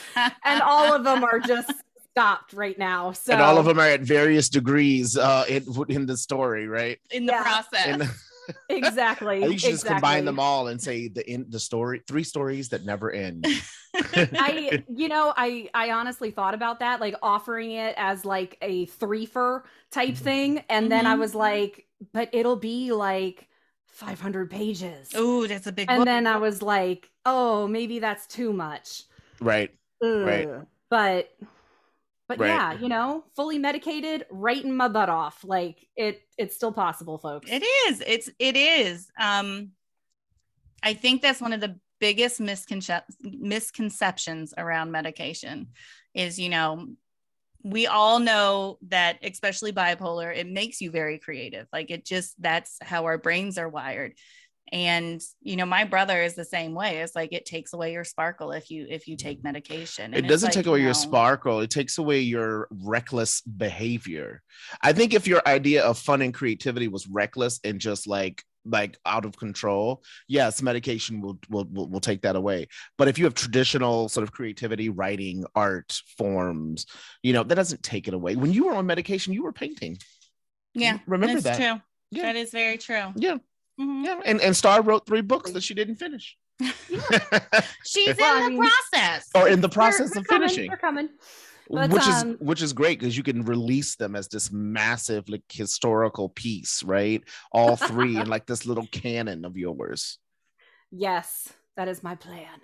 And 0.45 0.61
all 0.61 0.93
of 0.93 1.03
them 1.03 1.23
are 1.23 1.39
just 1.39 1.71
stopped 2.11 2.53
right 2.53 2.77
now. 2.77 3.11
So 3.11 3.33
and 3.33 3.41
all 3.41 3.57
of 3.57 3.65
them 3.65 3.79
are 3.79 3.87
at 3.87 4.01
various 4.01 4.47
degrees 4.49 5.17
uh 5.17 5.45
in, 5.49 5.65
in 5.89 6.05
the 6.05 6.15
story 6.17 6.67
right? 6.67 6.99
In 7.11 7.25
the 7.25 7.31
Yeah. 7.33 7.41
process. 7.41 7.85
And 7.85 8.09
exactly. 8.69 9.37
I 9.37 9.41
think 9.41 9.53
you 9.53 9.59
should 9.59 9.69
just 9.71 9.85
combine 9.85 10.25
them 10.25 10.39
all 10.39 10.67
and 10.67 10.79
say 10.81 11.07
the 11.07 11.27
in 11.29 11.45
the 11.49 11.59
story 11.59 12.01
three 12.07 12.23
stories 12.23 12.69
that 12.69 12.85
never 12.85 13.11
end 13.11 13.47
I, 14.33 14.73
you 14.87 15.07
know, 15.07 15.33
I, 15.35 15.69
I 15.73 15.91
honestly 15.91 16.31
thought 16.31 16.53
about 16.53 16.79
that, 16.79 16.99
like 17.01 17.15
offering 17.21 17.71
it 17.71 17.95
as 17.97 18.25
like 18.25 18.57
a 18.61 18.85
threefer 18.87 19.63
type 19.91 20.15
Mhm. 20.15 20.17
thing, 20.17 20.63
and 20.69 20.91
then 20.91 21.05
I 21.05 21.15
Mhm. 21.15 21.19
was 21.19 21.35
like, 21.35 21.85
but 22.13 22.29
it'll 22.33 22.55
be 22.55 22.91
like 22.91 23.47
500 23.87 24.49
pages, 24.49 25.11
Oh, 25.15 25.47
that's 25.47 25.67
a 25.67 25.71
big 25.71 25.87
and 25.89 25.99
book. 25.99 26.07
then 26.07 26.27
I 26.27 26.37
was 26.37 26.61
like, 26.61 27.09
oh, 27.25 27.67
maybe 27.67 27.99
that's 27.99 28.27
too 28.27 28.53
much. 28.53 29.03
right 29.41 29.71
Right. 30.01 30.47
But, 30.89 31.29
but 32.27 32.39
Right. 32.39 32.47
yeah, 32.47 32.73
you 32.79 32.89
know, 32.89 33.23
fully 33.35 33.59
medicated, 33.59 34.25
writing 34.29 34.75
my 34.75 34.87
butt 34.87 35.09
off, 35.09 35.43
like 35.43 35.87
it, 35.95 36.21
it's 36.37 36.55
still 36.55 36.71
possible, 36.71 37.17
folks. 37.17 37.49
It 37.51 37.63
is. 37.89 38.03
It's 38.05 38.29
it 38.39 38.55
is. 38.55 39.11
Um 39.19 39.71
I 40.81 40.93
think 40.93 41.21
that's 41.21 41.41
one 41.41 41.53
of 41.53 41.59
the 41.61 41.77
biggest 41.99 42.39
misconcep- 42.39 43.03
misconceptions 43.21 44.53
around 44.57 44.91
medication 44.91 45.67
is, 46.13 46.39
you 46.39 46.49
know, 46.49 46.87
we 47.63 47.87
all 47.87 48.19
know 48.19 48.77
that 48.87 49.19
especially 49.21 49.73
bipolar, 49.73 50.35
it 50.35 50.47
makes 50.47 50.79
you 50.79 50.91
very 50.91 51.19
creative. 51.19 51.67
Like 51.73 51.91
it 51.91 52.05
just 52.05 52.41
that's 52.41 52.77
how 52.81 53.05
our 53.05 53.17
brains 53.17 53.57
are 53.57 53.69
wired. 53.69 54.13
And 54.71 55.19
you 55.41 55.55
know, 55.55 55.65
my 55.65 55.83
brother 55.83 56.21
is 56.21 56.35
the 56.35 56.45
same 56.45 56.73
way. 56.73 56.99
It's 56.99 57.15
like 57.15 57.33
it 57.33 57.45
takes 57.45 57.73
away 57.73 57.91
your 57.91 58.03
sparkle 58.03 58.51
if 58.51 58.69
you 58.69 58.85
if 58.87 59.07
you 59.07 59.17
take 59.17 59.43
medication. 59.43 60.13
it 60.13 60.17
And 60.17 60.25
it's 60.25 60.31
doesn't 60.31 60.47
like, 60.47 60.53
take 60.53 60.67
away 60.67 60.79
you 60.79 60.85
your 60.85 60.93
sparkle 60.93 61.59
it 61.59 61.69
takes 61.69 61.97
away 61.97 62.19
your 62.19 62.67
reckless 62.71 63.41
behavior 63.41 64.41
i 64.81 64.93
think 64.93 65.13
if 65.13 65.27
your 65.27 65.41
idea 65.45 65.83
of 65.83 65.97
fun 65.97 66.21
and 66.21 66.33
creativity 66.33 66.87
was 66.87 67.07
reckless 67.07 67.59
and 67.63 67.79
just 67.79 68.07
like 68.07 68.43
like 68.65 68.97
out 69.05 69.25
of 69.25 69.37
control 69.37 70.03
yes 70.27 70.61
medication 70.61 71.21
will 71.21 71.39
will 71.49 71.65
will, 71.71 71.87
will 71.89 71.99
take 72.01 72.21
that 72.21 72.35
away 72.35 72.67
but 72.97 73.07
if 73.07 73.17
you 73.17 73.23
have 73.25 73.33
traditional 73.33 74.09
sort 74.09 74.23
of 74.23 74.31
creativity 74.31 74.89
writing 74.89 75.45
art 75.55 76.01
forms 76.17 76.85
you 77.23 77.31
know 77.33 77.43
that 77.43 77.55
doesn't 77.55 77.81
take 77.83 78.07
it 78.07 78.13
away 78.13 78.35
when 78.35 78.51
you 78.51 78.65
were 78.65 78.73
on 78.73 78.85
medication 78.85 79.33
you 79.33 79.43
were 79.43 79.53
painting 79.53 79.97
Yeah. 80.73 80.99
remember 81.07 81.39
that's 81.39 81.57
that 81.57 81.71
true. 81.73 81.81
Yeah. 82.11 82.23
That 82.23 82.35
is 82.35 82.51
very 82.51 82.77
true. 82.77 83.13
yeah 83.15 83.37
Mhm. 83.79 84.03
yeah 84.05 84.19
and 84.25 84.41
and 84.41 84.55
star 84.55 84.81
wrote 84.81 85.05
three 85.05 85.21
books 85.21 85.51
that 85.53 85.63
she 85.63 85.73
didn't 85.73 85.95
finish 85.95 86.37
She's 87.85 88.17
Well, 88.17 88.47
in 88.47 88.55
the 88.57 88.69
process. 88.91 89.29
or 89.35 89.47
in 89.47 89.61
the 89.61 89.67
They're- 89.67 89.73
process 89.73 90.11
they're 90.11 90.21
of 90.21 90.27
coming, 90.27 90.49
finishing 90.49 90.67
They're 90.69 90.77
coming. 90.77 91.09
Which 91.69 92.01
um, 92.01 92.31
is 92.31 92.37
which 92.39 92.61
is 92.63 92.73
great 92.73 92.99
because 92.99 93.15
you 93.15 93.21
can 93.21 93.43
release 93.43 93.95
them 93.95 94.15
as 94.15 94.27
this 94.27 94.51
massive 94.51 95.29
like 95.29 95.43
historical 95.51 96.29
piece 96.29 96.81
right? 96.83 97.23
All 97.51 97.75
three 97.75 98.17
in 98.17 98.27
like 98.27 98.47
this 98.47 98.65
little 98.65 98.87
canon 98.91 99.45
of 99.45 99.55
yours. 99.55 100.17
Yes, 100.91 101.53
that 101.75 101.87
is 101.87 102.03
my 102.03 102.15
plan. 102.15 102.59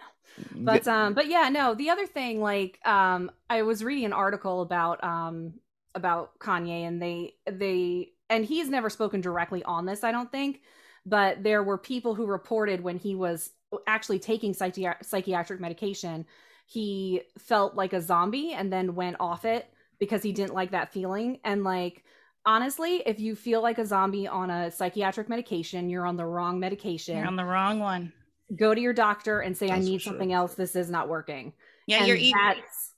but 0.57 0.85
um 0.87 1.13
but 1.13 1.27
yeah 1.27 1.47
no 1.47 1.73
the 1.75 1.89
other 1.89 2.05
thing 2.05 2.41
like 2.41 2.77
um 2.85 3.31
i 3.49 3.61
was 3.61 3.81
reading 3.81 4.03
an 4.03 4.11
article 4.11 4.61
about 4.61 5.01
um 5.01 5.53
about 5.93 6.37
kanye 6.39 6.85
and 6.85 7.01
they 7.01 7.33
they 7.49 8.09
and 8.29 8.43
he's 8.43 8.67
never 8.67 8.89
spoken 8.89 9.21
directly 9.21 9.63
on 9.63 9.85
this 9.85 10.03
i 10.03 10.11
don't 10.11 10.31
think 10.31 10.59
but 11.05 11.41
there 11.41 11.63
were 11.63 11.77
people 11.77 12.15
who 12.15 12.25
reported 12.25 12.81
when 12.81 12.97
he 12.97 13.15
was 13.15 13.51
actually 13.87 14.19
taking 14.19 14.53
psychi- 14.53 15.05
psychiatric 15.05 15.61
medication 15.61 16.25
he 16.65 17.21
felt 17.37 17.75
like 17.75 17.93
a 17.93 18.01
zombie 18.01 18.53
and 18.53 18.71
then 18.71 18.95
went 18.95 19.17
off 19.19 19.45
it 19.45 19.65
because 19.99 20.23
he 20.23 20.31
didn't 20.31 20.53
like 20.53 20.71
that 20.71 20.91
feeling 20.91 21.39
and 21.43 21.63
like 21.63 22.03
honestly 22.45 23.01
if 23.05 23.19
you 23.19 23.35
feel 23.35 23.61
like 23.61 23.77
a 23.77 23.85
zombie 23.85 24.27
on 24.27 24.49
a 24.49 24.71
psychiatric 24.71 25.29
medication 25.29 25.89
you're 25.89 26.05
on 26.05 26.17
the 26.17 26.25
wrong 26.25 26.59
medication 26.59 27.17
You're 27.17 27.27
on 27.27 27.35
the 27.35 27.45
wrong 27.45 27.79
one. 27.79 28.11
go 28.55 28.73
to 28.75 28.81
your 28.81 28.93
doctor 28.93 29.39
and 29.39 29.55
say 29.57 29.67
i 29.67 29.75
That's 29.75 29.85
for 29.85 29.91
need 29.91 30.01
sure. 30.01 30.11
something 30.13 30.33
else 30.33 30.55
this 30.55 30.75
is 30.75 30.89
not 30.89 31.07
working 31.09 31.53
Yeah, 31.87 31.99
and 31.99 32.07
you're 32.07 32.17
e- 32.17 32.33
that's 32.33 32.91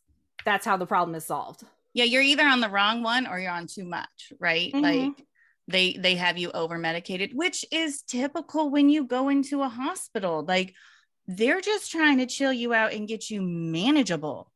that's 0.45 0.65
how 0.65 0.77
the 0.77 0.85
problem 0.85 1.15
is 1.15 1.25
solved 1.25 1.63
yeah, 1.93 2.03
you're 2.03 2.21
either 2.21 2.43
on 2.43 2.59
the 2.59 2.69
wrong 2.69 3.01
one 3.01 3.25
or 3.25 3.39
you're 3.39 3.49
on 3.49 3.65
too 3.65 3.83
much, 3.83 4.31
right? 4.39 4.71
Mhm. 4.71 4.83
Like 4.83 5.25
they 5.67 5.93
they 5.93 6.13
have 6.15 6.37
you 6.37 6.51
over 6.51 6.77
medicated, 6.77 7.31
which 7.33 7.65
is 7.71 8.03
typical 8.03 8.69
when 8.69 8.87
you 8.89 9.05
go 9.05 9.29
into 9.29 9.63
a 9.63 9.67
hospital. 9.67 10.45
Like 10.47 10.75
they're 11.27 11.61
just 11.61 11.91
trying 11.91 12.17
to 12.19 12.25
chill 12.25 12.53
you 12.53 12.73
out 12.73 12.93
and 12.93 13.07
get 13.07 13.29
you 13.29 13.41
manageable 13.41 14.51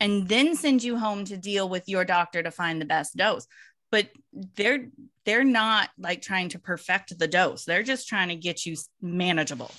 and 0.00 0.28
then 0.28 0.54
send 0.56 0.82
you 0.82 0.96
home 0.98 1.24
to 1.26 1.36
deal 1.36 1.68
with 1.68 1.88
your 1.88 2.04
doctor 2.04 2.42
to 2.42 2.50
find 2.50 2.80
the 2.80 2.84
best 2.86 3.16
dose. 3.16 3.46
but 3.90 4.08
they're 4.56 4.88
they're 5.24 5.44
not 5.44 5.90
like 5.98 6.20
trying 6.22 6.48
to 6.48 6.58
perfect 6.58 7.16
the 7.18 7.28
dose. 7.28 7.64
They're 7.64 7.82
just 7.84 8.08
trying 8.08 8.28
to 8.30 8.34
get 8.36 8.66
you 8.66 8.76
manageable. 9.00 9.70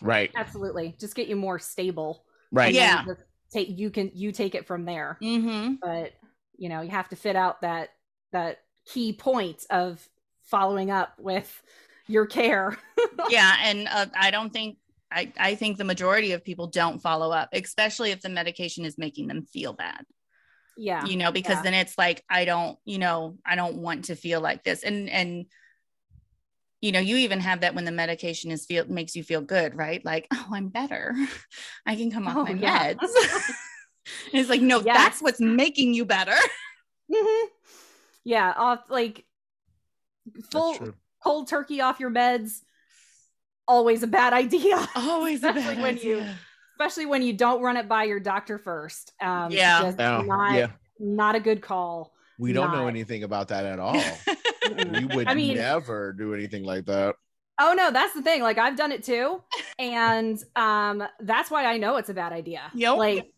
Right. 0.00 0.30
Absolutely. 0.34 0.94
Just 0.98 1.14
get 1.14 1.28
you 1.28 1.36
more 1.36 1.58
stable. 1.58 2.24
Right. 2.52 2.66
and 2.68 2.74
Yeah. 2.76 3.04
just 3.04 3.20
Take 3.50 3.78
you 3.78 3.90
can 3.90 4.10
you 4.14 4.30
take 4.32 4.54
it 4.54 4.66
from 4.66 4.84
there. 4.84 5.18
Mm-hmm. 5.22 5.74
But 5.82 6.12
you 6.56 6.68
know, 6.68 6.82
you 6.82 6.90
have 6.90 7.08
to 7.10 7.16
fit 7.16 7.34
out 7.36 7.62
that 7.62 7.88
that 8.32 8.58
key 8.86 9.12
point 9.12 9.64
of 9.70 10.06
following 10.44 10.90
up 10.90 11.14
with 11.18 11.62
your 12.06 12.26
care. 12.26 12.76
yeah 13.30 13.56
and 13.64 13.88
uh, 13.90 14.06
i 14.18 14.30
don't 14.30 14.52
think 14.52 14.78
I, 15.10 15.32
I 15.38 15.54
think 15.54 15.76
the 15.78 15.84
majority 15.84 16.32
of 16.32 16.44
people 16.44 16.66
don't 16.66 17.00
follow 17.00 17.30
up 17.30 17.48
especially 17.52 18.10
if 18.10 18.20
the 18.20 18.28
medication 18.28 18.84
is 18.84 18.98
making 18.98 19.26
them 19.28 19.42
feel 19.42 19.72
bad 19.72 20.04
yeah. 20.76 21.04
you 21.04 21.16
know 21.16 21.32
because 21.32 21.56
Yeah. 21.58 21.62
then 21.62 21.74
it's 21.74 21.96
like 21.96 22.24
i 22.30 22.44
don't 22.44 22.78
you 22.84 22.98
know 22.98 23.38
i 23.44 23.56
don't 23.56 23.76
want 23.76 24.06
to 24.06 24.16
feel 24.16 24.40
like 24.40 24.64
this 24.64 24.82
and 24.82 25.08
and 25.10 25.46
you 26.80 26.92
know 26.92 27.00
you 27.00 27.16
even 27.16 27.40
have 27.40 27.62
that 27.62 27.74
when 27.74 27.84
the 27.84 27.90
medication 27.90 28.50
is 28.50 28.66
feel 28.66 28.84
makes 28.86 29.16
you 29.16 29.22
feel 29.22 29.40
good 29.40 29.74
right 29.76 30.04
like 30.04 30.26
oh 30.32 30.48
i'm 30.52 30.68
better 30.68 31.14
i 31.86 31.96
can 31.96 32.10
come 32.10 32.28
off 32.28 32.36
Oh, 32.36 32.44
my 32.44 32.52
yeah. 32.52 32.92
meds 32.94 33.00
it's 34.32 34.48
like 34.48 34.62
no 34.62 34.80
Yes. 34.80 34.96
that's 34.96 35.22
what's 35.22 35.40
making 35.40 35.94
you 35.94 36.04
better 36.04 36.36
Mhm. 37.10 37.44
Yeah, 38.24 38.52
off 38.54 38.80
like 38.90 39.24
full 40.50 40.76
cold 41.24 41.48
turkey 41.48 41.80
off 41.80 41.98
your 42.00 42.10
meds. 42.10 42.60
Always 43.68 44.02
a 44.02 44.06
bad 44.06 44.32
idea, 44.32 44.88
always 44.96 45.44
a 45.44 45.48
Especially 45.50 45.74
bad 45.76 45.82
when 45.82 45.96
you- 45.98 46.24
especially 46.80 47.06
when 47.06 47.22
you 47.22 47.32
don't 47.32 47.60
run 47.60 47.76
it 47.76 47.88
by 47.88 48.04
your 48.04 48.18
doctor 48.20 48.56
first. 48.58 49.12
Um, 49.20 49.50
Yeah. 49.50 49.82
just 49.82 50.00
Oh, 50.00 50.22
not 50.22 50.54
yeah. 50.54 50.68
not 50.98 51.34
a 51.34 51.40
good 51.40 51.60
call. 51.60 52.12
We 52.38 52.52
don't 52.52 52.72
know 52.72 52.86
anything 52.86 53.24
about 53.24 53.48
that 53.48 53.66
at 53.66 53.78
all. 53.80 54.00
We 54.92 55.04
would 55.06 55.28
I 55.28 55.34
mean- 55.34 55.56
never 55.56 56.12
do 56.12 56.34
anything 56.34 56.64
like 56.64 56.86
that. 56.86 57.16
Oh 57.60 57.74
no, 57.76 57.90
that's 57.90 58.14
the 58.14 58.22
thing. 58.22 58.40
Like 58.42 58.56
I've 58.58 58.76
done 58.76 58.92
it 58.92 59.02
too, 59.02 59.42
and 59.80 60.38
um, 60.54 61.02
that's 61.20 61.50
why 61.50 61.64
I 61.66 61.76
know 61.76 61.96
it's 61.96 62.08
a 62.08 62.14
bad 62.14 62.32
idea. 62.32 62.62
Yep. 62.74 62.96
Like 62.96 63.32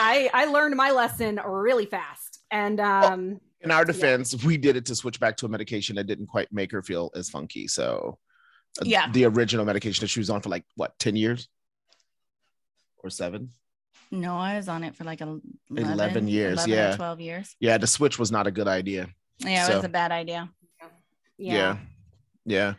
I 0.00 0.30
I 0.32 0.44
learned 0.46 0.76
my 0.76 0.92
lesson 0.92 1.40
really 1.44 1.86
fast, 1.86 2.38
and 2.52 2.78
um, 2.80 3.40
In 3.62 3.72
our 3.72 3.84
defense, 3.84 4.44
we 4.44 4.56
did 4.56 4.76
it 4.76 4.86
to 4.86 4.94
switch 4.94 5.18
back 5.18 5.36
to 5.38 5.46
a 5.46 5.48
medication 5.48 5.96
that 5.96 6.04
didn't 6.04 6.28
quite 6.28 6.52
make 6.52 6.70
her 6.70 6.82
feel 6.84 7.10
as 7.16 7.28
funky. 7.28 7.66
So, 7.66 8.16
Yeah. 8.84 9.10
the 9.10 9.24
original 9.24 9.64
medication 9.64 10.02
that 10.02 10.08
she 10.08 10.20
was 10.20 10.30
on 10.30 10.40
for 10.40 10.48
like 10.48 10.64
what, 10.76 10.98
10 10.98 11.16
years 11.16 11.48
or 13.02 13.10
seven? 13.10 13.50
no 14.12 14.36
i 14.36 14.56
was 14.56 14.68
on 14.68 14.84
it 14.84 14.94
for 14.94 15.02
like 15.02 15.20
a 15.20 15.24
11, 15.70 15.92
11 15.94 16.28
years, 16.28 16.64
11 16.64 16.70
yeah. 16.70 16.94
12 16.96 17.20
years 17.20 17.56
Yeah, 17.58 17.76
the 17.78 17.88
switch 17.88 18.18
was 18.20 18.30
not 18.30 18.46
a 18.46 18.52
good 18.52 18.68
idea. 18.68 19.08
yeah 19.38 19.68
it 19.68 19.74
was 19.74 19.84
a 19.84 19.88
bad 19.88 20.12
idea 20.12 20.48
yeah. 21.38 21.54
yeah 21.54 21.76
yeah 22.44 22.74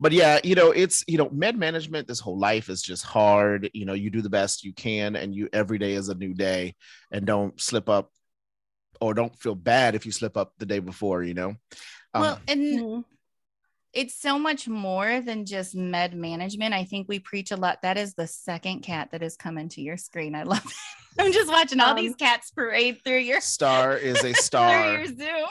but 0.00 0.12
yeah 0.12 0.40
you 0.42 0.54
know 0.54 0.70
it's 0.70 1.04
you 1.06 1.18
know 1.18 1.28
med 1.30 1.58
management 1.58 2.08
this 2.08 2.18
whole 2.18 2.38
life 2.38 2.70
is 2.70 2.80
just 2.80 3.04
hard 3.04 3.68
you 3.74 3.84
know 3.84 3.92
you 3.92 4.08
do 4.10 4.22
the 4.22 4.30
best 4.30 4.64
you 4.64 4.72
can 4.72 5.16
and 5.16 5.34
you 5.34 5.48
every 5.52 5.76
day 5.78 5.92
is 5.92 6.08
a 6.08 6.14
new 6.14 6.32
day 6.32 6.74
and 7.12 7.26
don't 7.26 7.60
slip 7.60 7.88
up 7.90 8.10
or 9.02 9.12
don't 9.12 9.38
feel 9.38 9.54
bad 9.54 9.94
if 9.94 10.06
you 10.06 10.12
slip 10.12 10.36
up 10.36 10.52
the 10.58 10.66
day 10.66 10.78
before 10.78 11.22
you 11.22 11.34
know 11.34 11.50
um, 12.14 12.22
well 12.22 12.40
and 12.48 12.60
Mhm. 12.62 13.04
It's 13.94 14.14
so 14.14 14.38
much 14.38 14.68
more 14.68 15.20
than 15.20 15.44
just 15.46 15.74
med 15.74 16.14
management. 16.14 16.74
I 16.74 16.84
think 16.84 17.08
we 17.08 17.18
preach 17.18 17.50
a 17.50 17.56
lot. 17.56 17.82
That 17.82 17.96
is 17.96 18.14
the 18.14 18.26
second 18.26 18.80
cat 18.82 19.10
that 19.12 19.22
has 19.22 19.36
come 19.36 19.56
into 19.58 19.80
your 19.82 19.96
screen. 19.96 20.34
I 20.34 20.42
love 20.42 20.64
it. 20.64 20.72
I'm 21.18 21.32
just 21.32 21.48
watching 21.50 21.78
all 21.80 21.90
Um, 21.90 21.96
these 21.96 22.16
cats 22.16 22.50
parade 22.50 22.98
through 23.04 23.18
your 23.18 23.40
star 23.40 23.96
is 23.96 24.16
a 24.16 24.20
through 24.22 24.34
star 24.34 24.92
your 24.94 25.06
Zoom. 25.06 25.46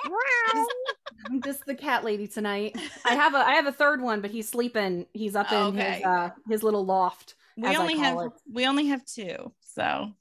I'm 1.29 1.41
just 1.41 1.65
the 1.65 1.75
cat 1.75 2.03
lady 2.03 2.27
tonight. 2.27 2.77
I 3.05 3.13
have 3.15 3.33
a 3.33 3.37
I 3.37 3.53
have 3.53 3.65
a 3.65 3.71
third 3.71 4.01
one, 4.01 4.19
but 4.19 4.29
he's 4.31 4.49
sleeping. 4.49 5.05
He's 5.13 5.35
up 5.35 5.51
in 5.51 5.57
Okay. 5.57 5.93
his 5.95 6.03
uh 6.03 6.29
his 6.49 6.63
little 6.63 6.85
loft. 6.85 7.35
We 7.55 7.69
as 7.69 7.75
I 7.77 7.79
only 7.79 7.97
have 7.97 8.17
it. 8.19 8.31
we 8.51 8.67
only 8.67 8.87
have 8.87 9.05
two. 9.05 9.53
So 9.61 10.11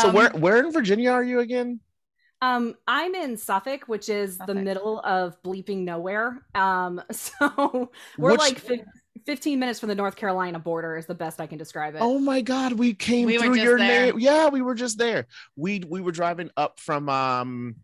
so 0.00 0.08
um, 0.08 0.14
where 0.14 0.30
where 0.30 0.58
in 0.64 0.70
virginia 0.72 1.10
are 1.10 1.24
you 1.24 1.40
again 1.40 1.80
Um, 2.42 2.74
I'm 2.86 3.14
in 3.14 3.36
Suffolk, 3.36 3.84
which 3.86 4.08
is 4.08 4.36
the 4.38 4.54
middle 4.54 5.00
of 5.00 5.40
bleeping 5.42 5.78
nowhere. 5.84 6.42
Um, 6.54 7.00
so 7.10 7.90
we're 8.18 8.32
Which- 8.32 8.40
like 8.40 8.58
fif- 8.58 8.80
15 9.24 9.58
minutes 9.58 9.80
from 9.80 9.88
the 9.88 9.94
North 9.94 10.14
Carolina 10.14 10.58
border 10.60 10.96
is 10.96 11.06
the 11.06 11.14
best 11.14 11.40
I 11.40 11.46
can 11.48 11.58
describe 11.58 11.96
it. 11.96 11.98
oh 12.00 12.18
my 12.20 12.40
god 12.42 12.74
we 12.74 12.94
came 12.94 13.26
We 13.26 13.38
were 13.38 13.44
through 13.46 13.54
just 13.56 13.64
your 13.64 13.78
there. 13.78 14.06
name 14.12 14.20
yeah 14.20 14.48
we 14.48 14.62
were 14.62 14.76
just 14.76 14.98
there 14.98 15.26
we 15.56 15.80
we 15.88 16.00
were 16.00 16.12
driving 16.12 16.48
up 16.56 16.78
from 16.78 17.08
um 17.08 17.74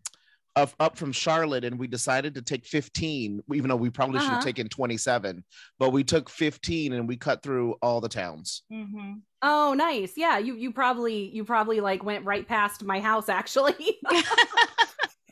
up, 0.55 0.71
up 0.79 0.97
from 0.97 1.11
Charlotte 1.11 1.63
and 1.65 1.79
we 1.79 1.87
decided 1.87 2.35
to 2.35 2.41
take 2.41 2.65
15 2.65 3.41
even 3.53 3.69
though 3.69 3.75
we 3.75 3.89
probably 3.89 4.19
should 4.19 4.25
have 4.29 4.33
Uh-huh. 4.37 4.45
taken 4.45 4.69
27 4.69 5.43
but 5.79 5.89
we 5.91 6.03
took 6.03 6.29
15 6.29 6.93
and 6.93 7.07
we 7.07 7.17
cut 7.17 7.41
through 7.41 7.75
all 7.81 7.99
the 8.01 8.09
towns 8.09 8.63
mhm. 8.71 9.21
Oh, 9.45 9.73
nice. 9.73 10.13
Yeah, 10.15 10.37
you 10.37 10.55
you 10.55 10.71
probably 10.71 11.29
you 11.35 11.43
probably 11.43 11.81
like 11.81 12.01
went 12.03 12.23
right 12.23 12.47
past 12.47 12.81
my 12.83 12.99
house 13.01 13.27
actually. 13.29 13.99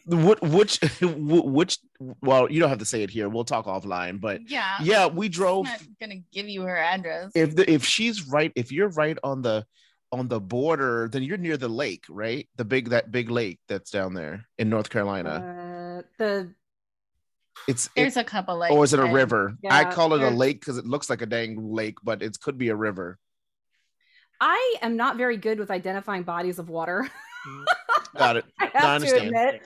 What 0.05 0.41
which 0.41 0.79
which 1.01 1.77
well 2.21 2.51
you 2.51 2.59
don't 2.59 2.69
have 2.69 2.79
to 2.79 2.85
say 2.85 3.03
it 3.03 3.11
here 3.11 3.29
we'll 3.29 3.43
talk 3.45 3.65
offline 3.67 4.19
but 4.19 4.41
yeah. 4.49 4.77
yeah 4.81 5.05
we 5.05 5.29
drove 5.29 5.67
I'm 5.67 5.73
not 5.73 5.81
gonna 6.01 6.21
give 6.33 6.49
you 6.49 6.63
her 6.63 6.75
address. 6.75 7.31
if 7.35 7.55
the 7.55 7.71
if 7.71 7.85
she's 7.85 8.27
right 8.27 8.51
if 8.55 8.71
you're 8.71 8.89
right 8.89 9.15
on 9.23 9.43
the 9.43 9.63
on 10.11 10.27
the 10.27 10.39
border 10.39 11.07
then 11.11 11.23
you're 11.23 11.37
near 11.37 11.57
the 11.57 11.69
lake 11.69 12.05
right? 12.09 12.47
The 12.55 12.65
big 12.65 12.89
that 12.89 13.11
big 13.11 13.29
lake 13.29 13.59
that's 13.67 13.91
down 13.91 14.13
there 14.13 14.45
in 14.57 14.69
North 14.69 14.89
Carolina. 14.89 15.99
Uh, 15.99 16.07
the 16.17 16.53
it's 17.67 17.87
it, 17.87 17.91
There's 17.95 18.17
a 18.17 18.23
couple 18.23 18.57
like 18.57 18.71
or 18.71 18.83
is 18.83 18.93
it 18.93 18.99
a 18.99 19.05
river? 19.05 19.55
I 19.69 19.85
call 19.85 20.13
it 20.13 20.21
a 20.21 20.29
lake 20.29 20.59
because 20.61 20.77
it 20.77 20.85
looks 20.85 21.09
like 21.09 21.21
a 21.21 21.25
dang 21.25 21.73
lake 21.73 21.97
but 22.03 22.21
it 22.21 22.39
could 22.39 22.57
be 22.57 22.69
a 22.69 22.75
river. 22.75 23.19
I 24.39 24.75
am 24.81 24.97
not 24.97 25.17
very 25.17 25.37
good 25.37 25.59
with 25.59 25.69
identifying 25.69 26.23
bodies 26.23 26.57
of 26.57 26.69
water. 26.69 27.07
Got 28.17 28.37
it 28.37 28.45
I 28.59 28.65
I 28.65 28.65
have 28.65 28.71
to 28.81 28.87
understand. 28.87 29.25
admit. 29.27 29.61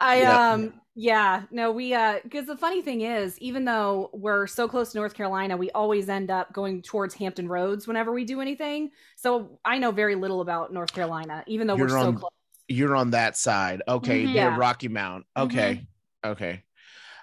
I 0.00 0.20
Yeah. 0.22 0.50
um 0.52 0.74
yeah, 0.94 1.44
no, 1.50 1.72
we 1.72 1.94
uh 1.94 2.18
because 2.22 2.46
the 2.46 2.56
funny 2.56 2.82
thing 2.82 3.00
is, 3.00 3.38
even 3.38 3.64
though 3.64 4.10
we're 4.12 4.46
so 4.46 4.68
close 4.68 4.92
to 4.92 4.98
North 4.98 5.14
Carolina, 5.14 5.56
we 5.56 5.70
always 5.70 6.08
end 6.10 6.30
up 6.30 6.52
going 6.52 6.82
towards 6.82 7.14
Hampton 7.14 7.48
Roads 7.48 7.86
whenever 7.88 8.12
we 8.12 8.24
do 8.26 8.42
anything. 8.42 8.90
So 9.16 9.58
I 9.64 9.78
know 9.78 9.90
very 9.90 10.16
little 10.16 10.42
about 10.42 10.70
North 10.72 10.92
Carolina, 10.92 11.44
even 11.46 11.66
though 11.66 11.76
You're 11.76 11.86
we're 11.86 12.00
so 12.00 12.08
on- 12.08 12.16
close. 12.16 12.30
you're 12.68 12.94
on 12.94 13.10
that 13.12 13.36
side 13.38 13.82
okay 13.88 14.22
Mhm. 14.22 14.26
near 14.26 14.34
Yeah. 14.34 14.56
rocky 14.58 14.88
mount 14.88 15.24
Mhm. 15.36 15.42
okay 15.44 15.86
okay 16.24 16.62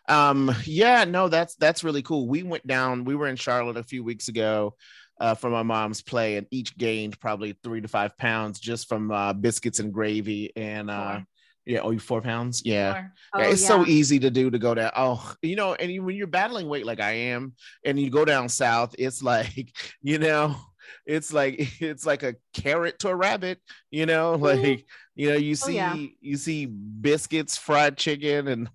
um 0.08 0.52
yeah 0.66 1.04
no 1.06 1.28
that's 1.30 1.56
that's 1.56 1.84
really 1.84 2.02
cool 2.02 2.28
we 2.28 2.42
went 2.44 2.66
down 2.68 3.04
we 3.06 3.16
were 3.16 3.28
in 3.28 3.36
charlotte 3.36 3.78
a 3.78 3.84
few 3.84 4.04
weeks 4.04 4.28
ago 4.28 4.76
uh, 5.20 5.36
for 5.36 5.50
my 5.50 5.64
mom's 5.64 6.02
play 6.02 6.38
and 6.38 6.48
each 6.52 6.78
gained 6.78 7.20
probably 7.20 7.58
three 7.64 7.82
to 7.82 7.88
five 7.88 8.18
pounds 8.18 8.60
just 8.60 8.88
from 8.88 9.12
uh, 9.12 9.34
biscuits 9.34 9.80
and 9.80 9.94
gravy 9.94 10.52
and 10.56 10.90
uh 10.90 11.20
yeah 11.66 11.80
oh 11.84 11.92
you 11.92 12.00
four 12.00 12.22
pounds 12.22 12.62
yeah 12.66 13.04
Oh, 13.34 13.40
Yeah, 13.40 13.50
it's 13.50 13.66
so 13.66 13.86
easy 13.86 14.20
to 14.20 14.32
do 14.32 14.50
to 14.50 14.58
go 14.58 14.74
down. 14.74 14.92
Oh, 14.96 15.34
you 15.42 15.56
know, 15.56 15.76
and 15.76 15.92
you, 15.92 16.04
when 16.04 16.16
you're 16.16 16.28
battling 16.28 16.68
weight 16.68 16.86
like 16.86 17.00
I 17.00 17.12
am, 17.12 17.54
and 17.86 18.00
you 18.00 18.10
go 18.10 18.26
down 18.26 18.50
south, 18.50 18.96
it's 18.98 19.22
like, 19.24 19.76
you 20.02 20.18
know, 20.18 20.56
it's 21.06 21.32
like 21.32 21.82
it's 21.82 22.06
like 22.06 22.24
a 22.24 22.36
carrot 22.54 23.00
to 23.00 23.10
a 23.10 23.16
rabbit. 23.16 23.60
You 23.92 24.06
know, 24.06 24.34
like 24.34 24.86
you 25.16 25.30
know, 25.30 25.36
you 25.36 25.56
see 25.56 25.76
yeah. 25.76 25.96
you 26.22 26.38
see 26.38 26.66
biscuits, 26.66 27.58
fried 27.58 27.98
chicken, 27.98 28.48
and 28.48 28.70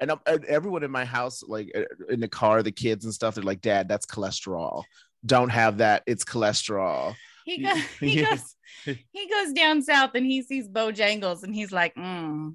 and, 0.00 0.12
and 0.26 0.44
everyone 0.46 0.82
in 0.82 0.90
my 0.90 1.04
house, 1.04 1.42
like 1.46 1.70
uh, 1.76 1.82
in 2.08 2.20
the 2.20 2.28
car, 2.28 2.62
the 2.62 2.72
kids 2.72 3.04
and 3.04 3.14
stuff, 3.14 3.34
they're 3.34 3.44
like, 3.44 3.60
"Dad, 3.60 3.88
that's 3.88 4.06
cholesterol. 4.06 4.82
Don't 5.24 5.50
have 5.50 5.78
that. 5.78 6.02
It's 6.06 6.24
cholesterol." 6.24 7.14
he 7.44 7.64
Y- 7.64 7.72
goes, 7.74 7.82
he 8.00 8.20
yeah. 8.20 8.30
goes 8.30 8.56
he 8.84 9.28
goes 9.28 9.52
down 9.52 9.82
south 9.82 10.12
and 10.14 10.24
he 10.24 10.40
sees 10.42 10.66
Bojangles 10.68 11.42
and 11.42 11.54
he's 11.54 11.70
like, 11.70 11.94
mm, 11.96 12.54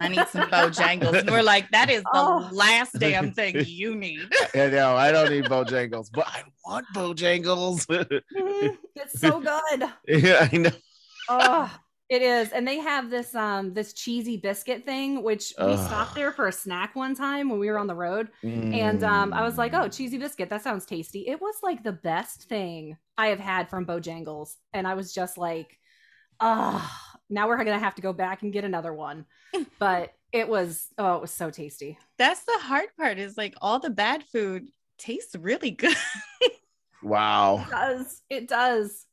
I 0.00 0.08
need 0.08 0.26
some 0.28 0.48
Bojangles. 0.48 1.18
And 1.20 1.30
we're 1.30 1.42
like, 1.42 1.68
that 1.72 1.90
is 1.90 2.02
the 2.02 2.08
Oh. 2.14 2.48
last 2.50 2.92
damn 2.98 3.32
thing 3.32 3.56
you 3.66 3.94
need. 3.94 4.26
I 4.54 4.68
know 4.68 4.96
I 4.96 5.10
don't 5.12 5.30
need 5.30 5.44
Bojangles, 5.44 6.08
but 6.12 6.26
I 6.28 6.44
want 6.64 6.86
Bojangles. 6.94 7.86
Mhm. 7.86 8.76
It's 8.96 9.20
so 9.20 9.40
good. 9.40 9.84
yeah, 10.06 10.48
I 10.50 10.56
know. 10.56 10.70
oh, 11.28 11.78
it 12.08 12.22
is. 12.22 12.52
And 12.52 12.66
they 12.66 12.78
have 12.78 13.10
this 13.10 13.34
um 13.34 13.74
this 13.74 13.92
cheesy 13.92 14.36
biscuit 14.36 14.84
thing, 14.86 15.22
which 15.22 15.52
we 15.58 15.64
Ugh. 15.64 15.86
stopped 15.86 16.14
there 16.14 16.32
for 16.32 16.46
a 16.48 16.52
snack 16.52 16.96
one 16.96 17.14
time 17.14 17.48
when 17.48 17.58
we 17.58 17.68
were 17.70 17.78
on 17.78 17.86
the 17.86 17.94
road. 17.94 18.30
And 18.42 19.04
um, 19.04 19.32
I 19.32 19.42
was 19.42 19.58
like, 19.58 19.72
Mm. 19.72 19.84
oh, 19.84 19.88
cheesy 19.88 20.18
biscuit, 20.18 20.48
that 20.50 20.62
sounds 20.62 20.86
tasty. 20.86 21.26
It 21.26 21.40
was 21.40 21.56
like 21.62 21.82
the 21.82 21.92
best 21.92 22.44
thing 22.48 22.96
I 23.16 23.28
have 23.28 23.40
had 23.40 23.68
from 23.68 23.84
Bojangles. 23.86 24.54
And 24.72 24.86
I 24.86 24.94
was 24.94 25.12
just 25.12 25.36
like, 25.36 25.78
oh, 26.40 26.80
now 27.28 27.46
we're 27.48 27.58
gonna 27.58 27.78
have 27.78 27.96
to 27.96 28.02
go 28.02 28.12
back 28.12 28.42
and 28.42 28.52
get 28.52 28.64
another 28.64 28.92
one. 28.92 29.26
But 29.78 30.12
it 30.32 30.46
was 30.48 30.88
oh, 30.98 31.16
it 31.16 31.20
was 31.22 31.30
so 31.30 31.50
tasty. 31.50 31.98
That's 32.18 32.44
the 32.44 32.58
hard 32.60 32.88
part 32.98 33.18
is 33.18 33.36
like 33.36 33.54
all 33.62 33.78
the 33.78 33.90
bad 33.90 34.22
food 34.24 34.68
tastes 34.98 35.34
really 35.36 35.70
good. 35.84 35.96
wow. 37.02 37.64
It 37.66 37.70
does. 37.70 38.22
It 38.30 38.48
does. 38.48 39.06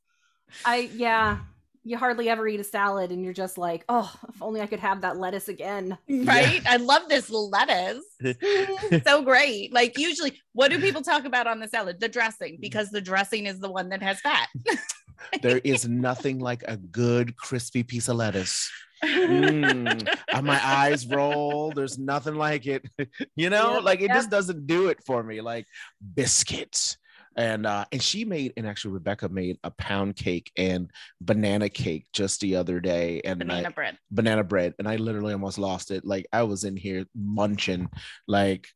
I 0.66 0.90
yeah. 0.94 1.40
You 1.86 1.98
hardly 1.98 2.30
ever 2.30 2.48
eat 2.48 2.60
a 2.60 2.64
salad 2.64 3.12
and 3.12 3.24
you're 3.24 3.32
just 3.32 3.60
like, 3.60 3.86
oh, 3.88 4.12
if 4.28 4.42
only 4.42 4.60
I 4.60 4.66
could 4.66 4.80
have 4.80 5.02
that 5.02 5.18
lettuce 5.18 5.48
again. 5.48 5.96
Right? 6.10 6.62
I 6.68 6.78
love 6.78 7.04
this 7.08 7.30
lettuce. 7.30 8.04
so 9.06 9.22
great. 9.22 9.72
Like 9.72 9.98
usually, 9.98 10.42
what 10.54 10.72
do 10.72 10.80
people 10.82 11.04
talk 11.04 11.26
about 11.26 11.46
on 11.46 11.60
the 11.60 11.68
salad? 11.68 12.00
The 12.00 12.10
dressing, 12.10 12.58
because 12.60 12.90
the 12.90 13.02
dressing 13.02 13.46
is 13.46 13.60
the 13.60 13.72
one 13.72 13.90
that 13.90 14.02
has 14.02 14.20
fat. 14.20 14.50
there 15.44 15.62
is 15.64 15.88
nothing 15.88 16.40
like 16.40 16.64
a 16.68 16.76
good 16.76 17.38
crispy 17.38 17.84
piece 17.84 18.08
of 18.08 18.16
lettuce. 18.16 18.72
Mm, 19.04 20.18
uh, 20.34 20.42
my 20.42 20.60
eyes 20.66 21.06
roll. 21.06 21.72
There's 21.72 22.00
nothing 22.00 22.34
like 22.34 22.66
it. 22.66 22.84
you 23.36 23.52
know, 23.52 23.76
Yep, 23.76 23.84
like 23.84 24.00
it 24.00 24.08
yep. 24.08 24.16
just 24.16 24.32
doesn't 24.32 24.66
do 24.66 24.88
it 24.88 25.04
for 25.06 25.22
me. 25.22 25.40
Like 25.42 25.68
biscuits. 26.16 26.98
And 27.36 27.66
uh 27.66 27.86
and 27.92 28.02
she 28.02 28.26
made 28.26 28.54
and 28.58 28.66
actually 28.68 28.94
Rebecca 28.94 29.28
made 29.30 29.58
a 29.64 29.72
pound 29.72 30.16
cake 30.16 30.52
and 30.58 30.90
banana 31.20 31.70
cake 31.70 32.08
just 32.14 32.40
the 32.42 32.56
other 32.56 32.80
day 32.80 33.22
and 33.26 33.40
Banana 33.40 33.68
I, 33.68 33.72
bread. 33.72 33.98
banana 34.10 34.44
bread 34.44 34.74
and 34.80 34.88
I 34.88 34.96
literally 34.96 35.34
almost 35.34 35.58
lost 35.60 35.92
it. 35.92 36.06
Like 36.06 36.28
I 36.32 36.44
was 36.44 36.64
in 36.64 36.78
here 36.78 37.06
munching 37.14 37.90
like 38.28 38.68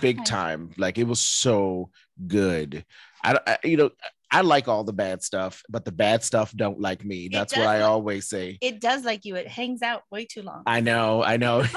big 0.00 0.24
time. 0.24 0.70
Like 0.78 0.98
it 0.98 1.04
was 1.06 1.20
so 1.20 1.90
good. 2.26 2.84
I, 3.22 3.38
I 3.46 3.58
you 3.64 3.76
know 3.76 3.90
I 4.32 4.40
like 4.40 4.66
all 4.66 4.82
the 4.82 4.92
bad 4.92 5.22
stuff, 5.22 5.62
but 5.68 5.84
the 5.84 5.92
bad 5.92 6.24
stuff 6.24 6.52
don't 6.52 6.80
like 6.80 7.04
me. 7.04 7.28
That's 7.28 7.56
what 7.56 7.66
I 7.66 7.78
like- 7.78 7.88
always 7.88 8.28
say. 8.28 8.58
It 8.60 8.80
does 8.80 9.04
like 9.04 9.24
you. 9.24 9.36
It 9.36 9.46
hangs 9.46 9.82
out 9.82 10.02
way 10.10 10.24
too 10.24 10.42
long. 10.42 10.64
I 10.66 10.80
know, 10.80 11.22
I 11.22 11.36
know. 11.36 11.64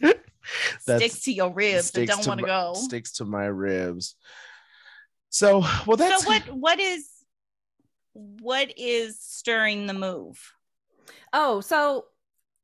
That's- 0.86 1.12
sticks 1.12 1.24
to 1.24 1.32
your 1.32 1.52
ribs 1.52 1.94
and 1.96 2.08
don't 2.08 2.26
want 2.26 2.40
to 2.40 2.46
go. 2.46 2.74
Sticks 2.74 3.12
to 3.14 3.24
my 3.24 3.44
ribs. 3.46 4.14
So 5.30 5.64
well 5.86 5.96
that's 5.96 6.24
so 6.24 6.28
what 6.28 6.42
what 6.52 6.78
is 6.80 7.08
what 8.14 8.72
is 8.76 9.18
stirring 9.20 9.86
the 9.86 9.94
move? 9.94 10.40
Oh, 11.32 11.60
so 11.60 12.06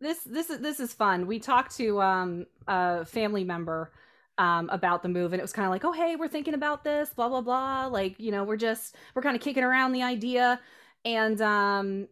this 0.01 0.19
this 0.25 0.51
is 0.51 0.61
this 0.61 0.81
is 0.81 0.93
fun. 0.93 1.27
We 1.27 1.41
talked 1.41 1.77
to 1.79 2.01
um 2.01 2.47
a 2.69 3.05
family 3.05 3.45
member 3.45 3.93
um 4.39 4.71
about 4.71 5.03
the 5.03 5.09
move 5.09 5.33
and 5.33 5.41
it 5.41 5.43
was 5.43 5.53
kind 5.53 5.67
of 5.67 5.73
like, 5.73 5.85
"Oh, 5.85 5.93
hey, 5.93 6.17
we're 6.17 6.29
thinking 6.29 6.55
about 6.55 6.85
this, 6.85 7.11
blah 7.11 7.29
blah 7.29 7.41
blah." 7.41 7.87
Like, 7.87 8.19
you 8.21 8.31
know, 8.31 8.45
we're 8.45 8.57
just 8.57 8.95
we're 9.15 9.23
kind 9.23 9.37
of 9.37 9.43
kicking 9.43 9.65
around 9.65 9.93
the 9.93 10.03
idea 10.03 10.61
and 11.05 11.41
um 11.43 12.09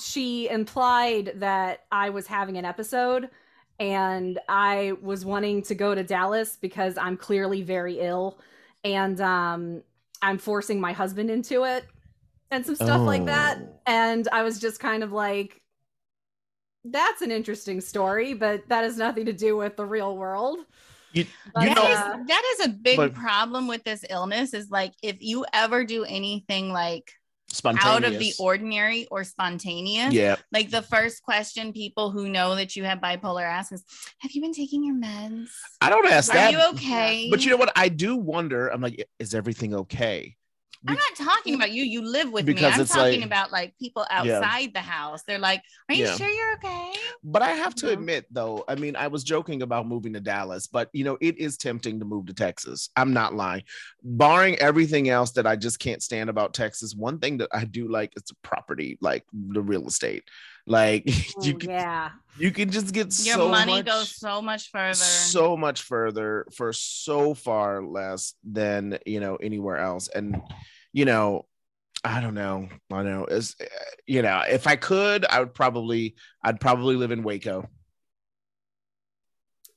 she 0.00 0.48
implied 0.48 1.32
that 1.36 1.80
I 1.92 2.10
was 2.10 2.26
having 2.26 2.56
an 2.56 2.64
episode 2.64 3.28
and 3.82 4.38
I 4.48 4.92
was 5.02 5.24
wanting 5.24 5.62
to 5.62 5.74
go 5.74 5.92
to 5.94 6.04
Dallas 6.04 6.56
because 6.60 6.96
I'm 6.96 7.16
clearly 7.16 7.62
very 7.62 7.98
ill 7.98 8.38
and 8.84 9.20
um 9.20 9.82
I'm 10.22 10.38
forcing 10.38 10.80
my 10.80 10.92
husband 10.92 11.30
into 11.30 11.64
it 11.64 11.84
and 12.52 12.64
some 12.64 12.76
stuff 12.76 13.00
like 13.00 13.24
that 13.24 13.58
Oh. 13.60 13.80
and 13.86 14.28
I 14.30 14.42
was 14.44 14.60
just 14.60 14.78
kind 14.78 15.02
of 15.02 15.10
like 15.12 15.60
that's 16.84 17.22
an 17.22 17.30
interesting 17.30 17.80
story, 17.80 18.34
but 18.34 18.68
that 18.68 18.82
has 18.82 18.96
nothing 18.96 19.26
to 19.26 19.32
do 19.32 19.56
with 19.56 19.76
the 19.76 19.86
real 19.86 20.16
world. 20.16 20.58
You- 21.12 21.26
But, 21.54 21.62
you 21.62 21.68
That 21.68 21.76
know- 21.76 22.20
is 22.20 22.26
that 22.28 22.56
is 22.58 22.66
a 22.66 22.70
big 22.70 22.96
But- 22.96 23.14
problem 23.14 23.66
with 23.68 23.82
this 23.84 24.04
illness 24.10 24.54
is 24.54 24.70
like 24.70 24.92
if 25.02 25.16
you 25.20 25.44
ever 25.52 25.84
do 25.84 26.04
anything 26.04 26.72
like 26.72 27.12
spontaneous. 27.12 27.21
Out 27.82 28.04
of 28.04 28.18
the 28.18 28.32
ordinary 28.38 29.06
or 29.10 29.24
spontaneous, 29.24 30.12
Yeah. 30.12 30.36
like 30.52 30.70
the 30.70 30.82
first 30.82 31.22
question 31.22 31.72
people 31.72 32.10
who 32.10 32.28
know 32.28 32.54
that 32.56 32.76
you 32.76 32.84
have 32.84 32.98
bipolar 32.98 33.42
ask 33.44 33.72
is, 33.72 33.84
Have 34.18 34.32
you 34.32 34.40
been 34.40 34.52
taking 34.54 34.84
your 34.84 34.96
meds? 34.96 35.48
I 35.80 35.90
don't 35.90 36.06
ask 36.06 36.30
Are 36.30 36.34
that. 36.34 36.54
Are 36.54 36.58
you 36.58 36.74
okay? 36.74 37.28
But 37.30 37.44
you 37.44 37.50
know 37.50 37.56
what? 37.56 37.72
I 37.76 37.88
do 37.88 38.16
wonder. 38.16 38.68
I'm 38.68 38.80
like, 38.80 39.08
is 39.18 39.34
everything 39.34 39.74
okay? 39.74 40.36
I'm 40.88 40.94
not 40.94 41.14
talking 41.16 41.54
about 41.54 41.70
you. 41.70 41.84
You 41.84 42.02
live 42.02 42.32
with 42.32 42.44
Because 42.44 42.76
me. 42.76 42.80
I'm 42.80 42.86
talking 42.86 43.20
like- 43.20 43.26
about 43.26 43.52
like 43.52 43.78
people 43.78 44.04
Yeah. 44.10 44.38
outside 44.38 44.74
the 44.74 44.80
house. 44.80 45.22
They're 45.22 45.38
like, 45.38 45.62
Are 45.88 45.94
you 45.94 46.04
Yeah. 46.06 46.16
sure 46.16 46.28
you're 46.28 46.54
okay? 46.54 46.92
But 47.22 47.42
I 47.42 47.50
have 47.52 47.74
to 47.76 47.86
Yeah. 47.86 47.92
admit, 47.92 48.26
though, 48.30 48.64
I 48.66 48.74
mean, 48.74 48.96
I 48.96 49.06
was 49.08 49.22
joking 49.22 49.62
about 49.62 49.86
moving 49.86 50.12
to 50.14 50.20
Dallas, 50.20 50.66
but 50.66 50.88
you 50.92 51.04
know, 51.04 51.18
it 51.20 51.38
is 51.38 51.56
tempting 51.56 51.98
to 52.00 52.04
move 52.04 52.26
to 52.26 52.34
Texas. 52.34 52.90
I'm 52.96 53.12
not 53.12 53.34
lying. 53.34 53.62
Barring 54.02 54.56
everything 54.56 55.08
else 55.08 55.30
that 55.32 55.46
I 55.46 55.56
just 55.56 55.78
can't 55.78 56.02
stand 56.02 56.30
about 56.30 56.54
Texas, 56.54 56.94
one 56.94 57.18
thing 57.18 57.38
that 57.38 57.48
I 57.52 57.64
do 57.64 57.88
like 57.88 58.12
is 58.16 58.24
the 58.24 58.34
property, 58.42 58.98
like 59.00 59.24
the 59.32 59.62
real 59.62 59.86
estate. 59.86 60.24
Like 60.66 61.04
you 61.42 61.54
oh, 61.54 61.58
can 61.58 61.70
yeah. 61.70 62.10
you 62.38 62.50
can 62.52 62.70
just 62.70 62.92
get 62.94 63.06
Your 63.24 63.36
so 63.36 63.48
money 63.48 63.72
much, 63.74 63.86
goes 63.86 64.16
so 64.16 64.40
much 64.40 64.70
further. 64.70 64.94
so 64.94 65.56
much 65.56 65.82
further 65.82 66.46
for 66.54 66.72
so 66.72 67.34
far 67.34 67.82
less 67.82 68.34
than 68.44 68.98
you 69.06 69.20
know 69.20 69.36
anywhere 69.36 69.78
else. 69.78 70.08
And 70.08 70.40
you 70.92 71.04
know, 71.04 71.46
I 72.04 72.20
don't 72.20 72.34
know. 72.34 72.68
I 72.92 73.02
know 73.02 73.26
is 73.26 73.56
you 74.06 74.22
know, 74.22 74.42
if 74.48 74.66
I 74.66 74.76
could, 74.76 75.24
I 75.26 75.40
would 75.40 75.54
probably 75.54 76.14
I'd 76.44 76.60
probably 76.60 76.96
live 76.96 77.10
in 77.10 77.22
Waco. 77.22 77.68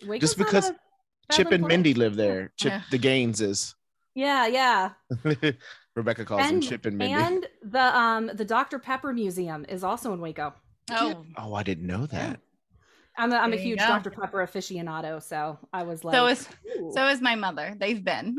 Waco's 0.05 0.21
Just 0.21 0.37
because 0.37 0.71
Chip 1.31 1.51
and 1.51 1.63
place. 1.63 1.69
Mindy 1.69 1.93
live 1.95 2.15
there. 2.15 2.51
Chip 2.57 2.71
Yeah. 2.73 2.81
the 2.91 2.97
Gaines 2.97 3.41
is. 3.41 3.75
Yeah, 4.17 4.47
yeah. 4.47 4.91
Rebecca 5.93 6.23
calls 6.23 6.41
them 6.43 6.53
And, 6.53 6.63
Chip 6.63 6.85
and 6.85 6.97
Mindy. 6.97 7.13
and 7.13 7.45
the 7.63 7.97
um 7.97 8.27
the 8.33 8.45
Dr. 8.45 8.79
Pepper 8.79 9.11
Museum 9.11 9.65
is 9.67 9.83
also 9.83 10.13
in 10.13 10.21
Waco. 10.21 10.53
Oh, 10.91 11.25
oh, 11.37 11.53
I 11.53 11.63
didn't 11.63 11.87
know 11.87 12.05
that. 12.07 12.39
I'm 13.17 13.31
a, 13.31 13.35
I'm 13.35 13.53
a 13.53 13.57
huge 13.57 13.79
go. 13.79 13.87
Dr. 13.87 14.11
Pepper 14.11 14.45
aficionado, 14.45 15.23
so 15.23 15.57
I 15.71 15.83
was 15.83 16.03
like, 16.03 16.15
so 16.15 16.27
is 16.27 16.49
"Ooh." 16.77 16.91
so 16.93 17.07
is 17.07 17.21
my 17.21 17.35
mother. 17.35 17.73
They've 17.77 18.03
been. 18.03 18.37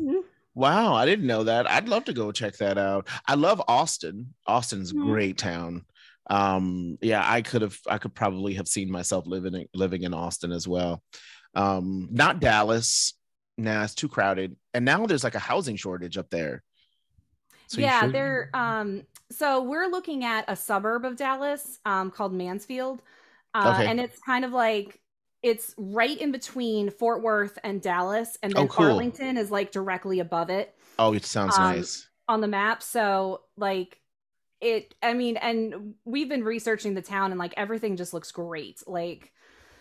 Mhm. 0.00 0.22
Wow, 0.56 0.94
I 0.94 1.04
didn't 1.04 1.26
know 1.26 1.42
that. 1.44 1.68
I'd 1.68 1.88
love 1.88 2.04
to 2.04 2.12
go 2.12 2.30
check 2.30 2.56
that 2.58 2.78
out. 2.78 3.08
I 3.26 3.34
love 3.34 3.60
Austin. 3.66 4.34
Austin's 4.46 4.92
a 4.92 4.94
Mhm. 4.94 5.04
great 5.04 5.36
town. 5.38 5.84
Um, 6.30 6.96
yeah, 7.02 7.22
I 7.28 7.42
could 7.42 7.62
have 7.62 7.76
I 7.88 7.98
could 7.98 8.14
probably 8.14 8.54
have 8.54 8.68
seen 8.68 8.90
myself 8.90 9.26
living 9.26 9.66
living 9.74 10.02
in 10.04 10.14
Austin 10.14 10.52
as 10.52 10.66
well. 10.68 11.02
Um, 11.54 12.08
not 12.12 12.40
Dallas. 12.40 13.14
Nah, 13.58 13.82
it's 13.84 13.94
too 13.94 14.08
crowded. 14.08 14.56
And 14.72 14.84
now 14.84 15.06
there's 15.06 15.24
like 15.24 15.34
a 15.34 15.40
housing 15.40 15.76
shortage 15.76 16.16
up 16.16 16.30
there. 16.30 16.62
So 17.66 17.80
yeah, 17.80 18.00
should- 18.02 18.12
they're 18.12 18.50
um 18.54 19.02
so 19.34 19.62
we're 19.62 19.88
looking 19.88 20.24
at 20.24 20.44
a 20.48 20.56
suburb 20.56 21.04
of 21.04 21.16
Dallas 21.16 21.78
um 21.84 22.10
called 22.10 22.32
Mansfield. 22.32 23.02
Uh 23.54 23.82
Okay. 23.82 23.86
and 23.86 24.00
it's 24.00 24.18
kind 24.26 24.44
of 24.44 24.52
like 24.52 25.00
it's 25.42 25.74
right 25.78 26.18
in 26.18 26.32
between 26.32 26.90
Fort 26.90 27.22
Worth 27.22 27.58
and 27.64 27.82
Dallas 27.82 28.38
and 28.42 28.56
then 28.56 28.66
Oh, 28.66 28.68
cool. 28.68 28.76
Arlington 28.76 29.36
is 29.36 29.50
like 29.50 29.72
directly 29.72 30.20
above 30.20 30.50
it 30.50 30.74
Oh, 30.98 31.12
it 31.14 31.24
sounds 31.24 31.58
um, 31.58 31.60
nice. 31.60 32.08
on 32.28 32.40
the 32.40 32.48
map. 32.48 32.82
So 32.82 33.42
like 33.56 34.00
it 34.60 34.94
I 35.02 35.14
mean 35.14 35.36
and 35.38 35.94
we've 36.04 36.28
been 36.28 36.44
researching 36.44 36.94
the 36.94 37.02
town 37.02 37.32
and 37.32 37.38
like 37.40 37.54
everything 37.56 37.96
just 37.96 38.14
looks 38.14 38.32
great. 38.32 38.82
Like 38.86 39.32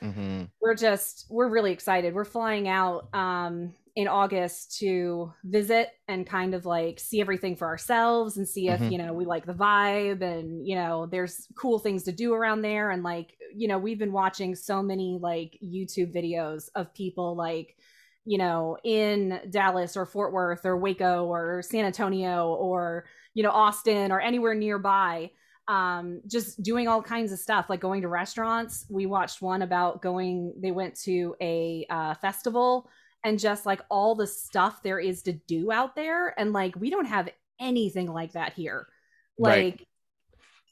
hmm 0.02 0.44
we're 0.62 0.76
just 0.76 1.26
we're 1.30 1.50
really 1.50 1.72
excited 1.72 2.14
we're 2.14 2.26
flying 2.26 2.68
out 2.68 3.08
um 3.14 3.74
in 3.96 4.08
august 4.08 4.78
to 4.80 5.32
visit 5.44 5.90
and 6.08 6.26
kind 6.26 6.56
of 6.56 6.66
like 6.66 7.00
see 7.00 7.22
everything 7.22 7.56
for 7.56 7.68
ourselves 7.68 8.38
and 8.38 8.48
see 8.48 8.70
if 8.70 8.80
Mhm. 8.82 8.92
you 8.92 8.98
know 8.98 9.14
we 9.14 9.26
like 9.26 9.46
the 9.46 9.54
vibe 9.54 10.22
and 10.22 10.68
you 10.68 10.76
know 10.76 11.06
there's 11.06 11.48
cool 11.56 11.78
things 11.78 12.04
to 12.04 12.12
do 12.12 12.34
around 12.34 12.62
there 12.64 12.90
and 12.90 13.04
like 13.04 13.38
you 13.56 13.68
know 13.68 13.78
we've 13.78 14.00
been 14.00 14.12
watching 14.12 14.56
so 14.56 14.82
many 14.82 15.20
like 15.22 15.58
youtube 15.64 16.14
videos 16.14 16.70
of 16.76 16.94
people 16.96 17.36
like 17.36 17.76
you 18.26 18.38
know 18.38 18.78
in 18.84 19.40
dallas 19.50 19.96
or 19.96 20.06
fort 20.06 20.34
worth 20.34 20.66
or 20.66 20.78
waco 20.78 21.26
or 21.26 21.62
san 21.62 21.86
antonio 21.86 22.48
or 22.54 23.06
you 23.36 23.44
know 23.44 23.52
austin 23.52 24.12
or 24.12 24.20
anywhere 24.20 24.56
nearby 24.56 25.30
um 25.68 26.22
just 26.28 26.62
doing 26.64 26.88
all 26.88 27.02
kinds 27.02 27.32
of 27.32 27.40
stuff 27.40 27.68
like 27.70 27.80
going 27.80 28.02
to 28.02 28.08
restaurants 28.08 28.86
we 28.90 29.06
watched 29.06 29.42
one 29.42 29.62
about 29.62 30.02
going 30.02 30.54
they 30.62 30.72
went 30.72 30.96
to 30.96 31.36
a 31.42 31.86
uh, 31.90 32.14
festival 32.16 32.90
and 33.24 33.40
just 33.40 33.66
like 33.66 33.82
all 33.90 34.16
the 34.16 34.28
stuff 34.28 34.84
there 34.84 35.00
is 35.00 35.24
to 35.24 35.34
do 35.34 35.72
out 35.72 35.96
there 35.96 36.38
and 36.40 36.54
like 36.54 36.76
we 36.76 36.90
don't 36.90 37.06
have 37.06 37.30
anything 37.60 38.12
like 38.12 38.34
that 38.34 38.54
here 38.54 38.88
Right. 39.40 39.78
like 39.80 39.88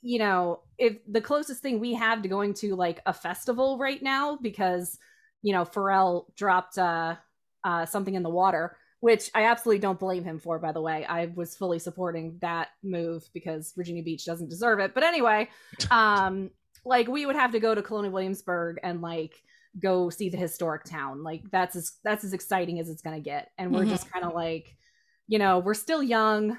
you 0.02 0.20
know 0.20 0.62
if 0.78 0.98
the 1.08 1.22
closest 1.22 1.62
thing 1.62 1.80
we 1.80 1.94
have 1.94 2.22
to 2.22 2.30
going 2.30 2.54
to 2.56 2.76
like 2.76 3.02
a 3.06 3.14
festival 3.14 3.78
right 3.78 4.02
now 4.02 4.38
because 4.42 4.98
you 5.42 5.54
know 5.54 5.64
pharrell 5.64 6.26
dropped 6.36 6.78
uh 6.78 7.16
uh 7.64 7.86
something 7.86 8.14
in 8.14 8.24
the 8.24 8.30
water 8.30 8.78
which 9.02 9.32
I 9.34 9.46
absolutely 9.46 9.80
don't 9.80 10.00
blame 10.00 10.24
him 10.24 10.38
for, 10.38 10.60
by 10.60 10.72
the 10.72 10.82
way. 10.82 11.04
I 11.06 11.32
was 11.36 11.56
fully 11.56 11.80
supporting 11.80 12.38
that 12.42 12.70
move 12.84 13.28
because 13.34 13.74
Virginia 13.76 14.04
Beach 14.04 14.26
doesn't 14.26 14.50
deserve 14.50 14.80
it. 14.80 14.94
But 14.94 15.04
anyway, 15.04 15.50
um, 15.92 16.52
like 16.86 17.08
we 17.08 17.26
would 17.26 17.36
have 17.36 17.52
to 17.54 17.60
go 17.60 17.74
to 17.76 17.82
Colonial 17.82 18.14
Williamsburg 18.14 18.80
and 18.84 19.02
like 19.02 19.42
go 19.79 20.10
see 20.10 20.29
the 20.29 20.38
historic 20.38 20.84
town. 20.84 21.23
Like 21.23 21.43
that's 21.51 21.75
as 21.75 21.93
that's 22.03 22.23
as 22.23 22.34
exciting 22.34 22.79
as 22.79 22.89
it's 22.89 23.01
gonna 23.01 23.19
get. 23.19 23.51
And 23.57 23.73
we're 23.73 23.86
Mhm. 23.86 23.89
just 23.89 24.12
kind 24.12 24.25
of 24.25 24.34
like, 24.34 24.75
you 25.27 25.39
know, 25.39 25.60
we're 25.60 25.73
still 25.73 26.03
young. 26.03 26.57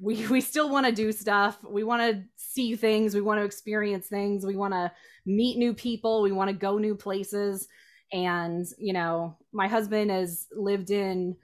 We 0.00 0.26
we 0.28 0.40
still 0.40 0.70
want 0.70 0.86
to 0.86 0.92
do 0.92 1.12
stuff. 1.12 1.58
We 1.68 1.84
want 1.84 2.02
to 2.02 2.24
see 2.36 2.76
things. 2.76 3.14
We 3.14 3.20
want 3.20 3.40
to 3.40 3.44
experience 3.44 4.08
things. 4.08 4.44
We 4.46 4.56
want 4.56 4.74
to 4.74 4.92
meet 5.24 5.58
new 5.58 5.74
people. 5.74 6.22
We 6.22 6.32
want 6.32 6.48
to 6.50 6.56
go 6.56 6.78
new 6.78 6.94
places. 6.94 7.66
And 8.12 8.64
you 8.78 8.92
know, 8.92 9.38
my 9.52 9.68
husband 9.68 10.10
has 10.10 10.46
lived 10.52 10.90
in 10.90 11.36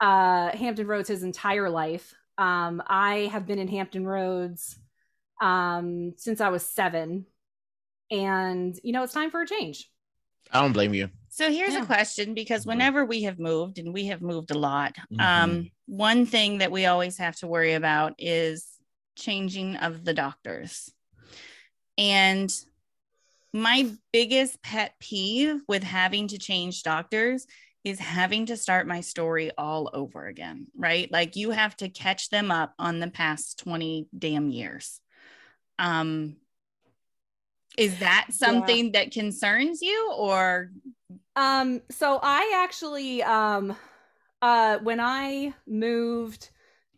uh 0.00 0.56
Hampton 0.56 0.86
Roads 0.86 1.08
his 1.08 1.22
entire 1.24 1.68
life. 1.68 2.14
Um, 2.38 2.80
I 2.86 3.28
have 3.32 3.46
been 3.46 3.58
in 3.58 3.66
Hampton 3.68 4.06
Roads 4.06 4.78
um, 5.42 6.14
since 6.16 6.40
I 6.40 6.48
was 6.50 6.64
seven, 6.64 7.26
and 8.10 8.78
you 8.82 8.92
know 8.92 9.02
it's 9.02 9.12
time 9.12 9.30
for 9.30 9.42
a 9.42 9.46
change. 9.46 9.90
I 10.52 10.60
don't 10.60 10.72
blame 10.72 10.94
you. 10.94 11.10
So 11.28 11.52
here's 11.52 11.74
Yeah. 11.74 11.82
a 11.82 11.86
question 11.86 12.34
because 12.34 12.64
Mhm. 12.64 12.68
whenever 12.68 13.04
we 13.04 13.22
have 13.22 13.38
moved 13.38 13.78
and 13.78 13.92
we 13.92 14.06
have 14.06 14.22
moved 14.22 14.50
a 14.50 14.58
lot, 14.58 14.96
Mhm. 15.12 15.20
um, 15.22 15.70
one 15.86 16.26
thing 16.26 16.58
that 16.58 16.72
we 16.72 16.86
always 16.86 17.18
have 17.18 17.36
to 17.36 17.46
worry 17.46 17.74
about 17.74 18.14
is 18.18 18.66
changing 19.16 19.76
of 19.76 20.04
the 20.04 20.14
doctors. 20.14 20.92
And 21.96 22.52
my 23.52 23.90
biggest 24.12 24.62
pet 24.62 24.94
peeve 25.00 25.62
with 25.68 25.82
having 25.82 26.28
to 26.28 26.38
change 26.38 26.82
doctors 26.82 27.46
is 27.84 27.98
having 27.98 28.46
to 28.46 28.56
start 28.56 28.86
my 28.86 29.00
story 29.00 29.50
all 29.56 29.90
over 29.92 30.26
again, 30.26 30.66
right? 30.76 31.10
Like 31.10 31.36
you 31.36 31.50
have 31.50 31.76
to 31.78 31.88
catch 31.88 32.28
them 32.28 32.50
up 32.50 32.74
on 32.78 33.00
the 33.00 33.10
past 33.10 33.58
20 33.58 34.08
damn 34.16 34.50
years. 34.50 35.00
Um 35.78 36.36
is 37.78 37.98
that 37.98 38.28
something 38.30 38.92
that 38.92 39.12
concerns 39.12 39.82
you 39.82 40.12
or 40.16 40.70
Um, 41.36 41.82
so 41.90 42.18
I 42.22 42.52
actually, 42.64 43.22
um, 43.22 43.76
uh, 44.42 44.78
when 44.80 45.00
I 45.00 45.54
moved 45.66 46.50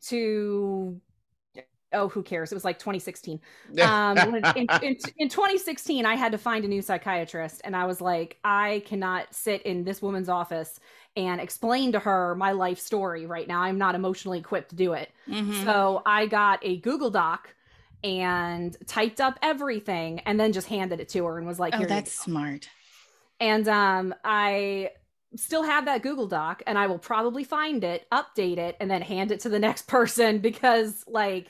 to, 0.08 1.00
oh, 1.92 2.08
who 2.08 2.22
cares? 2.22 2.52
It 2.52 2.54
was 2.56 2.64
like 2.64 2.78
2016. 2.78 3.40
Um, 3.80 4.22
in, 4.54 4.68
in, 4.80 4.96
in 5.18 5.28
2016, 5.28 6.06
I 6.06 6.14
had 6.16 6.32
to 6.32 6.38
find 6.38 6.64
a 6.64 6.68
new 6.68 6.82
psychiatrist, 6.82 7.62
and 7.64 7.76
I 7.76 7.86
was 7.86 8.00
like, 8.00 8.38
I 8.44 8.82
cannot 8.86 9.34
sit 9.34 9.62
in 9.62 9.84
this 9.84 10.02
woman's 10.02 10.28
office 10.28 10.78
and 11.16 11.40
explain 11.40 11.92
to 11.92 11.98
her 12.00 12.34
my 12.36 12.52
life 12.52 12.78
story 12.78 13.26
right 13.26 13.48
now. 13.48 13.60
I'm 13.62 13.78
not 13.78 13.94
emotionally 13.94 14.38
equipped 14.38 14.70
to 14.70 14.76
do 14.76 14.92
it. 14.94 15.10
Mhm. 15.26 15.64
So 15.64 16.02
I 16.06 16.26
got 16.26 16.60
a 16.62 16.78
Google 16.80 17.10
Doc 17.10 17.54
and 18.02 18.76
typed 18.86 19.20
up 19.20 19.38
everything, 19.42 20.20
and 20.20 20.38
then 20.38 20.52
just 20.52 20.68
handed 20.68 21.00
it 21.00 21.08
to 21.10 21.24
her 21.26 21.38
and 21.38 21.46
was 21.46 21.58
like, 21.58 21.74
oh, 21.74 21.78
"Here 21.78 21.86
you 21.86 21.94
that's 21.94 22.16
go." 22.18 22.24
smart. 22.24 22.68
And 23.40 23.66
um, 23.68 24.14
I 24.24 24.90
still 25.36 25.62
have 25.62 25.86
that 25.86 26.02
Google 26.02 26.26
Doc, 26.26 26.62
and 26.66 26.78
I 26.78 26.86
will 26.86 26.98
probably 26.98 27.44
find 27.44 27.82
it, 27.84 28.06
update 28.12 28.58
it, 28.58 28.76
and 28.80 28.90
then 28.90 29.02
hand 29.02 29.30
it 29.30 29.40
to 29.40 29.48
the 29.48 29.58
next 29.68 29.86
person 29.86 30.38
because, 30.38 31.04
like, 31.06 31.48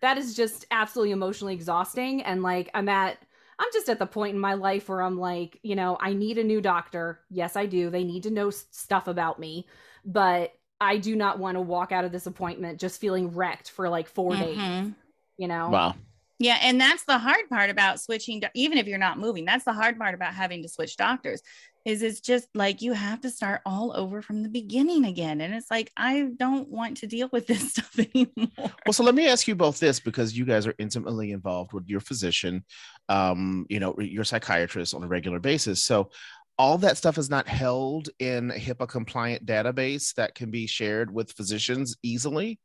that 0.00 0.18
is 0.18 0.34
just 0.34 0.66
absolutely 0.70 1.12
emotionally 1.12 1.54
exhausting. 1.54 2.22
And 2.22 2.42
like, 2.42 2.70
I'm 2.74 2.88
at, 2.88 3.18
I'm 3.58 3.68
just 3.72 3.88
at 3.88 3.98
the 3.98 4.06
point 4.06 4.34
in 4.34 4.40
my 4.40 4.54
life 4.54 4.88
where 4.88 5.02
I'm 5.02 5.18
like, 5.18 5.58
you 5.62 5.74
know, 5.74 5.96
I 6.00 6.12
need 6.12 6.38
a 6.38 6.44
new 6.44 6.60
doctor. 6.60 7.20
Yes, 7.30 7.56
I 7.56 7.66
do. 7.66 7.90
They 7.90 8.04
need 8.04 8.22
to 8.22 8.30
know 8.30 8.50
stuff 8.50 9.08
about 9.08 9.40
me, 9.40 9.66
but 10.04 10.52
I 10.80 10.98
do 10.98 11.16
not 11.16 11.40
want 11.40 11.56
to 11.56 11.60
walk 11.60 11.90
out 11.90 12.04
of 12.04 12.12
this 12.12 12.26
appointment 12.26 12.78
just 12.78 13.00
feeling 13.00 13.34
wrecked 13.34 13.70
for 13.70 13.88
like 13.88 14.06
4 14.08 14.36
days. 14.36 14.92
You 15.38 15.48
know? 15.48 15.70
wow. 15.70 15.94
Yeah, 16.40 16.58
and 16.62 16.80
that's 16.80 17.04
the 17.04 17.18
hard 17.18 17.48
part 17.48 17.68
about 17.68 18.00
switching. 18.00 18.40
do- 18.40 18.46
Even 18.54 18.78
if 18.78 18.86
you're 18.86 18.96
not 18.98 19.18
moving, 19.18 19.44
that's 19.44 19.64
the 19.64 19.72
hard 19.72 19.98
part 19.98 20.14
about 20.14 20.34
having 20.34 20.62
to 20.62 20.68
switch 20.68 20.96
doctors. 20.96 21.42
Is 21.84 22.02
it's 22.02 22.20
just 22.20 22.46
like 22.54 22.82
you 22.82 22.92
have 22.92 23.22
to 23.22 23.30
start 23.30 23.60
all 23.64 23.96
over 23.96 24.20
from 24.20 24.42
the 24.42 24.48
beginning 24.48 25.04
again, 25.04 25.40
and 25.40 25.54
it's 25.54 25.70
like 25.70 25.90
I 25.96 26.28
don't 26.36 26.68
want 26.68 26.98
to 26.98 27.06
deal 27.06 27.28
with 27.32 27.46
this 27.46 27.72
stuff 27.72 27.98
anymore. 27.98 28.70
Well, 28.86 28.92
so 28.92 29.02
let 29.02 29.14
me 29.14 29.26
ask 29.26 29.48
you 29.48 29.56
both 29.56 29.80
this 29.80 29.98
because 29.98 30.36
you 30.36 30.44
guys 30.44 30.66
are 30.66 30.74
intimately 30.78 31.32
involved 31.32 31.72
with 31.72 31.88
your 31.88 32.00
physician, 32.00 32.64
um, 33.08 33.66
you 33.68 33.80
know, 33.80 33.96
your 33.98 34.24
psychiatrist 34.24 34.94
on 34.94 35.02
a 35.02 35.08
regular 35.08 35.40
basis. 35.40 35.82
So 35.82 36.10
all 36.58 36.78
that 36.78 36.98
stuff 36.98 37.18
is 37.18 37.30
not 37.30 37.48
held 37.48 38.10
in 38.18 38.50
a 38.50 38.54
HIPAA 38.54 38.88
compliant 38.88 39.46
database 39.46 40.14
that 40.14 40.34
can 40.34 40.50
be 40.50 40.66
shared 40.66 41.12
with 41.12 41.32
physicians 41.32 41.96
easily. 42.02 42.58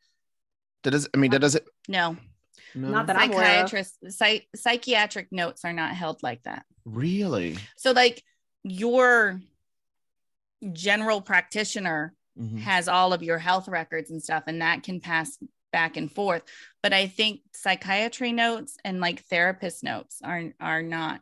That 0.83 0.91
does, 0.91 1.07
I 1.13 1.17
mean, 1.17 1.31
that 1.31 1.39
doesn't. 1.39 1.63
No, 1.87 2.17
No, 2.75 2.89
Not 2.89 3.07
that 3.07 3.15
I'm 3.17 3.31
aware 3.31 3.63
of. 3.63 3.69
psychiatrist, 3.69 3.97
psych, 4.17 4.47
psychiatric 4.55 5.31
notes 5.31 5.63
are 5.65 5.73
not 5.73 5.95
held 5.95 6.21
like 6.23 6.43
that. 6.43 6.65
really. 6.85 7.57
So, 7.77 7.91
like 7.91 8.23
your 8.63 9.39
general 10.71 11.21
practitioner 11.21 12.13
Mhm. 12.39 12.59
has 12.59 12.87
all 12.87 13.13
of 13.13 13.21
your 13.23 13.37
health 13.37 13.67
records 13.67 14.09
and 14.11 14.21
stuff, 14.23 14.43
and 14.47 14.61
that 14.61 14.83
can 14.83 14.99
pass 14.99 15.37
back 15.71 15.97
and 15.97 16.11
forth. 16.11 16.43
But 16.81 16.93
I 16.93 17.07
think 17.07 17.41
psychiatry 17.53 18.31
notes 18.31 18.77
and 18.83 18.99
like 18.99 19.23
therapist 19.25 19.83
notes 19.83 20.19
are 20.23 20.53
are 20.59 20.81
not 20.81 21.21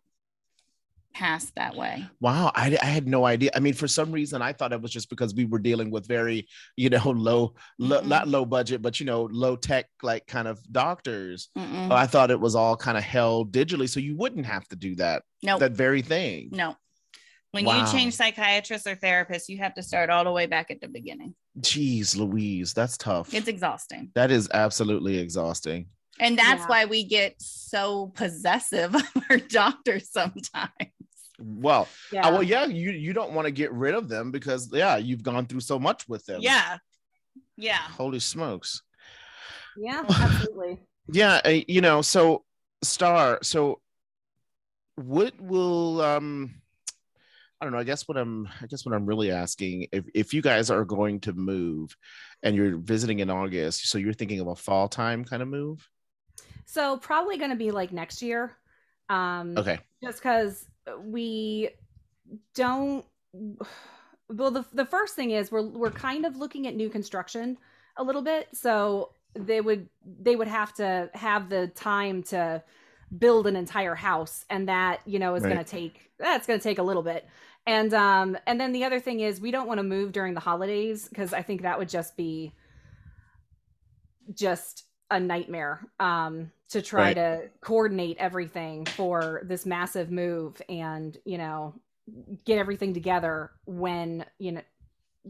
passed 1.14 1.54
that 1.56 1.76
way. 1.76 2.08
Wow, 2.20 2.52
I, 2.56 2.78
I 2.82 2.86
had 2.86 3.08
no 3.08 3.26
idea. 3.26 3.52
I 3.56 3.60
mean, 3.60 3.74
for 3.74 3.88
some 3.88 4.12
reason, 4.12 4.42
I 4.42 4.54
thought 4.54 4.74
it 4.74 4.82
was 4.82 4.92
just 4.92 5.10
because 5.10 5.34
we 5.34 5.46
were 5.46 5.60
dealing 5.60 5.92
with 5.92 6.08
very, 6.08 6.48
you 6.76 6.90
know, 6.90 7.02
low, 7.06 7.54
lo- 7.80 8.02
Mm-mm. 8.02 8.08
not 8.08 8.28
low 8.28 8.46
budget, 8.46 8.82
but 8.82 9.00
you 9.00 9.06
know, 9.06 9.24
low 9.32 9.56
tech, 9.56 9.88
like 10.02 10.26
kind 10.28 10.48
of 10.48 10.60
doctors. 10.72 11.50
Mm-mm. 11.58 11.92
I 11.92 12.08
thought 12.08 12.32
it 12.32 12.40
was 12.40 12.56
all 12.56 12.76
kind 12.78 12.98
of 12.98 13.04
held 13.04 13.52
digitally, 13.52 13.90
so 13.90 14.00
you 14.00 14.16
wouldn't 14.16 14.46
have 14.46 14.68
to 14.70 14.76
do 14.76 14.96
that. 14.96 15.24
Nope. 15.44 15.60
That 15.60 15.72
very 15.74 16.02
thing. 16.02 16.50
no. 16.52 16.76
When 17.54 17.66
Wow. 17.66 17.86
you 17.86 17.92
change 17.92 18.14
psychiatrists 18.14 18.88
or 18.88 18.96
therapists, 18.96 19.50
you 19.50 19.58
have 19.58 19.74
to 19.74 19.84
start 19.84 20.10
all 20.10 20.24
the 20.24 20.32
way 20.32 20.46
back 20.46 20.72
at 20.72 20.80
the 20.80 20.88
beginning. 20.88 21.36
Jeez, 21.60 22.16
Louise, 22.16 22.74
that's 22.74 22.96
tough. 22.98 23.34
It's 23.34 23.50
exhausting. 23.50 24.10
that 24.16 24.32
is 24.32 24.48
absolutely 24.54 25.18
exhausting. 25.18 25.88
And 26.18 26.38
that's 26.40 26.62
Yeah. 26.62 26.68
why 26.68 26.86
we 26.86 27.04
get 27.04 27.36
so 27.40 28.08
possessive 28.16 28.96
of 28.96 29.04
our 29.30 29.36
doctors 29.38 30.10
sometimes. 30.12 30.70
Well, 31.42 31.88
Yeah. 32.12 32.28
uh, 32.28 32.32
well, 32.32 32.44
yeah, 32.44 32.66
you 32.66 32.92
you 32.92 33.14
don't 33.14 33.34
want 33.34 33.46
to 33.46 33.52
get 33.52 33.72
rid 33.74 33.96
of 33.96 34.08
them 34.10 34.32
because 34.32 34.70
yeah, 34.74 34.98
you've 34.98 35.24
gone 35.24 35.46
through 35.46 35.62
so 35.62 35.80
much 35.80 36.08
with 36.08 36.26
them. 36.26 36.42
Yeah. 36.42 36.78
Yeah. 37.58 37.78
Holy 37.78 38.20
smokes. 38.20 38.82
yeah, 39.78 40.04
absolutely. 40.10 40.80
Yeah, 41.12 41.42
uh, 41.46 41.60
you 41.68 41.82
know, 41.82 42.02
so 42.02 42.44
Star, 42.84 43.40
so 43.42 43.80
what 44.96 45.34
will 45.40 46.02
um 46.02 46.56
I 47.60 47.66
don't 47.66 47.74
know, 47.74 47.80
I 47.80 47.84
guess 47.84 48.08
what 48.08 48.18
I'm 48.18 48.48
I 48.62 48.66
guess 48.68 48.86
what 48.86 48.96
I'm 48.96 49.06
really 49.06 49.32
asking 49.32 49.88
if 49.92 50.06
if 50.16 50.34
you 50.34 50.42
guys 50.42 50.70
are 50.72 50.84
going 50.86 51.20
to 51.22 51.34
move 51.34 51.96
and 52.44 52.56
you're 52.56 52.78
visiting 52.78 53.20
in 53.20 53.30
August, 53.30 53.88
so 53.90 53.98
you're 53.98 54.14
thinking 54.14 54.40
of 54.40 54.48
a 54.48 54.56
fall 54.56 54.88
time 54.88 55.24
kind 55.24 55.42
of 55.42 55.48
move? 55.48 55.88
So 56.66 56.98
probably 56.98 57.38
going 57.38 57.50
to 57.52 57.56
be 57.58 57.72
like 57.72 57.92
next 57.92 58.22
year. 58.22 58.56
Um, 59.12 59.58
Okay. 59.58 59.80
Just 60.04 60.20
because 60.20 60.66
we 61.04 61.70
don't. 62.56 63.06
Well, 64.30 64.52
the 64.52 64.66
the 64.74 64.86
first 64.86 65.16
thing 65.16 65.32
is 65.32 65.52
we're 65.52 65.62
we're 65.62 65.92
kind 65.92 66.26
of 66.26 66.38
looking 66.38 66.66
at 66.68 66.76
new 66.76 66.90
construction 66.90 67.58
a 67.98 68.04
little 68.04 68.22
bit, 68.22 68.48
so 68.54 69.12
they 69.36 69.62
would 69.62 69.90
they 70.22 70.36
would 70.36 70.48
have 70.48 70.74
to 70.76 71.10
have 71.14 71.50
the 71.50 71.68
time 71.76 72.24
to 72.24 72.64
build 73.18 73.46
an 73.46 73.56
entire 73.58 73.94
house, 73.96 74.46
and 74.50 74.70
that 74.70 75.02
you 75.06 75.20
know 75.20 75.36
is 75.36 75.44
Right. 75.44 75.54
going 75.54 75.64
to 75.64 75.70
take 75.70 76.12
that's 76.18 76.48
going 76.48 76.60
to 76.60 76.64
take 76.64 76.80
a 76.80 76.84
little 76.84 77.04
bit. 77.04 77.28
And 77.68 77.94
um 77.94 78.38
and 78.48 78.60
then 78.60 78.72
the 78.72 78.86
other 78.86 79.00
thing 79.00 79.20
is 79.20 79.40
we 79.42 79.52
don't 79.52 79.68
want 79.68 79.80
to 79.80 79.84
move 79.84 80.14
during 80.14 80.34
the 80.34 80.40
holidays 80.40 81.08
because 81.10 81.34
I 81.34 81.42
think 81.42 81.62
that 81.64 81.78
would 81.78 81.90
just 81.90 82.16
be 82.18 82.54
just 84.34 84.86
a 85.10 85.20
nightmare 85.20 85.86
um 86.00 86.52
to 86.72 86.82
try 86.82 87.14
Right. 87.14 87.14
to 87.14 87.50
coordinate 87.62 88.18
everything 88.20 88.86
for 88.86 89.42
this 89.46 89.66
massive 89.66 90.12
move 90.12 90.62
and 90.70 91.18
you 91.26 91.38
know 91.38 91.76
get 92.46 92.58
everything 92.58 92.94
together 92.94 93.52
when 93.66 94.26
you 94.40 94.54
know 94.54 94.62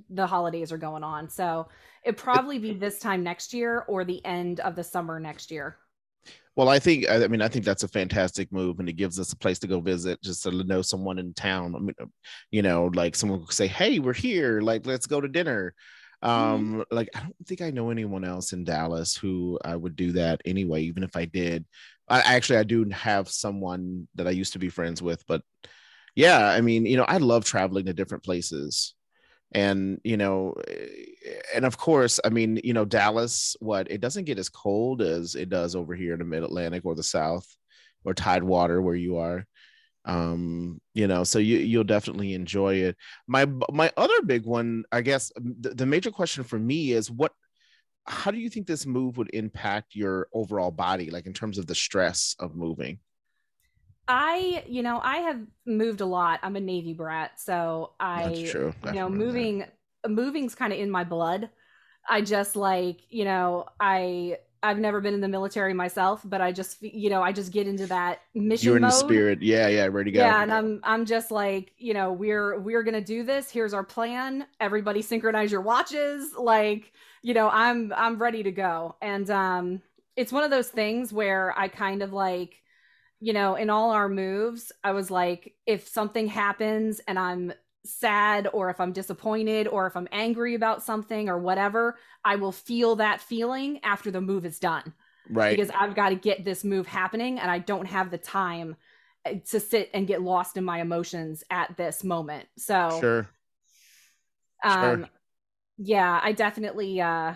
the 0.09 0.27
holidays 0.27 0.71
are 0.71 0.77
going 0.77 1.03
on 1.03 1.29
so 1.29 1.67
it'd 2.05 2.17
probably 2.17 2.59
be 2.59 2.73
this 2.73 2.99
time 2.99 3.23
next 3.23 3.53
year 3.53 3.85
or 3.87 4.05
the 4.05 4.23
end 4.25 4.59
of 4.61 4.75
the 4.75 4.83
summer 4.83 5.19
next 5.19 5.51
year 5.51 5.77
Well, 6.55 6.69
I 6.69 6.79
think 6.79 7.07
I 7.09 7.23
I 7.23 7.27
mean 7.27 7.41
I 7.41 7.47
think 7.47 7.65
that's 7.65 7.83
a 7.83 7.87
fantastic 7.87 8.51
move, 8.51 8.79
and 8.79 8.89
it 8.89 8.93
gives 8.93 9.19
us 9.19 9.31
a 9.31 9.37
place 9.37 9.59
to 9.59 9.67
go 9.67 9.79
visit, 9.79 10.21
just 10.21 10.43
to 10.43 10.51
know 10.63 10.81
someone 10.81 11.17
in 11.17 11.33
town. 11.33 11.75
I 11.75 11.79
mean, 11.79 11.95
you 12.51 12.61
know, 12.61 12.85
like 12.93 13.15
someone 13.15 13.45
could 13.45 13.53
say, 13.55 13.67
"Hey, 13.67 13.99
we're 13.99 14.13
here. 14.13 14.61
Like, 14.61 14.85
let's 14.85 15.07
go 15.07 15.21
to 15.21 15.27
dinner." 15.29 15.73
Um, 16.21 16.83
like 16.91 17.09
I 17.15 17.21
don't 17.21 17.35
think 17.47 17.61
I 17.61 17.71
know 17.71 17.89
anyone 17.89 18.23
else 18.23 18.53
in 18.53 18.63
Dallas 18.63 19.15
who 19.15 19.59
I 19.63 19.75
would 19.75 19.95
do 19.95 20.11
that 20.13 20.41
anyway. 20.45 20.83
Even 20.83 21.03
if 21.03 21.15
I 21.15 21.25
did, 21.25 21.65
I 22.07 22.19
actually 22.21 22.59
I 22.59 22.63
do 22.63 22.87
have 22.91 23.29
someone 23.29 24.07
that 24.15 24.27
I 24.27 24.31
used 24.31 24.53
to 24.53 24.59
be 24.59 24.69
friends 24.69 25.01
with, 25.01 25.25
but 25.27 25.41
yeah, 26.15 26.47
I 26.47 26.61
mean, 26.61 26.85
you 26.85 26.97
know, 26.97 27.05
I 27.07 27.17
love 27.17 27.45
traveling 27.45 27.85
to 27.85 27.93
different 27.93 28.23
places. 28.23 28.93
And 29.53 29.99
you 30.05 30.15
know 30.15 30.53
eh, 30.67 30.87
and 31.53 31.65
of 31.65 31.77
course 31.77 32.21
i 32.23 32.29
mean 32.29 32.61
you 32.63 32.73
know 32.73 32.85
dallas 32.85 33.57
what 33.59 33.91
it 33.91 33.99
doesn't 33.99 34.23
get 34.23 34.39
as 34.39 34.47
cold 34.47 35.01
as 35.01 35.35
it 35.35 35.49
does 35.49 35.75
over 35.75 35.93
here 35.93 36.13
in 36.13 36.19
the 36.19 36.25
mid-atlantic 36.25 36.85
or 36.85 36.95
the 36.95 37.03
south 37.03 37.45
or 38.05 38.13
tidewater 38.13 38.81
where 38.81 38.95
you 38.95 39.17
are 39.17 39.45
um 40.05 40.81
you 40.95 41.05
know 41.05 41.23
so 41.23 41.37
you 41.37 41.57
you'll 41.57 41.83
definitely 41.83 42.33
enjoy 42.33 42.75
it. 42.75 42.95
My 43.27 43.45
my 43.71 43.91
other 43.97 44.21
big 44.23 44.45
one 44.45 44.83
i 44.91 45.01
guess 45.01 45.31
the, 45.35 45.69
the 45.69 45.85
major 45.85 46.09
question 46.09 46.43
for 46.43 46.57
me 46.57 46.91
is 46.91 47.11
what 47.11 47.33
how 48.05 48.31
do 48.31 48.39
you 48.39 48.49
think 48.49 48.65
this 48.65 48.85
move 48.87 49.17
would 49.17 49.29
impact 49.33 49.95
your 49.95 50.27
overall 50.33 50.71
body 50.71 51.11
like 51.11 51.27
in 51.27 51.33
terms 51.33 51.59
of 51.59 51.67
the 51.67 51.75
stress 51.75 52.35
of 52.39 52.55
moving? 52.55 52.99
I 54.07 54.63
you 54.67 54.81
know 54.81 54.99
i 55.03 55.17
have 55.17 55.39
moved 55.65 56.01
a 56.01 56.05
lot. 56.05 56.39
I'm 56.41 56.55
a 56.55 56.59
navy 56.59 56.93
brat 56.93 57.39
so 57.39 57.93
i 57.99 58.29
that's 58.29 58.51
true. 58.51 58.73
you 58.85 58.93
know 58.93 59.05
remember 59.05 59.25
that. 59.25 59.25
moving 59.25 59.65
moving's 60.07 60.55
kind 60.55 60.73
of 60.73 60.79
in 60.79 60.89
my 60.89 61.03
blood. 61.03 61.49
I 62.09 62.21
just 62.21 62.55
like, 62.55 63.01
you 63.09 63.25
know, 63.25 63.65
I 63.79 64.39
I've 64.63 64.79
never 64.79 65.01
been 65.01 65.13
in 65.13 65.21
the 65.21 65.27
military 65.27 65.73
myself, 65.73 66.21
but 66.23 66.39
I 66.41 66.51
just 66.51 66.81
you 66.81 67.09
know, 67.09 67.23
I 67.23 67.31
just 67.31 67.51
get 67.51 67.67
into 67.67 67.87
that 67.87 68.21
mission 68.35 68.67
You're 68.67 68.75
in 68.77 68.83
the 68.83 68.91
spirit. 68.91 69.41
Yeah, 69.41 69.67
yeah, 69.67 69.87
ready 69.87 70.11
to 70.11 70.17
go. 70.17 70.23
Yeah, 70.23 70.41
and 70.43 70.53
I'm 70.53 70.79
I'm 70.83 71.05
just 71.05 71.31
like, 71.31 71.73
you 71.77 71.93
know, 71.93 72.11
we're 72.11 72.59
we're 72.59 72.83
gonna 72.83 73.01
do 73.01 73.23
this. 73.23 73.49
Here's 73.49 73.73
our 73.73 73.83
plan. 73.83 74.45
Everybody 74.59 75.01
synchronize 75.01 75.51
your 75.51 75.61
watches. 75.61 76.33
Like, 76.37 76.93
you 77.23 77.33
know, 77.33 77.49
I'm 77.49 77.91
I'm 77.95 78.21
ready 78.21 78.43
to 78.43 78.51
go. 78.51 78.95
And 79.01 79.29
um 79.29 79.81
it's 80.15 80.31
one 80.31 80.43
of 80.43 80.51
those 80.51 80.67
things 80.67 81.11
where 81.11 81.57
I 81.57 81.67
kind 81.67 82.03
of 82.03 82.13
like, 82.13 82.61
you 83.19 83.33
know, 83.33 83.55
in 83.55 83.69
all 83.69 83.91
our 83.91 84.09
moves, 84.09 84.71
I 84.83 84.91
was 84.91 85.09
like, 85.09 85.55
if 85.65 85.87
something 85.87 86.27
happens 86.27 87.01
and 87.07 87.17
I'm 87.17 87.53
sad 87.85 88.47
or 88.53 88.69
if 88.69 88.79
I'm 88.79 88.91
disappointed 88.91 89.67
or 89.67 89.87
if 89.87 89.95
I'm 89.95 90.07
angry 90.11 90.55
about 90.55 90.83
something 90.83 91.29
or 91.29 91.37
whatever, 91.37 91.97
I 92.23 92.35
will 92.35 92.51
feel 92.51 92.97
that 92.97 93.21
feeling 93.21 93.79
after 93.83 94.11
the 94.11 94.21
move 94.21 94.45
is 94.45 94.59
done 94.59 94.93
right. 95.29 95.55
because 95.55 95.71
I've 95.77 95.95
got 95.95 96.09
to 96.09 96.15
get 96.15 96.43
this 96.45 96.63
move 96.63 96.87
happening 96.87 97.39
and 97.39 97.49
I 97.49 97.59
don't 97.59 97.87
have 97.87 98.11
the 98.11 98.17
time 98.17 98.75
uh, 99.25 99.33
to 99.49 99.59
sit 99.59 99.89
and 99.93 100.07
get 100.07 100.21
lost 100.21 100.57
in 100.57 100.63
my 100.63 100.81
emotions 100.81 101.43
at 101.49 101.75
this 101.77 102.03
moment. 102.03 102.47
So, 102.57 102.97
Sure. 102.99 103.29
um, 104.63 105.01
sure. 105.01 105.09
yeah, 105.77 106.19
I 106.21 106.31
definitely, 106.33 107.01
uh, 107.01 107.33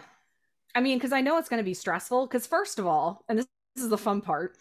I 0.75 0.81
mean, 0.81 0.97
because 0.97 1.13
I 1.13 1.21
know 1.21 1.37
it's 1.37 1.49
going 1.49 1.61
to 1.61 1.65
be 1.65 1.73
stressful. 1.73 2.27
Because, 2.27 2.45
first 2.45 2.79
of 2.79 2.85
all, 2.85 3.23
and 3.29 3.39
this, 3.39 3.47
this 3.75 3.83
is 3.83 3.89
the 3.89 3.97
fun 3.97 4.21
part, 4.21 4.57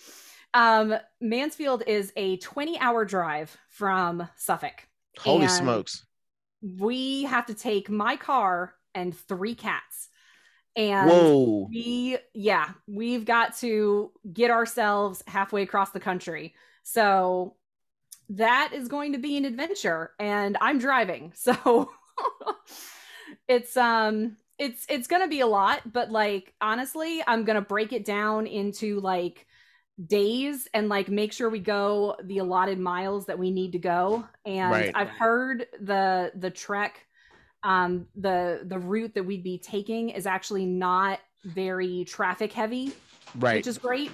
um, 0.55 0.95
Mansfield 1.21 1.83
is 1.87 2.13
a 2.17 2.37
20 2.39 2.79
hour 2.79 3.05
drive 3.05 3.57
from 3.69 4.29
Suffolk. 4.37 4.87
Holy 5.19 5.49
smokes. 5.49 6.05
We 6.63 7.25
have 7.25 7.47
to 7.47 7.55
take 7.55 7.91
my 7.91 8.17
car 8.17 8.75
and 8.95 9.17
three 9.17 9.55
cats. 9.55 10.09
And 10.77 11.09
Whoa. 11.09 11.69
we 11.71 12.19
yeah 12.33 12.71
we've 12.89 13.25
got 13.25 13.57
to 13.59 14.11
get 14.33 14.51
ourselves 14.51 15.23
halfway 15.29 15.63
across 15.63 15.93
the 15.93 16.01
country 16.01 16.53
so 16.83 17.55
that 18.31 18.73
is 18.75 18.89
going 18.89 19.13
to 19.13 19.19
be 19.19 19.37
an 19.37 19.45
adventure 19.45 20.11
and 20.19 20.59
i'm 20.61 20.79
driving 20.79 21.33
so 21.37 21.89
it's 23.47 23.77
um 23.77 24.37
it's 24.59 24.85
it's 24.89 25.07
gonna 25.07 25.29
be 25.29 25.41
a 25.41 25.47
lot 25.47 25.81
but 25.93 26.11
like 26.11 26.53
honestly 26.61 27.23
i'm 27.27 27.45
gonna 27.45 27.61
break 27.61 27.93
it 27.93 28.05
down 28.05 28.49
into 28.49 28.99
like 28.99 29.47
days 30.07 30.67
and 30.75 30.89
like 30.89 31.09
make 31.09 31.33
sure 31.33 31.49
we 31.49 31.61
go 31.61 32.17
the 32.25 32.39
allotted 32.39 32.79
miles 32.79 33.27
that 33.27 33.39
we 33.39 33.51
need 33.51 33.73
to 33.73 33.79
go. 33.79 34.25
And 34.45 34.71
Right. 34.71 34.93
i've 34.95 35.09
heard 35.09 35.67
the 35.81 36.33
the 36.35 36.51
trek 36.51 37.07
um 37.63 38.07
the 38.17 38.63
the 38.65 38.79
route 38.79 39.15
that 39.15 39.25
we'd 39.25 39.45
be 39.45 39.59
taking 39.59 40.11
is 40.11 40.27
actually 40.27 40.67
not 40.67 41.21
very 41.45 42.05
traffic 42.05 42.53
heavy 42.53 42.93
Right. 43.37 43.57
which 43.57 43.67
is 43.67 43.79
great. 43.79 44.11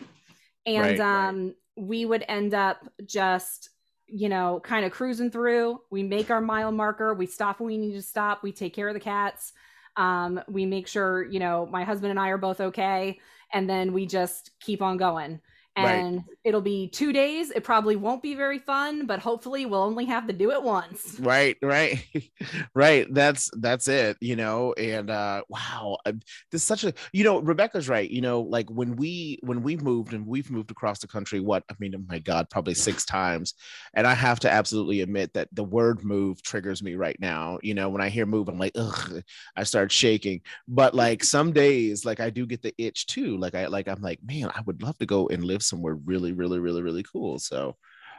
And 0.66 0.82
Right, 0.82 0.98
right. 0.98 1.28
um 1.28 1.54
we 1.76 2.04
would 2.04 2.24
end 2.28 2.52
up 2.54 2.88
just 3.06 3.70
you 4.06 4.28
know 4.28 4.60
kind 4.62 4.84
of 4.84 4.92
cruising 4.92 5.30
through. 5.30 5.80
We 5.90 6.02
make 6.02 6.30
our 6.30 6.40
mile 6.40 6.72
marker. 6.72 7.14
We 7.14 7.26
stop 7.26 7.60
when 7.60 7.68
we 7.68 7.78
need 7.78 7.92
to 7.94 8.02
stop. 8.02 8.42
We 8.42 8.52
take 8.52 8.74
care 8.74 8.88
of 8.88 8.94
the 8.94 9.00
cats. 9.00 9.52
Um 9.96 10.40
we 10.48 10.66
make 10.66 10.86
sure 10.88 11.24
you 11.24 11.38
know 11.40 11.66
my 11.66 11.84
husband 11.84 12.10
and 12.10 12.20
i 12.20 12.28
are 12.28 12.38
both 12.38 12.60
okay. 12.60 13.18
And 13.52 13.68
then 13.68 13.92
we 13.92 14.06
just 14.06 14.50
keep 14.60 14.82
on 14.82 14.96
going 14.96 15.40
Right. 15.84 15.94
and 16.04 16.24
it'll 16.44 16.60
be 16.60 16.88
two 16.88 17.12
days. 17.12 17.50
It 17.50 17.64
probably 17.64 17.96
won't 17.96 18.22
be 18.22 18.34
very 18.34 18.58
fun 18.58 19.06
but 19.06 19.18
hopefully 19.20 19.66
we'll 19.66 19.82
only 19.82 20.04
have 20.06 20.26
to 20.26 20.32
do 20.32 20.50
it 20.52 20.62
once. 20.62 21.18
Right 21.30 21.56
right. 21.62 22.04
Right. 22.74 23.12
That's 23.12 23.50
that's 23.60 23.88
it 23.88 24.16
you 24.20 24.36
know? 24.36 24.72
And 24.74 25.10
uh 25.10 25.42
wow. 25.48 25.98
I- 26.06 26.12
this 26.50 26.62
is 26.62 26.64
such 26.64 26.84
a 26.84 26.92
you 27.12 27.24
know 27.24 27.40
rebecca's 27.40 27.88
right 27.88 28.10
you 28.10 28.20
know 28.20 28.40
like 28.42 28.68
when 28.70 28.96
we 28.96 29.38
when 29.42 29.62
we 29.62 29.76
moved 29.76 30.12
and 30.12 30.26
we've 30.26 30.50
moved 30.50 30.70
across 30.70 30.98
the 30.98 31.06
country 31.06 31.40
what 31.40 31.62
i 31.70 31.74
mean 31.78 31.94
oh 31.94 32.02
my 32.08 32.18
god 32.18 32.48
probably 32.50 32.74
six 32.74 33.04
times. 33.04 33.54
And 33.94 34.06
i 34.06 34.14
have 34.14 34.40
to 34.40 34.50
absolutely 34.50 35.00
admit 35.02 35.32
that 35.34 35.48
the 35.52 35.64
word 35.64 36.04
move 36.04 36.42
triggers 36.42 36.82
me 36.82 36.94
right 36.94 37.18
now. 37.20 37.58
You 37.62 37.74
know 37.74 37.88
when 37.88 38.00
i 38.00 38.08
hear 38.08 38.26
move 38.26 38.48
i'm 38.48 38.58
like 38.58 38.72
ugh 38.76 39.22
i 39.56 39.62
start 39.64 39.92
shaking. 39.92 40.40
But 40.68 40.94
like 40.94 41.22
some 41.24 41.52
days 41.52 42.04
like 42.04 42.20
i 42.20 42.30
do 42.30 42.46
get 42.46 42.62
the 42.62 42.74
itch 42.78 43.06
too. 43.06 43.36
Like 43.36 43.54
i 43.54 43.66
like 43.66 43.88
i'm 43.88 44.02
like 44.02 44.20
man 44.24 44.50
i 44.54 44.60
would 44.66 44.82
love 44.82 44.98
to 44.98 45.06
go 45.06 45.28
and 45.28 45.44
live 45.44 45.62
somewhere 45.70 45.94
really 45.94 46.32
really 46.32 46.58
really 46.58 46.82
really 46.82 47.04
cool 47.04 47.38
so 47.38 47.76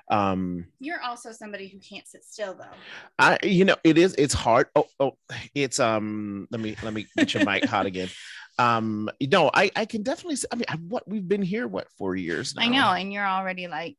um 0.09 0.65
You're 0.79 1.01
also 1.01 1.31
somebody 1.31 1.67
who 1.69 1.79
can't 1.79 2.07
sit 2.07 2.25
still 2.25 2.53
though. 2.55 2.65
I 3.17 3.37
you 3.43 3.65
know 3.65 3.75
it 3.83 3.97
is 3.97 4.13
it's 4.17 4.33
hard. 4.33 4.67
Oh 4.75 4.87
oh 4.99 5.13
it's 5.55 5.79
um 5.79 6.47
let 6.51 6.59
me 6.59 6.75
let 6.83 6.93
me 6.93 7.05
get 7.15 7.33
your 7.33 7.45
mic 7.45 7.65
hot 7.65 7.85
again. 7.85 8.09
Um 8.59 9.09
you 9.19 9.29
know 9.29 9.49
I 9.53 9.71
I 9.75 9.85
can 9.85 10.03
definitely 10.03 10.37
i 10.51 10.55
mean 10.55 10.65
I, 10.67 10.75
what 10.75 11.07
we've 11.07 11.25
been 11.25 11.41
here 11.41 11.67
what 11.67 11.87
4 11.97 12.17
years 12.17 12.53
now. 12.53 12.63
I 12.63 12.67
know, 12.67 12.91
and 12.91 13.13
you're 13.13 13.25
already 13.25 13.67
like, 13.67 13.95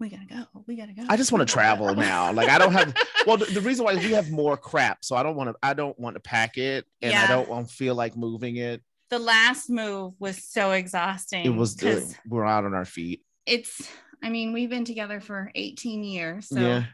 we 0.00 0.08
gotta 0.08 0.24
go, 0.24 0.62
we 0.66 0.76
gotta 0.76 0.94
go. 0.94 1.04
I 1.08 1.18
just 1.18 1.30
want 1.30 1.46
to 1.46 1.52
travel 1.52 1.94
now. 2.10 2.32
Like 2.32 2.48
I 2.48 2.56
don't 2.56 2.72
have 2.72 2.94
well 3.26 3.36
the, 3.36 3.44
the 3.44 3.60
reason 3.60 3.84
why 3.84 3.92
is 3.92 4.02
we 4.02 4.12
have 4.12 4.30
more 4.30 4.56
crap 4.56 5.04
so 5.04 5.14
I 5.14 5.22
don't 5.22 5.36
want 5.36 5.50
to 5.50 5.56
I 5.62 5.74
don't 5.74 5.98
want 5.98 6.16
to 6.16 6.20
pack 6.20 6.56
it 6.56 6.86
and 7.02 7.14
I 7.14 7.26
don't 7.26 7.48
want 7.48 7.68
to 7.68 7.74
feel 7.74 7.94
like 7.94 8.16
moving 8.16 8.56
it. 8.56 8.80
The 9.12 9.18
last 9.18 9.68
move 9.68 10.14
was 10.18 10.42
so 10.42 10.70
exhausting. 10.70 11.44
It 11.44 11.50
was 11.50 11.74
'cause 11.74 12.14
we're 12.26 12.46
out 12.46 12.64
on 12.64 12.72
our 12.72 12.86
feet. 12.86 13.22
it's. 13.44 13.86
I 14.22 14.30
mean, 14.30 14.54
we've 14.54 14.70
been 14.70 14.86
together 14.86 15.20
for 15.20 15.50
18 15.54 16.02
years, 16.02 16.48
so 16.48 16.58
yeah. 16.60 16.84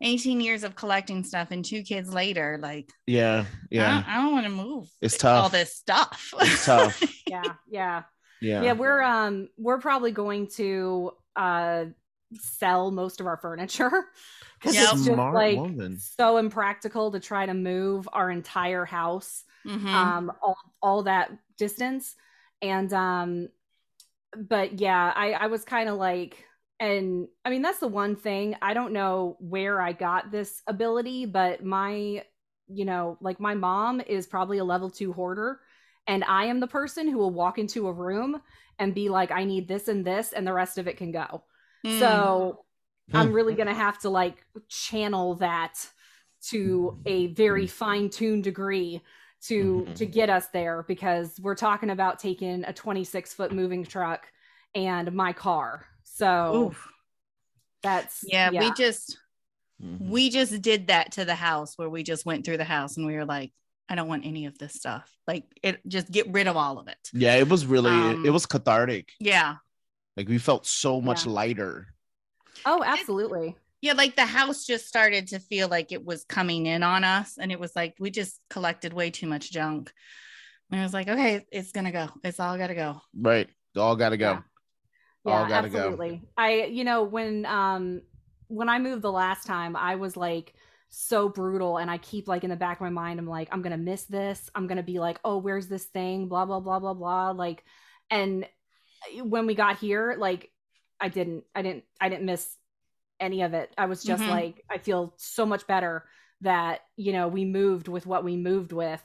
18 0.00 0.40
years 0.40 0.64
of 0.64 0.74
collecting 0.74 1.22
stuff, 1.22 1.48
and 1.50 1.62
two 1.62 1.82
kids 1.82 2.14
later, 2.14 2.58
like, 2.62 2.88
Yeah. 3.06 3.44
I 3.44 3.56
Yeah. 3.70 3.90
don't, 3.90 4.08
I 4.08 4.14
don't 4.22 4.32
want 4.32 4.46
to 4.46 4.52
move. 4.52 4.88
It's 5.02 5.18
tough. 5.18 5.42
all 5.42 5.48
this 5.50 5.74
stuff. 5.76 6.32
It's 6.40 6.64
tough. 6.64 6.98
yeah 7.28 7.42
yeah 7.68 8.04
Yeah. 8.40 8.62
yeah 8.62 8.72
we're 8.72 9.02
um 9.02 9.48
we're 9.58 9.78
probably 9.78 10.12
going 10.12 10.46
to 10.56 11.10
uh 11.34 11.84
sell 12.40 12.90
most 12.90 13.20
of 13.20 13.26
our 13.26 13.36
furniture 13.36 13.90
because 14.60 14.74
Yep. 14.76 14.82
it's 14.84 14.92
just 14.92 15.04
Smart 15.04 15.34
like 15.34 15.58
woman. 15.58 15.98
so 15.98 16.38
impractical 16.38 17.10
to 17.12 17.20
try 17.20 17.44
to 17.44 17.52
move 17.54 18.08
our 18.14 18.30
entire 18.30 18.86
house 18.86 19.44
Mhm. 19.66 19.92
um 19.92 20.32
all, 20.40 20.56
all 20.80 21.02
that 21.02 21.30
distance 21.56 22.14
and 22.62 22.92
um 22.92 23.48
but 24.36 24.78
yeah 24.80 25.12
i 25.14 25.32
i 25.32 25.46
was 25.46 25.64
kind 25.64 25.88
of 25.88 25.96
like 25.96 26.44
and 26.80 27.28
i 27.44 27.50
mean 27.50 27.62
that's 27.62 27.78
the 27.78 27.88
one 27.88 28.16
thing 28.16 28.54
i 28.60 28.74
don't 28.74 28.92
know 28.92 29.36
where 29.40 29.80
i 29.80 29.92
got 29.92 30.30
this 30.30 30.62
ability 30.66 31.24
but 31.26 31.64
my 31.64 32.22
you 32.68 32.84
know 32.84 33.16
like 33.20 33.40
my 33.40 33.54
mom 33.54 34.00
is 34.00 34.26
probably 34.26 34.58
a 34.58 34.64
level 34.64 34.90
2 34.90 35.12
hoarder 35.12 35.60
and 36.06 36.24
i 36.24 36.44
am 36.44 36.60
the 36.60 36.66
person 36.66 37.08
who 37.08 37.18
will 37.18 37.30
walk 37.32 37.58
into 37.58 37.88
a 37.88 37.92
room 37.92 38.40
and 38.78 38.94
be 38.94 39.08
like 39.08 39.30
i 39.30 39.44
need 39.44 39.68
this 39.68 39.88
and 39.88 40.04
this 40.04 40.32
and 40.32 40.46
the 40.46 40.52
rest 40.52 40.76
of 40.76 40.86
it 40.88 40.96
can 40.96 41.12
go 41.12 41.42
Mm. 41.84 41.98
so 41.98 42.64
Hmm. 43.10 43.16
i'm 43.18 43.32
really 43.32 43.54
gonna 43.54 43.74
have 43.74 43.98
to 44.00 44.10
like 44.10 44.44
channel 44.68 45.36
that 45.36 45.74
to 46.42 46.98
a 47.06 47.28
very 47.28 47.66
fine-tuned 47.66 48.44
degree 48.44 49.00
to 49.42 49.84
Mhm. 49.88 49.94
to 49.96 50.06
get 50.06 50.30
us 50.30 50.46
there 50.48 50.82
because 50.88 51.38
we're 51.40 51.54
talking 51.54 51.90
about 51.90 52.18
taking 52.18 52.64
a 52.64 52.72
26 52.72 53.32
foot 53.34 53.52
moving 53.52 53.84
truck 53.84 54.26
and 54.74 55.12
my 55.12 55.32
car 55.32 55.86
so 56.04 56.68
Oof. 56.68 56.88
that's 57.82 58.24
yeah, 58.26 58.50
we 58.50 58.72
just 58.72 59.18
Mhm. 59.82 60.08
we 60.08 60.30
just 60.30 60.62
did 60.62 60.86
that 60.86 61.12
to 61.12 61.24
the 61.24 61.34
house 61.34 61.76
where 61.76 61.90
we 61.90 62.02
just 62.02 62.24
went 62.24 62.44
through 62.44 62.56
the 62.56 62.64
house 62.64 62.96
and 62.96 63.06
we 63.06 63.14
were 63.14 63.26
like, 63.26 63.52
I 63.88 63.94
don't 63.94 64.08
want 64.08 64.24
any 64.24 64.46
of 64.46 64.56
this 64.58 64.72
stuff. 64.74 65.12
Like 65.26 65.44
it 65.62 65.80
just 65.86 66.10
get 66.10 66.32
rid 66.32 66.46
of 66.48 66.56
all 66.56 66.78
of 66.78 66.88
it. 66.88 66.96
Yeah, 67.12 67.34
it 67.36 67.48
was 67.48 67.66
really 67.66 67.90
Um, 67.90 68.24
it 68.24 68.30
was 68.30 68.46
cathartic. 68.46 69.12
Yeah. 69.20 69.56
Like 70.16 70.28
we 70.28 70.38
felt 70.38 70.66
so 70.66 71.00
much 71.00 71.26
Yeah. 71.26 71.32
lighter. 71.32 71.88
oh 72.64 72.82
absolutely 72.82 73.54
Yeah, 73.82 73.92
like 73.92 74.16
the 74.16 74.26
house 74.26 74.64
just 74.64 74.86
started 74.86 75.28
to 75.28 75.38
feel 75.38 75.68
like 75.68 75.92
it 75.92 76.04
was 76.04 76.24
coming 76.24 76.66
in 76.66 76.82
on 76.82 77.04
us. 77.04 77.38
And 77.38 77.52
it 77.52 77.60
was 77.60 77.76
like 77.76 77.94
we 78.00 78.10
just 78.10 78.40
collected 78.50 78.92
way 78.92 79.10
too 79.10 79.26
much 79.26 79.52
junk. 79.52 79.92
And 80.70 80.80
I 80.80 80.82
was 80.84 80.94
like, 80.94 81.08
okay, 81.08 81.44
it's 81.52 81.72
gonna 81.72 81.92
go. 81.92 82.08
It's 82.24 82.40
all 82.40 82.56
gotta 82.58 82.74
go. 82.74 83.00
Right. 83.14 83.48
All 83.76 83.96
gotta 83.96 84.16
go. 84.16 84.32
Yeah. 84.32 84.40
All 85.26 85.42
yeah 85.42 85.48
gotta 85.48 85.68
go. 85.68 85.78
absolutely 85.78 86.22
i 86.36 86.64
you 86.64 86.84
know 86.84 87.02
when 87.02 87.44
um 87.46 88.00
when 88.48 88.68
i 88.68 88.78
moved 88.78 89.02
the 89.02 89.10
last 89.10 89.46
time 89.46 89.74
i 89.74 89.96
was 89.96 90.16
like 90.16 90.54
so 90.88 91.28
brutal 91.28 91.78
and 91.78 91.90
i 91.90 91.98
keep 91.98 92.28
like 92.28 92.44
in 92.44 92.50
the 92.50 92.56
back 92.56 92.76
of 92.76 92.82
my 92.82 92.90
mind 92.90 93.18
i'm 93.18 93.26
like 93.26 93.48
i'm 93.50 93.60
gonna 93.60 93.76
miss 93.76 94.04
this 94.04 94.48
i'm 94.54 94.66
gonna 94.68 94.82
be 94.82 95.00
like 95.00 95.18
oh 95.24 95.38
where's 95.38 95.66
this 95.66 95.84
thing 95.86 96.28
blah 96.28 96.44
blah 96.44 96.60
blah 96.60 96.78
blah 96.78 96.94
blah 96.94 97.32
like 97.32 97.64
and 98.08 98.46
when 99.22 99.46
we 99.46 99.54
got 99.54 99.78
here 99.78 100.14
like 100.16 100.50
i 101.00 101.08
didn't 101.08 101.44
i 101.54 101.62
didn't 101.62 101.84
i 102.00 102.08
didn't 102.08 102.24
miss 102.24 102.56
any 103.20 103.42
of 103.42 103.54
it 103.54 103.72
i 103.78 103.86
was 103.86 104.04
just 104.04 104.24
Mhm. 104.24 104.28
like 104.28 104.64
i 104.70 104.78
feel 104.78 105.14
so 105.16 105.46
much 105.46 105.66
better 105.66 106.04
that 106.42 106.80
you 106.96 107.12
know 107.12 107.28
we 107.28 107.44
moved 107.44 107.88
with 107.88 108.06
what 108.06 108.24
we 108.24 108.36
moved 108.36 108.72
with 108.72 109.02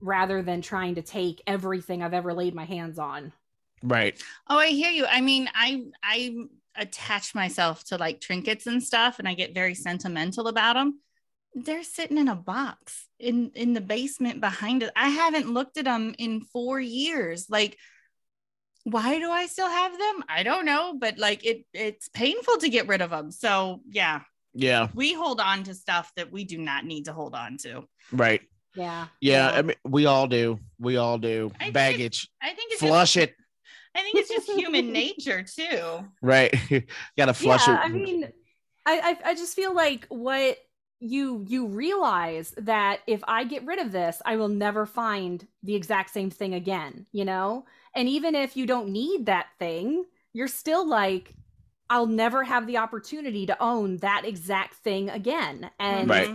rather 0.00 0.42
than 0.42 0.60
trying 0.62 0.96
to 0.96 1.02
take 1.02 1.42
everything 1.46 2.02
i've 2.02 2.14
ever 2.14 2.34
laid 2.34 2.54
my 2.54 2.64
hands 2.64 2.98
on 2.98 3.32
Right. 3.82 4.18
Oh, 4.48 4.58
I 4.58 4.68
hear 4.68 4.90
you. 4.90 5.04
I 5.06 5.20
mean, 5.20 5.50
I 5.54 5.84
I 6.02 6.34
attach 6.76 7.34
myself 7.34 7.84
to 7.84 7.98
like 7.98 8.20
trinkets 8.20 8.66
and 8.66 8.82
stuff 8.82 9.18
and 9.18 9.28
I 9.28 9.34
get 9.34 9.54
very 9.54 9.74
sentimental 9.74 10.48
about 10.48 10.74
them. 10.74 11.00
they're 11.54 11.84
sitting 11.84 12.18
in 12.18 12.28
a 12.28 12.34
box 12.34 13.08
in 13.20 13.50
in 13.54 13.74
the 13.74 13.80
basement 13.80 14.40
behind 14.40 14.82
it. 14.82 14.90
I 14.96 15.08
haven't 15.10 15.52
looked 15.52 15.76
at 15.76 15.84
them 15.84 16.14
in 16.18 16.40
4 16.40 16.80
years. 16.80 17.48
Like 17.50 17.78
why 18.84 19.18
do 19.18 19.30
I 19.30 19.46
still 19.46 19.68
have 19.68 19.92
them? 19.92 20.24
I 20.28 20.42
don't 20.42 20.64
know, 20.64 20.94
but 20.98 21.18
like 21.18 21.44
it 21.44 21.64
it's 21.72 22.08
painful 22.08 22.58
to 22.58 22.68
get 22.68 22.86
rid 22.86 23.00
of 23.02 23.10
them. 23.10 23.30
So, 23.30 23.80
yeah, 23.90 24.20
Yeah, 24.52 24.88
we 24.94 25.14
hold 25.14 25.40
on 25.40 25.64
to 25.64 25.74
stuff 25.74 26.12
that 26.16 26.30
we 26.30 26.44
do 26.44 26.58
not 26.58 26.84
need 26.84 27.06
to 27.06 27.12
hold 27.12 27.34
on 27.34 27.56
to. 27.58 27.84
right. 28.12 28.42
Yeah. 28.76 29.06
Yeah, 29.20 29.50
I 29.50 29.62
mean, 29.62 29.76
we 29.84 30.06
all 30.06 30.26
do. 30.26 30.58
We 30.80 30.96
all 30.96 31.16
do. 31.16 31.52
I 31.60 31.64
think 31.64 31.74
Baggage. 31.74 32.28
I 32.42 32.48
think 32.54 32.72
it's 32.72 32.80
Flush 32.80 33.14
just, 33.14 33.28
it. 33.28 33.34
I 33.94 34.02
think 34.02 34.16
it's 34.16 34.28
just 34.28 34.50
human 34.50 34.92
nature 34.92 35.44
too. 35.44 36.04
Right. 36.22 36.52
Gotta 37.16 37.34
flush 37.34 37.68
yeah, 37.68 37.74
it. 37.74 37.80
I 37.84 37.88
mean, 37.88 38.24
I, 38.84 39.16
I 39.24 39.30
I 39.30 39.34
just 39.34 39.54
feel 39.54 39.74
like 39.74 40.06
what 40.08 40.58
you 40.98 41.44
you 41.46 41.68
realize 41.68 42.52
that 42.58 43.00
if 43.06 43.22
I 43.28 43.44
get 43.44 43.64
rid 43.64 43.78
of 43.78 43.92
this, 43.92 44.20
I 44.24 44.36
will 44.36 44.48
never 44.48 44.86
find 44.86 45.46
the 45.62 45.74
exact 45.74 46.10
same 46.10 46.30
thing 46.30 46.54
again, 46.54 47.06
you 47.12 47.24
know? 47.24 47.66
And 47.94 48.08
even 48.08 48.34
if 48.34 48.56
you 48.56 48.66
don't 48.66 48.88
need 48.90 49.26
that 49.26 49.48
thing, 49.58 50.04
you're 50.32 50.48
still 50.48 50.86
like 50.86 51.34
I'll 51.90 52.06
never 52.06 52.44
have 52.44 52.66
the 52.66 52.78
opportunity 52.78 53.46
to 53.46 53.62
own 53.62 53.98
that 53.98 54.24
exact 54.24 54.74
thing 54.76 55.10
again. 55.10 55.70
And 55.78 56.08
Right. 56.08 56.30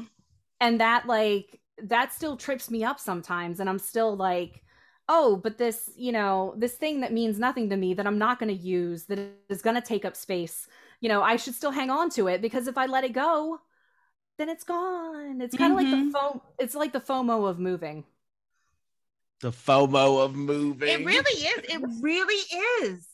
And 0.61 0.79
that 0.81 1.07
like 1.07 1.59
that 1.81 2.13
still 2.13 2.37
trips 2.37 2.69
me 2.69 2.83
up 2.83 2.99
sometimes 2.99 3.59
and 3.59 3.69
i'm 3.69 3.79
still 3.79 4.15
like 4.15 4.63
oh 5.07 5.37
but 5.37 5.57
this 5.57 5.89
you 5.95 6.11
know 6.11 6.53
this 6.57 6.73
thing 6.75 6.99
that 7.01 7.13
means 7.13 7.39
nothing 7.39 7.69
to 7.69 7.77
me 7.77 7.93
that 7.93 8.05
i'm 8.05 8.17
not 8.17 8.37
going 8.39 8.49
to 8.55 8.63
use 8.63 9.05
that 9.05 9.19
is 9.49 9.61
going 9.61 9.75
to 9.75 9.81
take 9.81 10.05
up 10.05 10.15
space 10.15 10.67
you 11.01 11.07
know 11.09 11.21
i 11.23 11.35
should 11.37 11.55
still 11.55 11.71
hang 11.71 11.89
on 11.89 12.09
to 12.09 12.27
it 12.27 12.41
because 12.41 12.67
if 12.67 12.77
i 12.77 12.85
let 12.85 13.05
it 13.05 13.13
go 13.13 13.59
then 14.37 14.49
it's 14.49 14.63
gone 14.63 15.41
it's 15.41 15.55
kind 15.55 15.71
of 15.71 15.77
like 15.77 15.89
Mhm. 15.89 15.91
the 15.91 16.05
foam 16.13 16.41
it's 16.59 16.75
like 16.75 16.93
the 16.93 17.01
fomo 17.01 17.49
of 17.49 17.59
moving 17.59 18.03
the 19.41 19.51
FOMO 19.51 20.23
of 20.23 20.35
moving. 20.35 20.89
It 20.89 21.05
really 21.05 21.41
is. 21.41 21.63
It 21.69 21.81
really 22.01 22.85
is. 22.85 23.07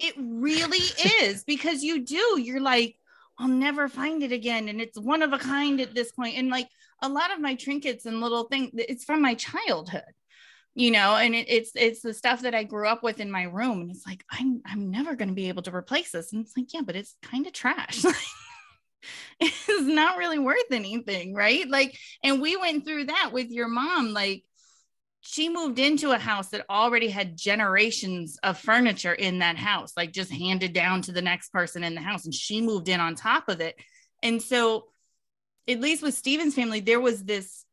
It 0.00 0.14
really 0.18 0.84
is 1.22 1.44
because 1.44 1.82
you 1.82 2.04
do. 2.04 2.40
You're 2.40 2.60
like, 2.60 2.96
I'll 3.38 3.48
never 3.48 3.88
find 3.88 4.22
it 4.22 4.32
again. 4.32 4.68
And 4.68 4.80
it's 4.80 4.98
one 4.98 5.22
of 5.22 5.32
a 5.32 5.38
kind 5.38 5.80
at 5.80 5.94
this 5.94 6.12
point. 6.12 6.38
And 6.38 6.48
like 6.48 6.68
a 7.00 7.08
lot 7.08 7.32
of 7.32 7.40
my 7.40 7.54
trinkets 7.54 8.06
and 8.06 8.20
little 8.20 8.44
things, 8.44 8.70
it's 8.74 9.04
from 9.04 9.20
my 9.20 9.34
childhood, 9.34 10.02
you 10.74 10.90
know, 10.90 11.16
and 11.16 11.34
it, 11.34 11.46
it's 11.48 11.72
it's 11.74 12.00
the 12.00 12.14
stuff 12.14 12.42
that 12.42 12.54
I 12.54 12.64
grew 12.64 12.88
up 12.88 13.02
with 13.02 13.20
in 13.20 13.30
my 13.30 13.44
room. 13.44 13.82
And 13.82 13.90
it's 13.90 14.06
like, 14.06 14.24
I'm 14.30 14.62
I'm 14.64 14.90
never 14.90 15.14
gonna 15.14 15.32
be 15.32 15.48
able 15.48 15.62
to 15.62 15.74
replace 15.74 16.12
this. 16.12 16.32
And 16.32 16.44
it's 16.44 16.56
like, 16.56 16.72
yeah, 16.72 16.82
but 16.82 16.96
it's 16.96 17.16
kind 17.22 17.46
of 17.46 17.52
trash. 17.52 18.04
it's 19.40 19.82
not 19.82 20.18
really 20.18 20.38
worth 20.38 20.70
anything, 20.70 21.34
right? 21.34 21.68
Like, 21.68 21.96
and 22.22 22.40
we 22.40 22.56
went 22.56 22.84
through 22.84 23.06
that 23.06 23.30
with 23.32 23.50
your 23.50 23.68
mom, 23.68 24.12
like 24.12 24.44
she 25.24 25.48
moved 25.48 25.78
into 25.78 26.10
a 26.10 26.18
house 26.18 26.48
that 26.48 26.66
already 26.68 27.08
had 27.08 27.36
generations 27.36 28.38
of 28.42 28.58
furniture 28.58 29.12
in 29.12 29.38
that 29.38 29.56
house, 29.56 29.92
like 29.96 30.12
just 30.12 30.32
handed 30.32 30.72
down 30.72 31.00
to 31.02 31.12
the 31.12 31.22
next 31.22 31.52
person 31.52 31.84
in 31.84 31.94
the 31.94 32.00
house. 32.00 32.24
And 32.24 32.34
she 32.34 32.60
moved 32.60 32.88
in 32.88 32.98
on 32.98 33.14
top 33.14 33.48
of 33.48 33.60
it. 33.60 33.76
And 34.20 34.42
so, 34.42 34.88
at 35.68 35.80
least 35.80 36.02
with 36.02 36.14
Steven's 36.14 36.56
family, 36.56 36.80
there 36.80 37.00
was 37.00 37.22
this 37.22 37.64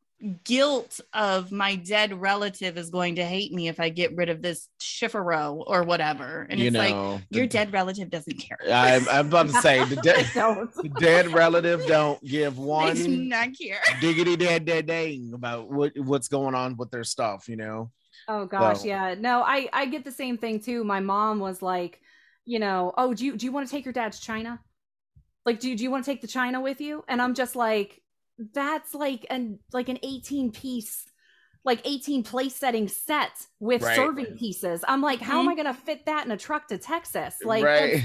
guilt 0.44 1.00
of 1.14 1.52
my 1.52 1.76
dead 1.76 2.20
relative 2.20 2.78
is 2.78 2.90
going 2.90 3.16
to 3.16 3.26
hate 3.26 3.54
me 3.54 3.68
if 3.70 3.80
I 3.80 3.90
get 3.90 4.16
rid 4.16 4.30
of 4.30 4.42
this 4.42 4.68
chifforobe 4.80 5.64
or 5.66 5.84
whatever. 5.84 6.46
And 6.50 6.60
you 6.60 6.68
it's 6.68 6.76
like, 6.78 7.22
your 7.30 7.46
the- 7.46 7.48
dead 7.48 7.72
relative 7.74 8.10
doesn't 8.10 8.38
care. 8.38 8.58
I'm, 8.70 9.08
I'm 9.10 9.28
about 9.28 9.48
to 9.48 9.54
say 9.62 9.84
the, 9.86 9.96
de- 10.02 10.82
the 10.82 10.90
dead 11.00 11.28
relative 11.34 11.86
don't 11.88 12.22
give 12.24 12.56
They 12.58 12.62
do 12.62 12.68
one 12.68 13.30
not 13.30 13.50
care. 13.60 13.80
diggity 14.02 14.36
dead 14.36 14.66
dead 14.66 14.88
dang 14.88 15.32
about 15.34 15.70
what 15.72 15.98
what's 15.98 16.28
going 16.28 16.56
on 16.56 16.76
with 16.78 16.92
their 16.92 17.04
stuff. 17.06 17.48
You 17.48 17.56
know. 17.56 17.92
Oh 18.28 18.46
gosh, 18.46 18.82
So- 18.82 18.88
yeah. 18.88 19.16
No, 19.18 19.42
I 19.42 19.70
I 19.72 19.86
get 19.86 20.04
the 20.04 20.12
same 20.12 20.38
thing 20.38 20.60
too. 20.60 20.84
My 20.84 21.00
mom 21.00 21.40
was 21.40 21.62
like, 21.62 22.02
you 22.46 22.60
know, 22.60 22.94
oh, 22.98 23.14
do 23.14 23.26
you 23.26 23.38
do 23.38 23.46
you 23.46 23.52
want 23.52 23.68
to 23.68 23.72
take 23.72 23.86
your 23.86 23.94
dad's 23.94 24.20
china? 24.20 24.60
Like, 25.46 25.60
do 25.62 25.74
do 25.76 25.84
you 25.84 25.92
want 25.92 26.04
to 26.04 26.12
take 26.12 26.22
the 26.22 26.28
china 26.28 26.60
with 26.60 26.82
you? 26.82 27.04
And 27.08 27.22
I'm 27.22 27.34
just 27.34 27.56
like, 27.56 28.02
that's 28.54 28.94
like 28.94 29.26
an 29.30 29.60
like 29.74 29.90
an 29.90 30.00
18 30.04 30.52
piece, 30.52 31.06
like 31.66 31.82
18 31.86 32.24
place 32.24 32.56
setting 32.56 32.88
set 32.88 33.32
with 33.60 33.82
Right. 33.84 33.96
serving 33.96 34.38
pieces. 34.38 34.84
I'm 34.88 35.02
like, 35.02 35.20
how 35.22 35.40
am 35.40 35.50
I 35.50 35.56
gonna 35.56 35.74
fit 35.74 36.06
that 36.06 36.26
in 36.26 36.32
a 36.32 36.38
truck 36.38 36.68
to 36.70 36.78
Texas? 36.78 37.36
Like, 37.44 37.64
right. 37.64 38.04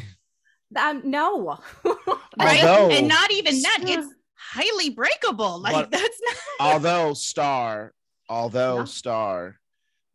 that's- 0.70 0.96
um, 1.04 1.10
no. 1.10 1.58
Right. 2.36 2.64
Although- 2.64 2.90
and 2.90 3.06
not 3.06 3.30
even 3.30 3.62
that, 3.62 3.78
it's 3.84 4.08
highly 4.34 4.90
breakable. 4.90 5.60
Like, 5.60 5.72
But- 5.72 5.90
that's 5.92 6.20
not. 6.26 6.36
although 6.60 7.14
star 7.14 7.92
although 8.28 8.78
Yeah. 8.78 8.84
star 8.84 9.56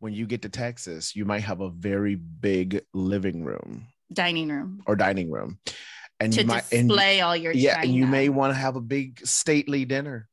when 0.00 0.12
you 0.12 0.26
get 0.26 0.42
to 0.42 0.48
texas 0.48 1.14
you 1.14 1.24
might 1.24 1.44
have 1.44 1.60
a 1.60 1.70
very 1.70 2.16
big 2.16 2.82
living 2.92 3.44
room 3.44 3.86
dining 4.12 4.48
room 4.48 4.82
or 4.86 4.96
dining 4.96 5.30
room 5.30 5.58
and 6.20 6.32
to 6.34 6.42
you 6.42 6.46
might 6.46 6.64
and, 6.72 6.90
display 6.90 7.20
all 7.20 7.36
your 7.36 7.52
yeah 7.52 7.78
and 7.82 7.94
you 7.94 8.06
may 8.06 8.28
want 8.28 8.52
to 8.52 8.58
have 8.58 8.76
a 8.76 8.80
big 8.80 9.26
stately 9.26 9.84
dinner 9.84 10.28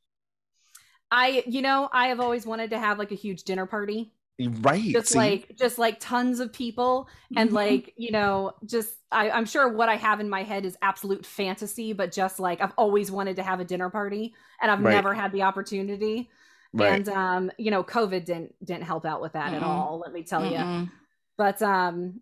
I, 1.09 1.43
you 1.47 1.61
know, 1.61 1.89
I 1.91 2.07
have 2.07 2.19
always 2.19 2.45
wanted 2.45 2.71
to 2.71 2.79
have 2.79 2.99
like 2.99 3.11
a 3.11 3.15
huge 3.15 3.43
dinner 3.43 3.65
party. 3.65 4.11
right 4.39 4.93
just 4.93 5.09
see? 5.09 5.17
like 5.17 5.55
just 5.57 5.77
like 5.79 5.99
tons 5.99 6.39
of 6.39 6.53
people 6.53 7.09
and 7.35 7.51
Mhm. 7.51 7.55
like 7.55 7.93
you 7.97 8.11
know 8.11 8.53
just 8.65 8.93
I, 9.11 9.29
i'm 9.31 9.45
sure 9.45 9.67
what 9.69 9.89
i 9.89 9.95
have 9.97 10.19
in 10.21 10.29
my 10.29 10.43
head 10.43 10.65
is 10.65 10.77
absolute 10.81 11.25
fantasy 11.25 11.93
but 11.93 12.11
just 12.11 12.39
like 12.39 12.61
i've 12.61 12.73
always 12.77 13.11
wanted 13.11 13.37
to 13.37 13.43
have 13.43 13.59
a 13.59 13.65
dinner 13.65 13.89
party 13.89 14.33
and 14.61 14.71
i've 14.71 14.81
Right. 14.81 14.93
never 14.95 15.13
had 15.13 15.31
the 15.33 15.43
opportunity 15.43 16.29
right 16.73 16.91
and 16.91 17.09
um 17.09 17.51
you 17.57 17.71
know 17.71 17.83
covid 17.83 18.25
didn't 18.25 18.55
didn't 18.65 18.83
help 18.83 19.05
out 19.05 19.21
with 19.21 19.33
that 19.33 19.53
at 19.53 19.63
Mm-mm. 19.63 19.67
all 19.67 19.99
let 19.99 20.13
me 20.13 20.23
tell 20.23 20.45
you 20.45 20.57
Mm-mm. 20.59 20.89
but 21.37 21.61
um 21.61 22.21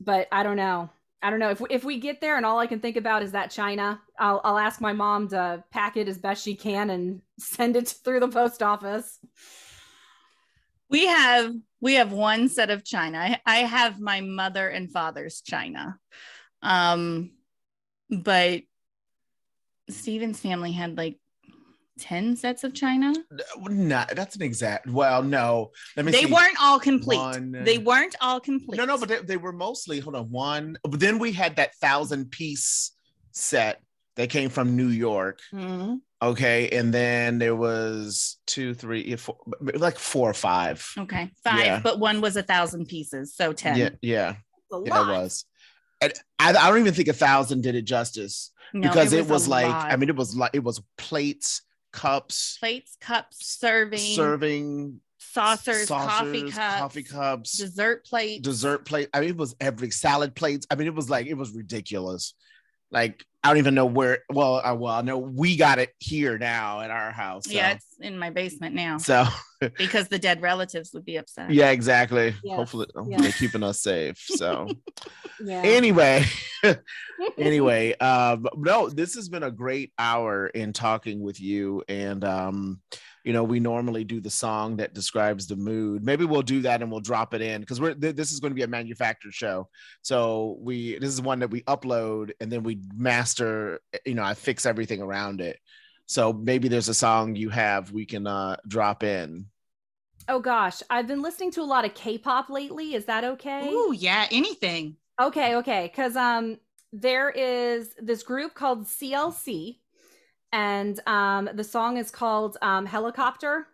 but 0.00 0.28
i 0.32 0.42
don't 0.42 0.56
know 0.56 0.90
i 1.22 1.30
don't 1.30 1.38
know 1.38 1.50
if 1.50 1.62
if 1.70 1.84
we 1.84 1.98
get 1.98 2.20
there 2.20 2.36
and 2.36 2.46
all 2.46 2.58
i 2.58 2.66
can 2.66 2.80
think 2.80 2.96
about 2.96 3.22
is 3.22 3.32
that 3.32 3.50
china 3.50 4.00
i'll 4.18 4.40
i'll 4.44 4.58
ask 4.58 4.80
my 4.80 4.92
mom 4.92 5.28
to 5.28 5.62
pack 5.70 5.96
it 5.96 6.08
as 6.08 6.18
best 6.18 6.42
she 6.44 6.54
can 6.54 6.90
and 6.90 7.20
send 7.38 7.76
it 7.76 7.88
through 7.88 8.20
the 8.20 8.28
post 8.28 8.62
office 8.62 9.18
We 10.90 11.06
have 11.06 11.54
we 11.80 11.94
have 11.94 12.12
one 12.12 12.48
set 12.48 12.70
of 12.70 12.84
china. 12.84 13.18
I, 13.18 13.40
I 13.46 13.56
have 13.58 14.00
my 14.00 14.20
mother 14.20 14.68
and 14.68 14.90
father's 14.90 15.42
china. 15.42 15.98
Um 16.62 17.32
but 18.10 18.62
Steven's 19.90 20.40
family 20.40 20.72
had 20.72 20.96
like 20.96 21.18
10 21.98 22.36
sets 22.36 22.64
of 22.64 22.72
china. 22.74 23.12
no 23.68 24.04
that's 24.14 24.36
an 24.36 24.42
exact 24.42 24.86
well 24.88 25.22
no 25.22 25.70
let 25.96 26.06
me 26.06 26.12
They 26.12 26.24
see. 26.24 26.32
weren't 26.32 26.56
all 26.60 26.78
complete. 26.78 27.16
One- 27.18 27.52
They 27.64 27.78
weren't 27.78 28.14
all 28.20 28.40
complete. 28.40 28.76
no 28.78 28.84
no 28.84 28.96
but 28.98 29.08
they, 29.08 29.18
they 29.20 29.36
were 29.36 29.52
mostly 29.52 29.98
hold 30.00 30.14
on 30.16 30.30
one 30.30 30.76
but 30.82 31.00
then 31.00 31.18
we 31.18 31.32
had 31.32 31.56
that 31.56 31.74
thousand 31.76 32.30
piece 32.30 32.92
set 33.32 33.82
that 34.16 34.30
came 34.30 34.50
from 34.50 34.76
new 34.76 34.88
york 34.88 35.38
Mhm. 35.52 36.00
okay 36.22 36.68
and 36.70 36.92
then 36.92 37.38
there 37.38 37.54
was 37.56 38.38
two 38.46 38.74
three 38.74 39.14
four 39.16 39.36
like 39.60 39.98
four 39.98 40.28
or 40.30 40.34
five 40.34 40.86
Okay, 40.98 41.30
five, 41.44 41.64
Yeah. 41.64 41.80
but 41.80 41.98
one 42.00 42.20
was 42.20 42.36
a 42.36 42.42
thousand 42.42 42.86
pieces, 42.86 43.34
so 43.34 43.52
10. 43.52 43.76
yeah 43.76 43.90
yeah 44.02 44.34
Yeah, 44.70 45.02
it 45.02 45.08
was. 45.08 45.44
And 46.00 46.12
I, 46.38 46.50
I 46.50 46.68
don't 46.68 46.78
even 46.80 46.94
think 46.94 47.08
a 47.08 47.12
thousand 47.12 47.62
did 47.62 47.74
it 47.74 47.82
justice 47.82 48.52
No, 48.72 48.82
because 48.88 49.12
it 49.12 49.24
a 49.28 49.32
was, 49.32 49.48
like 49.48 49.66
lot. 49.66 49.90
I 49.92 49.96
mean 49.96 50.08
it 50.08 50.16
was 50.16 50.34
like 50.36 50.50
it 50.52 50.62
was 50.62 50.80
plates, 50.96 51.62
cups, 51.92 52.56
plates, 52.58 52.96
cups, 53.00 53.58
serving, 53.58 53.98
serving 53.98 55.00
saucers, 55.18 55.88
coffee 55.88 56.50
cups, 56.50 56.80
coffee 56.80 57.02
cups, 57.02 57.58
dessert 57.58 58.04
plates. 58.04 58.42
dessert 58.42 58.84
plate. 58.84 59.08
I 59.12 59.20
mean 59.20 59.30
it 59.30 59.36
was 59.36 59.54
every 59.60 59.90
salad 59.90 60.34
plates. 60.34 60.66
I 60.70 60.74
mean 60.74 60.86
it 60.86 60.94
was 60.94 61.10
like 61.10 61.26
it 61.26 61.34
was 61.34 61.52
ridiculous. 61.52 62.34
Like 62.90 63.24
I 63.42 63.48
don't 63.48 63.58
even 63.58 63.74
know 63.74 63.86
where. 63.86 64.20
Well, 64.30 64.60
I, 64.62 64.72
well 64.72 64.92
I 64.92 65.02
know 65.02 65.18
we 65.18 65.56
got 65.56 65.78
it 65.78 65.90
here 65.98 66.38
now 66.38 66.80
at 66.80 66.90
our 66.90 67.12
house. 67.12 67.44
So. 67.44 67.52
Yeah, 67.52 67.72
it's 67.72 67.86
in 68.00 68.18
my 68.18 68.30
basement 68.30 68.74
now 68.74 68.98
So 68.98 69.26
because 69.76 70.08
the 70.08 70.18
dead 70.18 70.42
relatives 70.42 70.92
would 70.94 71.04
be 71.04 71.16
upset. 71.16 71.50
yeah, 71.50 71.70
exactly. 71.70 72.34
Yes, 72.42 72.56
Hopefully, 72.56 72.86
hopefully 72.94 73.12
yes. 73.12 73.22
they're 73.22 73.48
keeping 73.48 73.62
us 73.62 73.80
safe. 73.80 74.18
So. 74.18 74.68
yeah 75.44 75.62
anyway 75.62 76.24
anyway 77.38 77.96
um 77.98 78.44
no 78.56 78.88
this 78.88 79.14
has 79.14 79.28
been 79.28 79.44
a 79.44 79.50
great 79.52 79.92
hour 79.96 80.48
in 80.48 80.72
talking 80.72 81.22
with 81.22 81.40
you 81.40 81.80
and 81.88 82.24
um 82.24 82.80
you 83.28 83.34
know 83.34 83.44
we 83.44 83.60
normally 83.60 84.04
do 84.04 84.22
the 84.22 84.30
song 84.30 84.78
that 84.78 84.94
describes 84.94 85.46
the 85.46 85.54
mood 85.54 86.02
maybe 86.02 86.24
we'll 86.24 86.40
do 86.40 86.62
that 86.62 86.80
and 86.80 86.90
we'll 86.90 86.98
drop 86.98 87.34
it 87.34 87.42
in 87.42 87.60
because 87.60 87.78
we're 87.78 87.92
th- 87.92 88.16
this 88.16 88.32
is 88.32 88.40
going 88.40 88.50
to 88.50 88.54
be 88.54 88.62
a 88.62 88.66
manufactured 88.66 89.34
show 89.34 89.68
so 90.00 90.56
we 90.62 90.98
this 90.98 91.12
is 91.12 91.20
one 91.20 91.38
that 91.38 91.50
we 91.50 91.60
upload 91.64 92.30
and 92.40 92.50
then 92.50 92.62
we 92.62 92.80
master 92.96 93.80
you 94.06 94.14
know 94.14 94.22
i 94.22 94.32
fix 94.32 94.64
everything 94.64 95.02
around 95.02 95.42
it 95.42 95.58
so 96.06 96.32
maybe 96.32 96.68
there's 96.68 96.88
a 96.88 96.94
song 96.94 97.36
you 97.36 97.50
have 97.50 97.92
we 97.92 98.06
can 98.06 98.26
uh 98.26 98.56
drop 98.66 99.04
in 99.04 99.44
Oh 100.30 100.40
gosh, 100.40 100.82
I've 100.90 101.06
been 101.06 101.22
listening 101.22 101.52
to 101.52 101.62
a 101.62 101.64
lot 101.64 101.86
of 101.86 101.94
K-pop 101.94 102.50
lately. 102.50 102.92
Is 102.92 103.06
that 103.06 103.24
okay? 103.24 103.70
Ooh, 103.72 103.94
yeah, 103.96 104.26
anything. 104.30 104.96
Okay, 105.18 105.56
okay. 105.56 105.90
Cuz 105.96 106.16
um 106.16 106.58
there 106.92 107.30
is 107.30 107.94
this 107.96 108.22
group 108.22 108.52
called 108.52 108.84
CLC 108.84 109.78
and 110.52 111.00
um, 111.06 111.48
the 111.54 111.64
song 111.64 111.96
is 111.96 112.10
called 112.10 112.56
um, 112.62 112.86
Helicopter. 112.86 113.66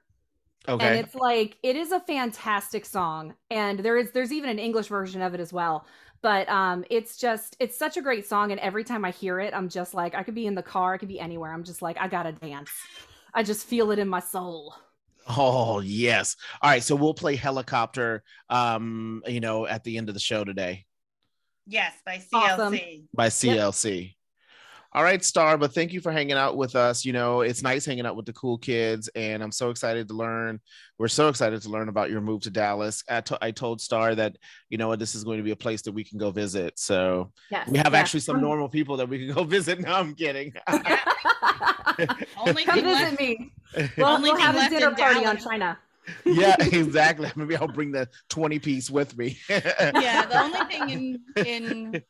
Okay. 0.66 0.86
And 0.86 0.98
it's 0.98 1.14
like 1.14 1.58
it 1.62 1.76
is 1.76 1.92
a 1.92 2.00
fantastic 2.00 2.86
song, 2.86 3.34
and 3.50 3.78
there 3.80 3.98
is 3.98 4.12
there's 4.12 4.32
even 4.32 4.48
an 4.48 4.58
English 4.58 4.86
version 4.86 5.20
of 5.20 5.34
it 5.34 5.40
as 5.40 5.52
well. 5.52 5.86
But 6.22 6.48
um, 6.48 6.86
it's 6.88 7.18
just 7.18 7.54
it's 7.60 7.76
such 7.76 7.98
a 7.98 8.02
great 8.02 8.26
song, 8.26 8.50
and 8.50 8.60
every 8.60 8.82
time 8.82 9.04
I 9.04 9.10
hear 9.10 9.40
it, 9.40 9.52
I'm 9.52 9.68
just 9.68 9.92
like 9.92 10.14
I 10.14 10.22
could 10.22 10.34
be 10.34 10.46
in 10.46 10.54
the 10.54 10.62
car, 10.62 10.94
I 10.94 10.98
could 10.98 11.08
be 11.08 11.20
anywhere. 11.20 11.52
I'm 11.52 11.64
just 11.64 11.82
like 11.82 11.98
I 12.00 12.08
gotta 12.08 12.32
dance. 12.32 12.70
I 13.34 13.42
just 13.42 13.66
feel 13.66 13.90
it 13.90 13.98
in 13.98 14.08
my 14.08 14.20
soul. 14.20 14.74
Oh 15.28 15.80
yes. 15.80 16.36
All 16.62 16.70
right. 16.70 16.82
So 16.82 16.96
we'll 16.96 17.14
play 17.14 17.36
helicopter. 17.36 18.22
Um, 18.48 19.22
you 19.26 19.40
know, 19.40 19.66
at 19.66 19.84
the 19.84 19.98
end 19.98 20.08
of 20.08 20.14
the 20.14 20.20
show 20.20 20.44
today 20.44 20.86
Yes, 21.66 21.94
by 22.04 22.18
CLC. 22.18 22.28
Awesome. 22.34 22.78
by 23.14 23.28
CLC. 23.28 24.13
All 24.96 25.02
right, 25.02 25.24
Star. 25.24 25.58
But 25.58 25.74
thank 25.74 25.92
you 25.92 26.00
for 26.00 26.12
hanging 26.12 26.36
out 26.36 26.56
with 26.56 26.76
us. 26.76 27.04
You 27.04 27.12
know, 27.12 27.40
it's 27.40 27.62
nice 27.62 27.84
hanging 27.84 28.06
out 28.06 28.14
with 28.14 28.26
the 28.26 28.32
cool 28.32 28.58
kids, 28.58 29.08
and 29.16 29.42
I'm 29.42 29.50
so 29.50 29.70
excited 29.70 30.06
to 30.08 30.14
learn. 30.14 30.60
We're 30.98 31.08
so 31.08 31.28
excited 31.28 31.60
to 31.62 31.68
learn 31.68 31.88
about 31.88 32.10
your 32.10 32.20
move 32.20 32.42
to 32.42 32.50
Dallas. 32.50 33.02
I, 33.08 33.20
to- 33.22 33.38
I 33.42 33.50
told 33.50 33.80
Star 33.80 34.14
that 34.14 34.36
you 34.68 34.78
know 34.78 34.86
what 34.88 35.00
this 35.00 35.16
is 35.16 35.24
going 35.24 35.38
to 35.38 35.42
be 35.42 35.50
a 35.50 35.56
place 35.56 35.82
that 35.82 35.92
we 35.92 36.04
can 36.04 36.18
go 36.18 36.30
visit. 36.30 36.78
So 36.78 37.32
Yes, 37.50 37.68
we 37.68 37.78
have 37.78 37.92
yes. 37.92 38.00
actually 38.00 38.20
some 38.20 38.40
normal 38.40 38.68
people 38.68 38.96
that 38.98 39.08
we 39.08 39.26
can 39.26 39.34
go 39.34 39.42
visit. 39.56 39.80
No, 39.80 39.92
I'm 39.94 40.14
kidding. 40.14 40.52
Only 42.38 42.64
Come 42.64 42.74
visit 42.80 42.84
left, 42.84 43.18
me. 43.20 43.52
We'll, 43.96 44.06
Only 44.06 44.30
we'll 44.30 44.40
have 44.40 44.54
a 44.56 44.68
dinner 44.70 44.90
in 44.90 44.94
party 44.94 45.26
on 45.26 45.36
China. 45.38 45.76
yeah, 46.24 46.54
exactly. 46.60 47.30
Maybe 47.34 47.56
I'll 47.56 47.66
bring 47.66 47.90
the 47.90 48.08
20 48.28 48.58
piece 48.60 48.90
with 48.90 49.16
me. 49.16 49.38
yeah, 49.48 50.26
the 50.26 50.40
only 50.40 50.60
thing 50.66 50.90
in 50.90 51.44
in 51.44 52.02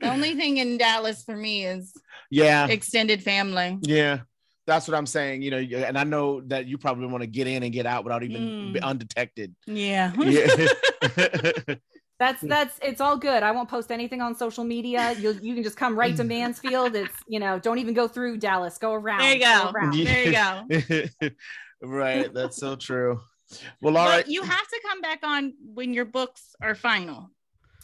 the 0.00 0.10
only 0.10 0.34
thing 0.34 0.58
in 0.58 0.78
Dallas 0.78 1.24
for 1.24 1.36
me 1.36 1.64
is 1.64 1.92
yeah. 2.30 2.66
extended 2.66 3.22
family. 3.22 3.78
Yeah, 3.82 4.20
that's 4.66 4.86
what 4.88 4.96
I'm 4.96 5.06
saying. 5.06 5.42
You 5.42 5.50
know, 5.50 5.58
and 5.58 5.98
I 5.98 6.04
know 6.04 6.40
that 6.42 6.66
you 6.66 6.78
probably 6.78 7.06
want 7.06 7.22
to 7.22 7.26
get 7.26 7.46
in 7.46 7.62
and 7.62 7.72
get 7.72 7.86
out 7.86 8.04
without 8.04 8.22
even 8.22 8.40
Mm. 8.42 8.72
be 8.74 8.80
undetected. 8.80 9.54
Yeah. 9.66 10.12
Yeah. 10.18 11.74
That's 12.18 12.40
that's 12.40 12.76
it's 12.82 13.00
all 13.00 13.16
good. 13.16 13.44
I 13.44 13.52
won't 13.52 13.68
post 13.68 13.92
anything 13.92 14.20
on 14.20 14.34
social 14.34 14.64
media. 14.64 15.12
You 15.12 15.38
you 15.40 15.54
can 15.54 15.62
just 15.62 15.76
come 15.76 15.96
right 15.96 16.16
to 16.16 16.24
Mansfield. 16.24 16.96
It's 16.96 17.14
you 17.28 17.38
know 17.38 17.60
don't 17.60 17.78
even 17.78 17.94
go 17.94 18.08
through 18.08 18.38
Dallas. 18.38 18.76
Go 18.76 18.92
around. 18.92 19.20
There 19.20 19.34
you 19.34 19.40
go. 19.40 19.70
around. 19.72 19.94
Yeah. 19.94 20.62
There 20.72 20.82
you 20.90 21.10
go. 21.20 21.28
right. 21.86 22.34
That's 22.34 22.56
so 22.56 22.74
true. 22.74 23.20
Well, 23.80 23.96
all 23.96 24.04
but 24.06 24.10
right. 24.10 24.28
you 24.28 24.42
have 24.42 24.68
to 24.68 24.80
come 24.84 25.00
back 25.00 25.20
on 25.22 25.54
when 25.62 25.94
your 25.94 26.04
books 26.06 26.56
are 26.60 26.74
final. 26.74 27.30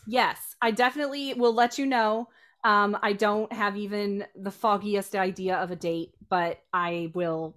Yes, 0.06 0.38
I 0.60 0.70
definitely 0.70 1.34
will 1.34 1.54
let 1.54 1.78
you 1.78 1.86
know. 1.86 2.28
Um, 2.62 2.96
I 3.02 3.12
don't 3.12 3.52
have 3.52 3.76
even 3.76 4.24
the 4.34 4.50
foggiest 4.50 5.14
idea 5.14 5.56
of 5.56 5.70
a 5.70 5.76
date, 5.76 6.14
but 6.28 6.60
I 6.72 7.10
will 7.14 7.54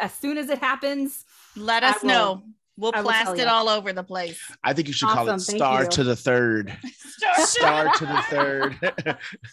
as 0.00 0.12
soon 0.14 0.38
as 0.38 0.48
it 0.48 0.58
happens. 0.58 1.24
Let 1.56 1.82
us 1.82 2.02
will- 2.02 2.08
know. 2.08 2.42
We'll 2.76 2.92
I 2.94 3.02
will 3.02 3.10
tell 3.10 3.24
blast 3.24 3.38
it 3.38 3.46
all 3.46 3.68
over 3.68 3.92
the 3.92 4.02
place. 4.02 4.40
I 4.64 4.72
think 4.72 4.88
you 4.88 4.94
should 4.94 5.10
call 5.10 5.28
it 5.28 5.38
star 5.40 5.82
you. 5.82 5.88
to 5.90 6.04
the 6.04 6.16
third. 6.16 6.74
Star 7.36 7.94
to 7.94 8.06
the 8.06 8.22
third. 8.30 8.94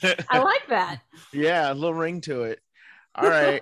I 0.30 0.40
like 0.40 0.66
that. 0.70 1.02
yeah, 1.34 1.70
a 1.70 1.74
little 1.74 1.94
ring 1.94 2.22
to 2.22 2.44
it. 2.44 2.62
All 3.18 3.30
right. 3.30 3.62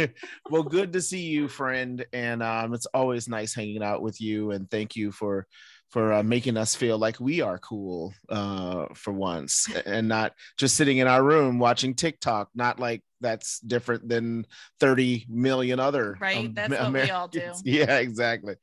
well, 0.50 0.62
good 0.62 0.94
to 0.94 1.02
see 1.02 1.22
you, 1.22 1.48
friend. 1.48 2.06
And 2.14 2.42
um, 2.42 2.72
it's 2.72 2.86
always 2.86 3.28
nice 3.28 3.54
hanging 3.54 3.82
out 3.82 4.00
with 4.00 4.20
you. 4.20 4.52
And 4.52 4.70
thank 4.70 4.96
you 4.96 5.12
for 5.12 5.46
for 5.92 6.14
uh, 6.14 6.22
making 6.22 6.56
us 6.56 6.74
feel 6.74 6.98
like 6.98 7.20
we 7.20 7.42
are 7.42 7.58
cool 7.58 8.14
uh, 8.30 8.86
for 8.94 9.12
once, 9.12 9.68
and 9.86 10.08
not 10.08 10.32
just 10.58 10.74
sitting 10.74 10.98
in 10.98 11.06
our 11.06 11.22
room 11.22 11.58
watching 11.58 11.94
TikTok. 11.94 12.48
Not 12.54 12.80
like 12.80 13.02
that's 13.20 13.60
different 13.60 14.08
than 14.08 14.46
thirty 14.80 15.26
million 15.28 15.78
other 15.78 16.16
Right, 16.18 16.36
um, 16.36 16.54
that's 16.54 16.70
what 16.80 16.92
we 16.92 17.10
all 17.10 17.28
do. 17.28 17.52
Yeah, 17.64 17.98
exactly. 17.98 18.54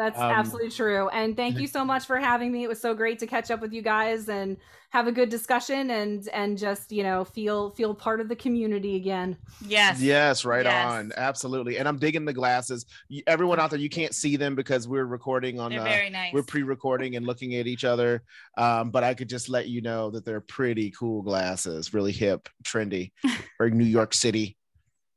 That's 0.00 0.18
Um, 0.18 0.30
absolutely 0.30 0.70
true. 0.70 1.08
And 1.10 1.36
thank 1.36 1.58
you 1.58 1.66
so 1.66 1.84
much 1.84 2.06
for 2.06 2.16
having 2.16 2.50
me. 2.50 2.64
It 2.64 2.68
was 2.68 2.80
so 2.80 2.94
great 2.94 3.18
to 3.18 3.26
catch 3.26 3.50
up 3.50 3.60
with 3.60 3.72
you 3.74 3.82
guys 3.82 4.30
and 4.30 4.56
have 4.88 5.06
a 5.06 5.12
good 5.12 5.28
discussion 5.28 5.90
and 5.90 6.26
and 6.32 6.56
just, 6.56 6.90
you 6.90 7.02
know, 7.02 7.22
feel 7.22 7.70
feel 7.72 7.94
part 7.94 8.18
of 8.22 8.28
the 8.28 8.34
community 8.34 8.96
again. 8.96 9.36
Yes. 9.60 10.00
Yes, 10.00 10.44
right 10.46 10.64
Yes. 10.64 10.92
on. 10.92 11.12
Absolutely. 11.18 11.76
And 11.78 11.86
I'm 11.86 11.98
digging 11.98 12.24
the 12.24 12.32
glasses. 12.32 12.86
Everyone 13.26 13.60
out 13.60 13.68
there, 13.70 13.78
you 13.78 13.90
can't 13.90 14.14
see 14.14 14.36
them 14.36 14.54
because 14.54 14.88
we're 14.88 15.04
recording 15.04 15.60
on 15.60 15.70
They're 15.70 15.80
uh, 15.82 15.84
very 15.84 16.08
nice. 16.10 16.32
we're 16.32 16.44
pre-recording 16.44 17.16
and 17.16 17.26
looking 17.26 17.54
at 17.56 17.66
each 17.66 17.84
other 17.84 18.22
um, 18.56 18.90
but 18.90 19.04
i 19.04 19.12
could 19.14 19.28
just 19.28 19.48
let 19.50 19.68
you 19.68 19.82
know 19.82 20.10
that 20.10 20.24
they're 20.24 20.40
pretty 20.40 20.90
cool 20.92 21.20
glasses 21.22 21.92
really 21.92 22.12
hip 22.12 22.48
trendy 22.64 23.12
for 23.58 23.68
new 23.68 23.84
york 23.84 24.14
city 24.14 24.56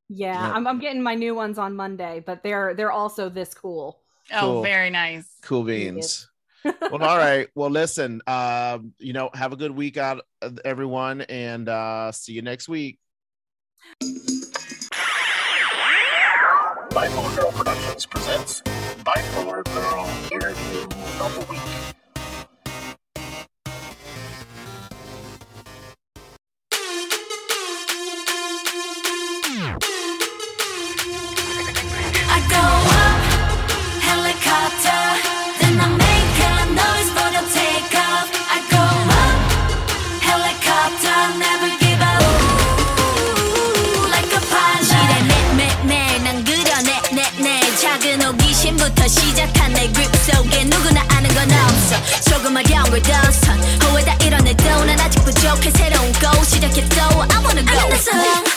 Yeah, 0.09 0.34
Yeah. 0.34 0.53
I'm 0.55 0.67
I'm 0.67 0.79
getting 0.79 1.01
my 1.01 1.15
new 1.15 1.34
ones 1.34 1.57
on 1.57 1.75
Monday, 1.75 2.21
but 2.25 2.43
they're 2.43 2.73
they're 2.75 2.91
also 2.91 3.29
this 3.29 3.53
cool. 3.55 4.03
Oh, 4.32 4.39
Cool. 4.39 4.63
very 4.63 4.89
nice. 4.89 5.28
cool 5.41 5.63
beans 5.63 6.30
well 6.63 7.03
all 7.03 7.17
right 7.17 7.49
well 7.55 7.69
listen 7.69 8.21
um, 8.28 8.93
you 8.99 9.11
know 9.13 9.30
have 9.34 9.51
a 9.51 9.57
good 9.57 9.71
week 9.71 9.97
out 9.97 10.21
uh, 10.41 10.49
everyone 10.63 11.21
and 11.21 11.67
uh, 11.67 12.11
see 12.11 12.32
you 12.34 12.41
next 12.41 12.69
week 12.69 12.99
Bipolar 16.89 17.36
Girl 17.36 17.51
Productions 17.51 18.05
presents 18.05 18.61
Bipolar 19.03 19.63
Girl 19.65 20.07
Interview 20.32 20.84
of 21.21 21.34
the 21.36 21.45
Week. 21.49 21.95
걸 53.04 53.22
더선 53.22 53.60
후회다 53.82 54.14
이뤄내도 54.26 54.86
난 54.86 54.99
아직 54.99 55.24
부족해 55.24 55.70
새로운 55.72 56.12
go 56.14 56.43
시작했도 56.43 57.01
I 57.01 57.43
wanna 57.43 57.64
go 57.64 58.53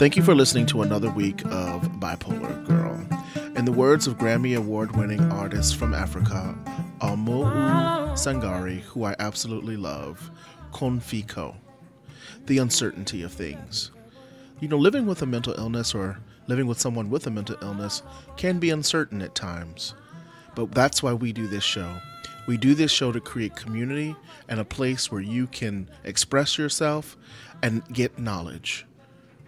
Thank 0.00 0.16
you 0.16 0.22
for 0.22 0.34
listening 0.34 0.64
to 0.68 0.80
another 0.80 1.10
week 1.10 1.44
of 1.44 1.82
Bipolar 2.00 2.66
Girl. 2.66 3.06
In 3.54 3.66
the 3.66 3.70
words 3.70 4.06
of 4.06 4.16
Grammy 4.16 4.56
Award 4.56 4.96
winning 4.96 5.20
artist 5.30 5.76
from 5.76 5.92
Africa, 5.92 6.56
Oumou 7.02 7.44
Sangaré, 8.14 8.80
who 8.80 9.04
I 9.04 9.14
absolutely 9.18 9.76
love, 9.76 10.30
Konfiko, 10.72 11.54
the 12.46 12.56
uncertainty 12.56 13.22
of 13.22 13.30
things. 13.30 13.90
You 14.60 14.68
know, 14.68 14.78
living 14.78 15.04
with 15.04 15.20
a 15.20 15.26
mental 15.26 15.52
illness 15.58 15.94
or 15.94 16.18
living 16.46 16.66
with 16.66 16.80
someone 16.80 17.10
with 17.10 17.26
a 17.26 17.30
mental 17.30 17.58
illness 17.60 18.02
can 18.38 18.58
be 18.58 18.70
uncertain 18.70 19.20
at 19.20 19.34
times. 19.34 19.92
But 20.54 20.72
that's 20.72 21.02
why 21.02 21.12
we 21.12 21.34
do 21.34 21.46
this 21.46 21.62
show. 21.62 21.94
We 22.46 22.56
do 22.56 22.74
this 22.74 22.90
show 22.90 23.12
to 23.12 23.20
create 23.20 23.54
community 23.54 24.16
and 24.48 24.60
a 24.60 24.64
place 24.64 25.12
where 25.12 25.20
you 25.20 25.46
can 25.46 25.90
express 26.04 26.56
yourself 26.56 27.18
and 27.62 27.84
get 27.92 28.18
knowledge. 28.18 28.86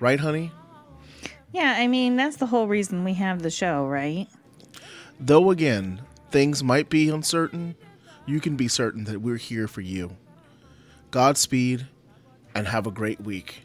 Right, 0.02 0.18
honey? 0.18 0.50
Yeah, 1.52 1.76
I 1.78 1.86
mean, 1.86 2.16
that's 2.16 2.34
the 2.34 2.46
whole 2.46 2.66
reason 2.66 3.04
we 3.04 3.14
have 3.14 3.42
the 3.42 3.50
show, 3.50 3.86
right? 3.86 4.26
Though 5.20 5.52
again, 5.52 6.02
things 6.28 6.60
might 6.60 6.90
be 6.90 7.08
uncertain, 7.08 7.76
you 8.26 8.40
can 8.40 8.56
be 8.56 8.66
certain 8.66 9.04
that 9.04 9.20
we're 9.20 9.36
here 9.36 9.68
for 9.68 9.80
you. 9.80 10.16
Godspeed 11.12 11.86
and 12.52 12.66
have 12.66 12.88
a 12.88 12.90
great 12.90 13.20
week. 13.20 13.62